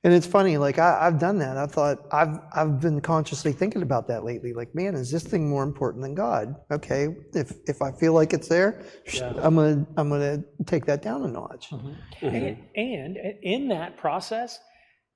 And 0.03 0.13
it's 0.13 0.27
funny, 0.27 0.57
like 0.57 0.77
I, 0.77 0.99
I've 1.01 1.19
done 1.19 1.39
that. 1.39 1.57
I 1.57 1.65
thought 1.65 2.05
I've 2.11 2.39
I've 2.55 2.79
been 2.79 3.01
consciously 3.01 3.51
thinking 3.51 3.81
about 3.81 4.07
that 4.07 4.23
lately. 4.23 4.53
Like, 4.53 4.73
man, 4.75 4.93
is 4.95 5.11
this 5.11 5.23
thing 5.23 5.49
more 5.49 5.63
important 5.63 6.03
than 6.03 6.13
God? 6.13 6.55
Okay, 6.71 7.15
if 7.33 7.53
if 7.67 7.81
I 7.81 7.91
feel 7.91 8.13
like 8.13 8.31
it's 8.31 8.47
there, 8.47 8.83
sh- 9.05 9.21
I'm 9.21 9.55
gonna 9.55 9.85
I'm 9.97 10.09
gonna 10.09 10.43
take 10.65 10.85
that 10.85 11.01
down 11.01 11.23
a 11.23 11.27
notch. 11.27 11.71
Mm-hmm. 11.71 12.25
And, 12.25 12.57
mm-hmm. 12.57 12.79
and 12.79 13.17
in 13.41 13.67
that 13.69 13.97
process, 13.97 14.59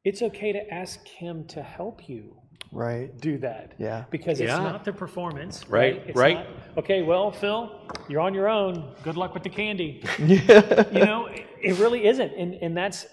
it's 0.03 0.23
okay 0.23 0.51
to 0.51 0.73
ask 0.73 1.07
Him 1.07 1.45
to 1.49 1.61
help 1.61 2.09
you 2.09 2.35
Right. 2.71 3.15
do 3.19 3.37
that. 3.39 3.73
Yeah. 3.77 4.05
Because 4.11 4.39
it's 4.39 4.47
Yeah. 4.49 4.57
not 4.59 4.85
the 4.85 4.93
performance. 4.93 5.67
Right, 5.67 6.01
It's 6.07 6.17
right. 6.17 6.35
not, 6.35 6.47
okay, 6.77 7.01
well, 7.01 7.31
Phil, 7.31 7.69
you're 8.07 8.21
on 8.21 8.33
your 8.33 8.47
own. 8.47 8.95
Good 9.03 9.17
luck 9.17 9.33
with 9.33 9.43
the 9.43 9.49
candy. 9.49 10.01
Yeah. 10.19 10.85
you 10.91 11.05
know, 11.05 11.25
it, 11.27 11.45
it 11.61 11.79
really 11.79 12.07
isn't. 12.07 12.31
And, 12.33 12.53
and 12.55 12.75
that's 12.75 13.07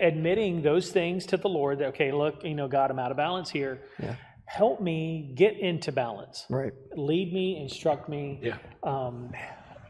admitting 0.00 0.62
those 0.62 0.90
things 0.90 1.26
to 1.26 1.36
the 1.36 1.48
Lord 1.48 1.78
that, 1.78 1.88
okay, 1.88 2.12
look, 2.12 2.44
you 2.44 2.54
know, 2.54 2.68
God, 2.68 2.90
I'm 2.90 2.98
out 2.98 3.10
of 3.10 3.16
balance 3.16 3.48
here. 3.50 3.82
Yeah. 4.00 4.16
Help 4.46 4.80
me 4.80 5.32
get 5.36 5.58
into 5.58 5.90
balance. 5.92 6.44
Right. 6.50 6.72
Lead 6.96 7.32
me, 7.32 7.58
instruct 7.60 8.08
me. 8.08 8.40
Yeah. 8.42 8.58
Um, 8.82 9.32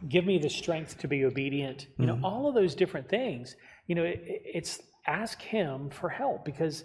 give 0.08 0.24
me 0.24 0.38
the 0.38 0.48
strength 0.48 0.98
to 0.98 1.08
be 1.08 1.24
obedient. 1.24 1.86
You 1.98 2.06
know, 2.06 2.20
all 2.22 2.48
of 2.48 2.54
those 2.54 2.74
different 2.74 3.08
things. 3.08 3.54
You 3.86 3.96
know, 3.96 4.04
it, 4.04 4.20
it- 4.24 4.42
it's 4.54 4.80
ask 5.06 5.40
Him 5.42 5.90
for 5.90 6.08
help 6.08 6.44
because 6.44 6.84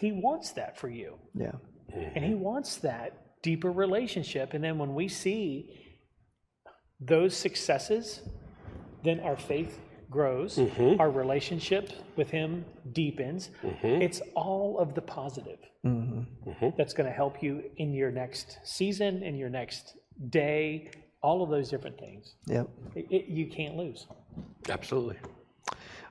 He 0.00 0.12
wants 0.12 0.52
that 0.52 0.78
for 0.78 0.88
you 0.88 1.14
Yeah. 1.34 1.52
and 2.14 2.24
he 2.24 2.34
wants 2.34 2.76
that 2.78 3.40
deeper 3.42 3.70
relationship 3.70 4.52
and 4.54 4.62
then 4.64 4.76
when 4.78 4.94
we 4.94 5.08
see 5.08 5.70
those 7.00 7.36
successes 7.36 8.20
then 9.04 9.20
our 9.20 9.36
faith 9.36 9.78
grows 10.10 10.56
mm-hmm. 10.56 11.00
our 11.00 11.10
relationship 11.10 11.92
with 12.16 12.30
him 12.30 12.64
deepens. 12.92 13.50
Mm-hmm. 13.62 14.02
It's 14.02 14.20
all 14.34 14.78
of 14.78 14.94
the 14.94 15.02
positive 15.02 15.58
mm-hmm. 15.84 16.68
that's 16.76 16.94
going 16.94 17.08
to 17.08 17.12
help 17.12 17.42
you 17.42 17.62
in 17.76 17.92
your 17.92 18.10
next 18.10 18.58
season 18.64 19.22
in 19.22 19.36
your 19.36 19.50
next 19.50 19.96
day 20.30 20.90
all 21.22 21.42
of 21.42 21.50
those 21.50 21.68
different 21.68 21.98
things. 21.98 22.34
Yep. 22.46 22.68
It- 22.94 23.06
it- 23.10 23.26
you 23.26 23.46
can't 23.46 23.76
lose. 23.76 24.06
Absolutely. 24.68 25.16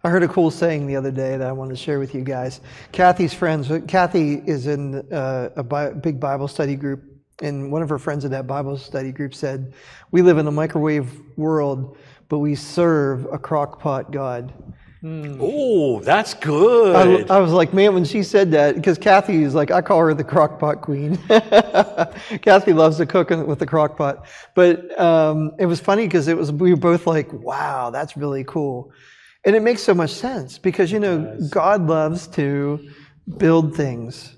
I 0.04 0.10
heard 0.10 0.24
a 0.24 0.28
cool 0.28 0.52
saying 0.52 0.86
the 0.86 0.96
other 0.96 1.12
day 1.12 1.38
that 1.38 1.48
I 1.48 1.52
wanted 1.52 1.72
to 1.72 1.82
share 1.82 2.00
with 2.00 2.14
you 2.14 2.22
guys. 2.22 2.62
Kathy's 2.92 3.34
friends, 3.34 3.72
Kathy 3.88 4.36
is 4.46 4.68
in 4.68 4.96
uh, 5.12 5.50
a 5.56 5.64
bi- 5.64 5.92
big 5.92 6.20
Bible 6.20 6.48
study 6.48 6.76
group, 6.76 7.04
and 7.42 7.72
one 7.72 7.82
of 7.82 7.90
her 7.90 7.98
friends 7.98 8.24
in 8.24 8.32
that 8.32 8.48
Bible 8.48 8.78
study 8.78 9.12
group 9.12 9.34
said, 9.34 9.74
We 10.12 10.22
live 10.22 10.38
in 10.38 10.48
a 10.48 10.52
microwave 10.52 11.10
world, 11.36 11.98
but 12.30 12.40
we 12.40 12.56
serve 12.56 13.26
a 13.32 13.38
crock 13.38 13.80
pot 13.80 14.12
God. 14.12 14.54
Oh, 15.40 16.00
that's 16.02 16.34
good. 16.34 17.30
I 17.30 17.40
was 17.40 17.52
like, 17.52 17.74
man, 17.74 17.94
when 17.94 18.04
she 18.04 18.24
said 18.24 18.52
that, 18.52 18.76
because 18.76 18.98
Kathy 18.98 19.44
is 19.44 19.54
like, 19.54 19.72
I 19.72 19.82
call 19.82 20.00
her 20.00 20.14
the 20.14 20.24
crock 20.24 20.60
pot 20.60 20.82
queen. 20.82 21.18
Kathy 22.42 22.74
loves 22.74 22.98
to 22.98 23.06
cook 23.06 23.30
with 23.30 23.60
the 23.60 23.66
crock 23.66 23.96
pot. 23.96 24.26
But 24.56 25.00
um, 25.00 25.54
it 25.60 25.68
was 25.68 25.80
funny 25.80 26.08
because 26.08 26.28
it 26.28 26.36
was 26.36 26.52
we 26.52 26.72
were 26.72 26.80
both 26.80 27.06
like, 27.06 27.32
wow, 27.32 27.92
that's 27.92 28.18
really 28.18 28.44
cool. 28.44 28.92
And 29.46 29.56
it 29.56 29.62
makes 29.62 29.84
so 29.84 29.94
much 29.94 30.12
sense 30.12 30.58
because, 30.58 30.92
you 30.92 31.00
know, 31.00 31.38
God 31.50 31.88
loves 31.88 32.28
to 32.30 32.90
build 33.38 33.76
things. 33.76 34.37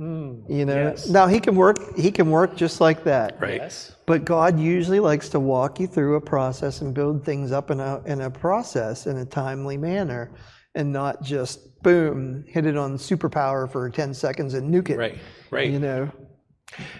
Mm. 0.00 0.48
You 0.48 0.64
know, 0.64 0.74
yes. 0.74 1.08
now 1.08 1.26
he 1.26 1.38
can 1.38 1.54
work. 1.54 1.94
He 1.94 2.10
can 2.10 2.30
work 2.30 2.56
just 2.56 2.80
like 2.80 3.04
that. 3.04 3.38
right. 3.38 3.56
yes 3.56 3.94
But 4.06 4.24
God 4.24 4.58
usually 4.58 4.98
likes 4.98 5.28
to 5.30 5.40
walk 5.40 5.78
you 5.78 5.86
through 5.86 6.16
a 6.16 6.20
process 6.20 6.80
and 6.80 6.94
build 6.94 7.22
things 7.22 7.52
up 7.52 7.70
in 7.70 7.80
a 7.80 8.02
in 8.06 8.22
a 8.22 8.30
process 8.30 9.06
in 9.06 9.18
a 9.18 9.26
timely 9.26 9.76
manner, 9.76 10.30
and 10.74 10.90
not 10.90 11.22
just 11.22 11.82
boom 11.82 12.44
hit 12.48 12.64
it 12.64 12.78
on 12.78 12.96
superpower 12.96 13.70
for 13.70 13.90
ten 13.90 14.14
seconds 14.14 14.54
and 14.54 14.72
nuke 14.72 14.88
it. 14.88 14.96
Right. 14.96 15.18
Right. 15.50 15.70
You 15.70 15.78
know. 15.78 16.10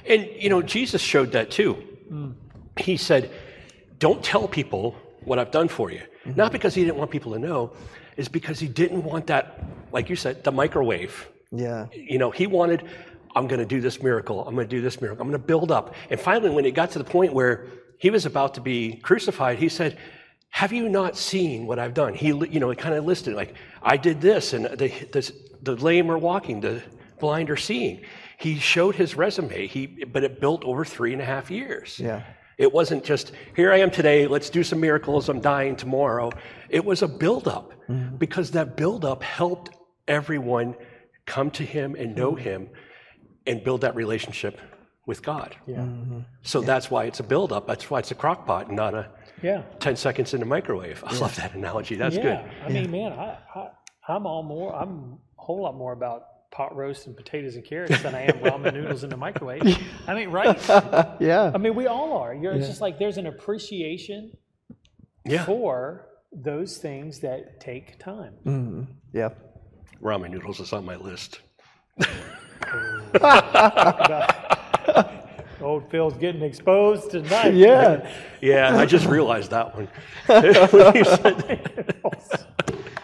And 0.06 0.28
you 0.36 0.50
know, 0.50 0.60
Jesus 0.60 1.00
showed 1.00 1.32
that 1.32 1.50
too. 1.50 1.82
Mm. 2.12 2.34
He 2.76 2.98
said, 2.98 3.30
"Don't 3.98 4.22
tell 4.22 4.46
people 4.46 4.94
what 5.24 5.38
I've 5.38 5.52
done 5.52 5.68
for 5.68 5.90
you." 5.90 6.00
Mm-hmm. 6.00 6.36
Not 6.36 6.52
because 6.52 6.74
he 6.74 6.84
didn't 6.84 6.98
want 6.98 7.10
people 7.10 7.32
to 7.32 7.38
know, 7.38 7.72
is 8.18 8.28
because 8.28 8.60
he 8.60 8.68
didn't 8.68 9.04
want 9.04 9.26
that, 9.28 9.64
like 9.90 10.10
you 10.10 10.16
said, 10.16 10.44
the 10.44 10.52
microwave. 10.52 11.26
Yeah. 11.52 11.86
You 11.92 12.18
know, 12.18 12.30
he 12.30 12.46
wanted, 12.46 12.84
I'm 13.34 13.46
going 13.46 13.60
to 13.60 13.66
do 13.66 13.80
this 13.80 14.02
miracle. 14.02 14.46
I'm 14.46 14.54
going 14.54 14.68
to 14.68 14.76
do 14.76 14.82
this 14.82 15.00
miracle. 15.00 15.22
I'm 15.22 15.28
going 15.28 15.40
to 15.40 15.46
build 15.46 15.70
up. 15.70 15.94
And 16.10 16.18
finally, 16.18 16.50
when 16.50 16.64
it 16.64 16.72
got 16.72 16.90
to 16.92 16.98
the 16.98 17.04
point 17.04 17.32
where 17.32 17.66
he 17.98 18.10
was 18.10 18.26
about 18.26 18.54
to 18.54 18.60
be 18.60 18.96
crucified, 18.96 19.58
he 19.58 19.68
said, 19.68 19.98
"Have 20.50 20.72
you 20.72 20.88
not 20.88 21.16
seen 21.16 21.66
what 21.66 21.78
I've 21.78 21.94
done?" 21.94 22.14
He, 22.14 22.28
you 22.28 22.60
know, 22.60 22.70
it 22.70 22.78
kind 22.78 22.94
of 22.94 23.04
listed 23.04 23.34
like, 23.34 23.54
"I 23.82 23.96
did 23.96 24.20
this, 24.20 24.52
and 24.52 24.64
the 24.64 24.88
the, 25.12 25.32
the 25.62 25.76
lame 25.76 26.10
are 26.10 26.18
walking, 26.18 26.60
the 26.60 26.82
blind 27.18 27.50
are 27.50 27.56
seeing." 27.56 28.04
He 28.38 28.58
showed 28.58 28.94
his 28.94 29.16
resume. 29.16 29.66
He, 29.66 29.86
but 29.86 30.24
it 30.24 30.40
built 30.40 30.64
over 30.64 30.84
three 30.84 31.12
and 31.12 31.20
a 31.20 31.26
half 31.26 31.50
years. 31.50 31.98
Yeah. 31.98 32.22
It 32.56 32.72
wasn't 32.72 33.04
just, 33.04 33.32
here 33.56 33.72
I 33.72 33.78
am 33.78 33.90
today, 33.90 34.26
let's 34.26 34.50
do 34.50 34.62
some 34.62 34.80
miracles, 34.80 35.30
I'm 35.30 35.40
dying 35.40 35.76
tomorrow. 35.76 36.30
It 36.68 36.84
was 36.84 37.00
a 37.00 37.08
buildup 37.08 37.72
mm-hmm. 37.88 38.16
because 38.16 38.50
that 38.50 38.76
buildup 38.76 39.22
helped 39.22 39.70
everyone 40.06 40.74
come 41.30 41.50
to 41.52 41.64
him 41.64 41.94
and 42.00 42.08
know 42.20 42.34
him 42.34 42.68
and 43.46 43.62
build 43.62 43.80
that 43.82 43.94
relationship 43.94 44.54
with 45.06 45.22
God. 45.22 45.50
yeah 45.66 45.86
So 46.42 46.60
that's 46.60 46.90
why 46.90 47.02
it's 47.04 47.20
a 47.20 47.26
buildup. 47.32 47.66
That's 47.70 47.86
why 47.90 47.98
it's 48.00 48.10
a 48.10 48.18
crock 48.22 48.40
pot 48.46 48.66
and 48.68 48.76
not 48.76 48.92
a 48.94 49.04
yeah 49.42 49.62
10 49.78 49.96
seconds 49.96 50.34
in 50.34 50.40
the 50.40 50.46
microwave. 50.56 50.98
I 51.06 51.14
love 51.24 51.34
that 51.36 51.54
analogy. 51.54 51.94
That's 52.02 52.16
yeah, 52.16 52.22
good. 52.28 52.40
I 52.66 52.68
mean, 52.76 52.90
man, 52.90 53.12
I, 53.12 53.38
I 53.54 53.68
I'm 54.12 54.26
all 54.26 54.42
more. 54.42 54.70
I'm 54.82 54.92
a 55.38 55.42
whole 55.46 55.62
lot 55.66 55.74
more 55.82 55.92
about 56.00 56.20
pot 56.50 56.74
roast 56.76 57.06
and 57.06 57.16
potatoes 57.16 57.54
and 57.54 57.64
carrots 57.64 58.02
than 58.02 58.14
I 58.14 58.22
am 58.22 58.38
ramen 58.46 58.74
noodles 58.74 59.04
in 59.04 59.10
the 59.10 59.16
microwave. 59.16 59.62
I 60.10 60.14
mean, 60.18 60.30
right? 60.30 60.58
Yeah. 61.30 61.52
I 61.54 61.58
mean, 61.58 61.74
we 61.76 61.86
all 61.86 62.10
are. 62.22 62.34
You're 62.34 62.52
it's 62.54 62.66
just 62.72 62.80
like 62.86 62.98
there's 62.98 63.18
an 63.18 63.26
appreciation 63.34 64.20
Yeah. 65.24 65.44
for 65.46 66.06
those 66.50 66.72
things 66.86 67.20
that 67.20 67.60
take 67.60 67.86
time. 67.98 68.34
Mm, 68.44 68.86
yeah. 69.12 69.30
Ramen 70.02 70.30
noodles 70.30 70.60
is 70.60 70.72
on 70.72 70.84
my 70.84 70.96
list. 70.96 71.40
Old 75.60 75.90
Phil's 75.90 76.16
getting 76.16 76.42
exposed 76.42 77.10
tonight. 77.10 77.54
Yeah. 77.54 78.10
Yeah, 78.40 78.78
I 78.78 78.86
just 78.86 79.06
realized 79.06 79.50
that 79.50 79.74
one. 79.74 79.88
When 80.26 80.44
you 80.44 81.04
said 81.04 81.38
that. 81.38 81.96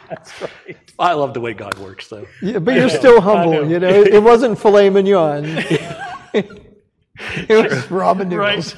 That's 0.09 0.43
right. 0.43 0.77
I 0.99 1.13
love 1.13 1.35
the 1.35 1.41
way 1.41 1.53
God 1.53 1.79
works, 1.79 2.09
though. 2.09 2.27
yeah 2.41 2.59
but 2.59 2.75
you're 2.75 2.87
know, 2.87 2.95
still 2.95 3.13
I 3.13 3.17
know. 3.17 3.21
humble. 3.21 3.71
You 3.71 3.81
know, 3.81 3.89
it, 3.89 4.15
it 4.15 4.23
wasn't 4.23 4.59
filet 4.59 4.89
mignon. 4.89 5.45
it 6.35 7.51
was 7.51 7.85
ramen 7.87 8.29
noodles. 8.29 8.75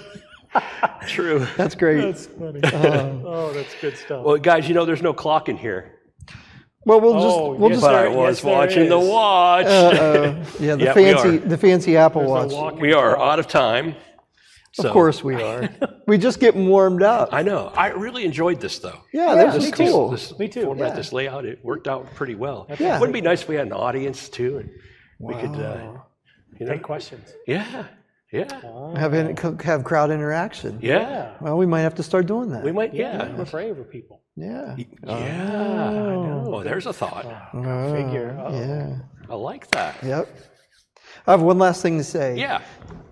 True. 1.06 1.46
That's 1.56 1.74
great. 1.74 2.00
That's 2.00 2.26
funny. 2.26 2.60
Uh-huh. 2.62 3.10
oh, 3.24 3.52
that's 3.52 3.74
good 3.80 3.96
stuff. 3.96 4.24
Well, 4.24 4.36
guys, 4.38 4.68
you 4.68 4.74
know 4.74 4.84
there's 4.84 5.02
no 5.02 5.12
clock 5.12 5.48
in 5.48 5.56
here, 5.56 5.97
well, 6.88 7.00
we'll 7.00 7.14
just 7.14 7.26
Oh, 7.38 7.52
we'll 7.54 7.70
yes, 7.70 7.78
just 7.80 7.86
but 7.86 7.94
I 7.94 8.08
was 8.08 8.38
yes, 8.38 8.44
watching 8.44 8.88
the 8.88 8.98
watch. 8.98 9.66
uh, 9.66 10.34
yeah 10.58 10.74
the 10.76 10.84
Yeah, 10.84 10.94
we 10.94 11.02
fancy 11.04 11.36
the 11.38 11.56
fancy 11.58 11.96
Apple 11.96 12.34
There's 12.34 12.52
Watch. 12.52 12.74
we 12.80 12.92
are 12.92 13.14
clock. 13.14 13.32
out 13.32 13.38
of 13.38 13.46
time. 13.48 13.94
Of 14.78 14.92
course 14.92 15.24
we 15.24 15.34
are. 15.42 15.68
we 16.06 16.18
just 16.18 16.38
get 16.38 16.54
warmed 16.54 17.02
up. 17.02 17.30
I 17.32 17.42
know. 17.42 17.72
I 17.76 17.88
really 17.88 18.24
enjoyed 18.24 18.60
this, 18.60 18.78
though. 18.78 19.00
Yeah, 19.12 19.34
Yeah, 19.34 19.44
this 19.50 19.64
is 19.64 19.64
me 19.72 19.76
too. 19.86 19.90
cool. 19.92 20.10
This 20.10 20.38
Me 20.38 20.46
too, 20.46 20.64
Format, 20.66 20.88
yeah. 20.90 20.94
this 20.94 21.12
layout, 21.12 21.44
it 21.44 21.58
worked 21.64 21.88
out 21.88 22.14
pretty 22.14 22.36
well. 22.36 22.66
Yeah. 22.78 23.00
Wouldn't 23.00 23.16
it 23.16 23.20
be 23.20 23.26
nice 23.28 23.42
if 23.42 23.48
we 23.48 23.56
had 23.56 23.66
an 23.66 23.72
audience 23.72 24.28
too, 24.28 24.58
and 24.58 24.70
we 25.18 25.34
could, 25.34 25.56
uh, 25.56 25.94
you 26.60 26.66
know, 26.66 26.72
Take 26.74 26.82
questions. 26.84 27.28
yeah, 27.48 27.86
yeah, 28.32 28.46
Have 28.96 29.14
in, 29.14 29.36
have 29.64 29.82
crowd 29.82 30.10
interaction. 30.12 30.78
yeah. 30.80 31.32
Well, 31.40 31.56
we 31.58 31.66
might 31.66 31.80
have 31.80 31.96
to 31.96 32.02
start 32.04 32.26
doing 32.26 32.50
that. 32.50 32.62
We 32.62 32.70
might, 32.70 32.94
Yeah, 32.94 33.26
yeah, 33.34 33.42
afraid 33.42 33.70
of 33.76 33.90
people. 33.90 34.22
Yeah. 34.38 34.76
Oh, 35.06 35.18
yeah. 35.18 35.88
I 35.88 35.92
know. 35.92 36.44
Oh, 36.54 36.62
there's 36.62 36.86
a 36.86 36.92
thought. 36.92 37.24
Oh, 37.26 37.58
oh 37.58 37.92
Figure. 37.94 38.38
Uh-oh. 38.38 38.58
Yeah. 38.58 38.98
I 39.30 39.34
like 39.34 39.68
that. 39.68 40.02
Yep. 40.02 40.28
I 41.26 41.30
have 41.32 41.42
one 41.42 41.58
last 41.58 41.82
thing 41.82 41.98
to 41.98 42.04
say. 42.04 42.36
Yeah. 42.38 42.62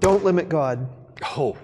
Don't 0.00 0.24
limit 0.24 0.48
God. 0.48 0.88
Oh, 1.36 1.56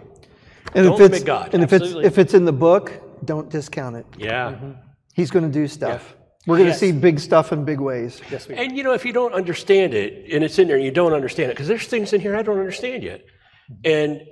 And 0.74 0.84
Don't 0.86 0.94
if 0.94 1.00
it's 1.00 1.12
limit 1.12 1.24
God, 1.24 1.54
and 1.54 1.62
if 1.62 1.72
it's 1.72 1.92
if 1.94 2.18
it's 2.18 2.34
in 2.34 2.44
the 2.44 2.52
book, 2.52 2.92
don't 3.24 3.48
discount 3.50 3.96
it. 3.96 4.06
yeah. 4.18 4.52
Mm-hmm. 4.52 4.72
He's 5.14 5.30
going 5.30 5.44
to 5.44 5.52
do 5.52 5.68
stuff. 5.68 6.16
We're 6.46 6.56
going 6.56 6.66
to 6.66 6.70
Yes. 6.72 6.80
see 6.80 6.90
big 6.92 7.20
stuff 7.20 7.52
in 7.52 7.64
big 7.64 7.80
ways. 7.80 8.20
Yes, 8.30 8.48
we 8.48 8.56
And 8.56 8.76
you 8.76 8.82
know, 8.82 8.92
if 8.94 9.04
you 9.04 9.12
don't 9.12 9.32
understand 9.34 9.94
it, 9.94 10.32
and 10.32 10.42
it's 10.42 10.58
in 10.58 10.66
there, 10.68 10.76
and 10.76 10.84
you 10.84 10.90
don't 10.90 11.12
understand 11.12 11.50
it, 11.50 11.54
because 11.54 11.68
there's 11.68 11.86
things 11.86 12.12
in 12.12 12.20
here 12.20 12.34
I 12.34 12.42
don't 12.42 12.58
understand 12.58 13.02
yet, 13.04 13.20
and 13.84 14.22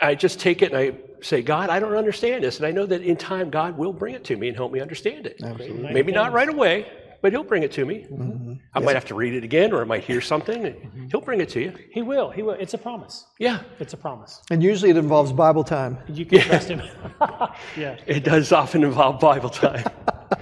I 0.00 0.14
just 0.14 0.40
take 0.40 0.62
it 0.62 0.72
and 0.72 0.78
I 0.78 0.98
say, 1.22 1.42
God, 1.42 1.70
I 1.70 1.78
don't 1.78 1.94
understand 1.94 2.44
this, 2.44 2.58
and 2.58 2.66
I 2.66 2.70
know 2.70 2.86
that 2.86 3.02
in 3.02 3.16
time 3.16 3.50
God 3.50 3.76
will 3.78 3.92
bring 3.92 4.14
it 4.14 4.24
to 4.24 4.36
me 4.36 4.48
and 4.48 4.56
help 4.56 4.72
me 4.72 4.80
understand 4.80 5.26
it. 5.26 5.40
Absolutely. 5.42 5.92
Maybe 5.92 6.12
not 6.12 6.32
right 6.32 6.48
away, 6.48 6.86
but 7.22 7.32
He'll 7.32 7.44
bring 7.44 7.62
it 7.62 7.72
to 7.72 7.84
me. 7.84 8.06
Mm-hmm. 8.10 8.54
I 8.74 8.80
might 8.80 8.94
have 8.94 9.06
to 9.06 9.14
read 9.14 9.34
it 9.34 9.42
again, 9.42 9.72
or 9.72 9.80
I 9.80 9.84
might 9.84 10.04
hear 10.04 10.20
something, 10.20 10.66
and 10.66 11.10
He'll 11.10 11.20
bring 11.20 11.40
it 11.40 11.48
to 11.50 11.60
you. 11.60 11.72
He 11.90 12.02
will. 12.02 12.30
He 12.30 12.42
will. 12.42 12.54
It's 12.54 12.74
a 12.74 12.78
promise. 12.78 13.26
Yeah, 13.38 13.60
It's 13.80 13.94
a 13.94 13.96
promise. 13.96 14.42
And 14.50 14.62
usually 14.62 14.90
it 14.90 14.96
involves 14.96 15.32
Bible 15.32 15.64
time. 15.64 15.98
You 16.08 16.26
can 16.26 16.40
trust 16.40 16.68
him. 16.68 16.82
yeah. 17.76 17.96
it 18.06 18.24
does 18.24 18.52
often 18.52 18.84
involve 18.84 19.20
Bible 19.20 19.50
time. 19.50 19.84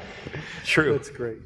True. 0.65 0.93
That's 0.93 1.11
great. 1.11 1.39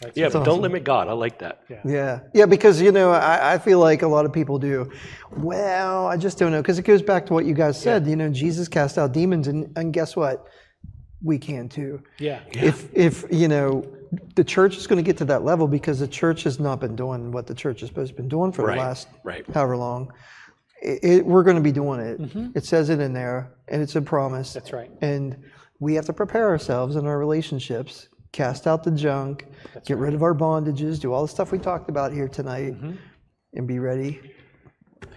That's 0.00 0.16
Yeah, 0.16 0.26
but 0.26 0.36
awesome. 0.38 0.44
don't 0.44 0.62
limit 0.62 0.84
God. 0.84 1.08
I 1.08 1.12
like 1.12 1.38
that. 1.38 1.62
Yeah. 1.84 2.20
Yeah, 2.34 2.46
because, 2.46 2.80
you 2.80 2.92
know, 2.92 3.10
I, 3.12 3.54
I 3.54 3.58
feel 3.58 3.78
like 3.78 4.02
a 4.02 4.08
lot 4.08 4.24
of 4.24 4.32
people 4.32 4.58
do. 4.58 4.90
Well, 5.36 6.06
I 6.06 6.16
just 6.16 6.38
don't 6.38 6.50
know. 6.52 6.60
Because 6.62 6.78
it 6.78 6.84
goes 6.84 7.02
back 7.02 7.26
to 7.26 7.32
what 7.34 7.44
you 7.46 7.54
guys 7.54 7.80
said. 7.80 8.06
You 8.06 8.16
know, 8.16 8.28
Jesus 8.30 8.68
cast 8.68 8.98
out 8.98 9.12
demons, 9.12 9.48
and, 9.48 9.70
and 9.76 9.92
guess 9.92 10.16
what? 10.16 10.46
We 11.22 11.38
can 11.38 11.68
too. 11.68 12.02
Yeah. 12.18 12.40
If, 12.50 12.88
if, 12.92 13.24
you 13.30 13.46
know, 13.48 13.84
the 14.34 14.42
church 14.44 14.76
is 14.76 14.86
going 14.86 14.96
to 15.02 15.08
get 15.08 15.16
to 15.18 15.24
that 15.26 15.44
level 15.44 15.68
because 15.68 16.00
the 16.00 16.08
church 16.08 16.42
has 16.42 16.58
not 16.58 16.80
been 16.80 16.96
doing 16.96 17.30
what 17.30 17.46
the 17.46 17.54
church 17.54 17.82
is 17.82 17.88
supposed 17.88 18.16
to 18.16 18.22
be 18.22 18.28
doing 18.28 18.50
for 18.52 18.64
Right, 18.64 18.74
the 18.74 18.80
last 18.80 19.08
right. 19.22 19.44
however 19.54 19.76
long. 19.76 20.12
It, 20.82 20.98
it, 21.04 21.26
we're 21.26 21.44
going 21.44 21.54
to 21.56 21.62
be 21.62 21.70
doing 21.70 22.00
it. 22.00 22.20
Mm-hmm. 22.20 22.48
It 22.56 22.64
says 22.64 22.90
it 22.90 22.98
in 22.98 23.12
there, 23.12 23.52
and 23.68 23.80
it's 23.80 23.94
a 23.94 24.02
promise. 24.02 24.52
That's 24.52 24.72
right. 24.72 24.90
And 25.00 25.36
we 25.78 25.94
have 25.94 26.06
to 26.06 26.12
prepare 26.12 26.48
ourselves 26.48 26.96
in 26.96 27.06
our 27.06 27.18
relationships, 27.18 28.08
cast 28.32 28.66
out 28.66 28.82
the 28.82 28.90
junk, 28.90 29.46
get 29.84 29.98
rid 29.98 30.14
of 30.14 30.22
our 30.22 30.34
bondages, 30.34 30.98
do 30.98 31.12
all 31.12 31.22
the 31.22 31.28
stuff 31.28 31.52
we 31.52 31.58
talked 31.58 31.88
about 31.88 32.12
here 32.12 32.28
tonight, 32.28 32.72
mm-hmm. 32.72 32.92
and 33.54 33.68
be 33.68 33.78
ready 33.78 34.34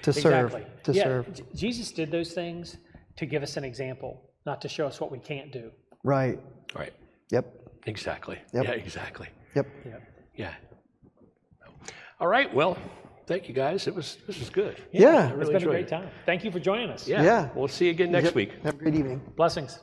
to 0.01 0.13
serve. 0.13 0.53
Exactly. 0.53 0.66
To 0.84 0.93
yeah. 0.93 1.03
serve. 1.03 1.41
Jesus 1.55 1.91
did 1.91 2.11
those 2.11 2.34
things 2.34 2.78
to 3.16 3.26
give 3.26 3.41
us 3.41 3.57
an 3.57 3.63
example, 3.63 4.22
not 4.45 4.61
to 4.61 4.68
show 4.68 4.86
us 4.86 4.99
what 4.99 5.11
we 5.11 5.20
can't 5.20 5.51
do. 5.51 5.72
Right. 6.03 6.39
Right. 6.76 6.93
Yep. 7.32 7.45
Exactly. 7.88 8.38
Yep. 8.53 8.66
Yeah, 8.66 8.72
exactly. 8.72 9.30
Yep. 9.55 9.68
Yeah. 9.86 9.97
Yeah. 10.36 10.53
All 12.20 12.28
right. 12.28 12.53
Well, 12.53 12.78
thank 13.28 13.47
you 13.47 13.53
guys. 13.53 13.88
It 13.88 13.95
was 13.95 14.18
this 14.28 14.39
was 14.39 14.49
good. 14.49 14.82
Yeah. 14.91 15.30
It's 15.30 15.38
really 15.38 15.53
been 15.53 15.63
a 15.63 15.66
great 15.66 15.86
it. 15.86 15.89
time. 15.89 16.09
Thank 16.26 16.43
you 16.43 16.51
for 16.51 16.59
joining 16.59 16.89
us. 16.89 17.07
Yeah. 17.07 17.24
Yeah. 17.24 17.49
We'll 17.55 17.68
see 17.68 17.86
you 17.86 17.91
again 17.91 18.11
next 18.11 18.26
Yep. 18.26 18.36
week. 18.36 18.51
Have 18.63 18.76
a 18.76 18.78
great 18.78 18.95
evening. 18.95 19.22
Blessings. 19.36 19.80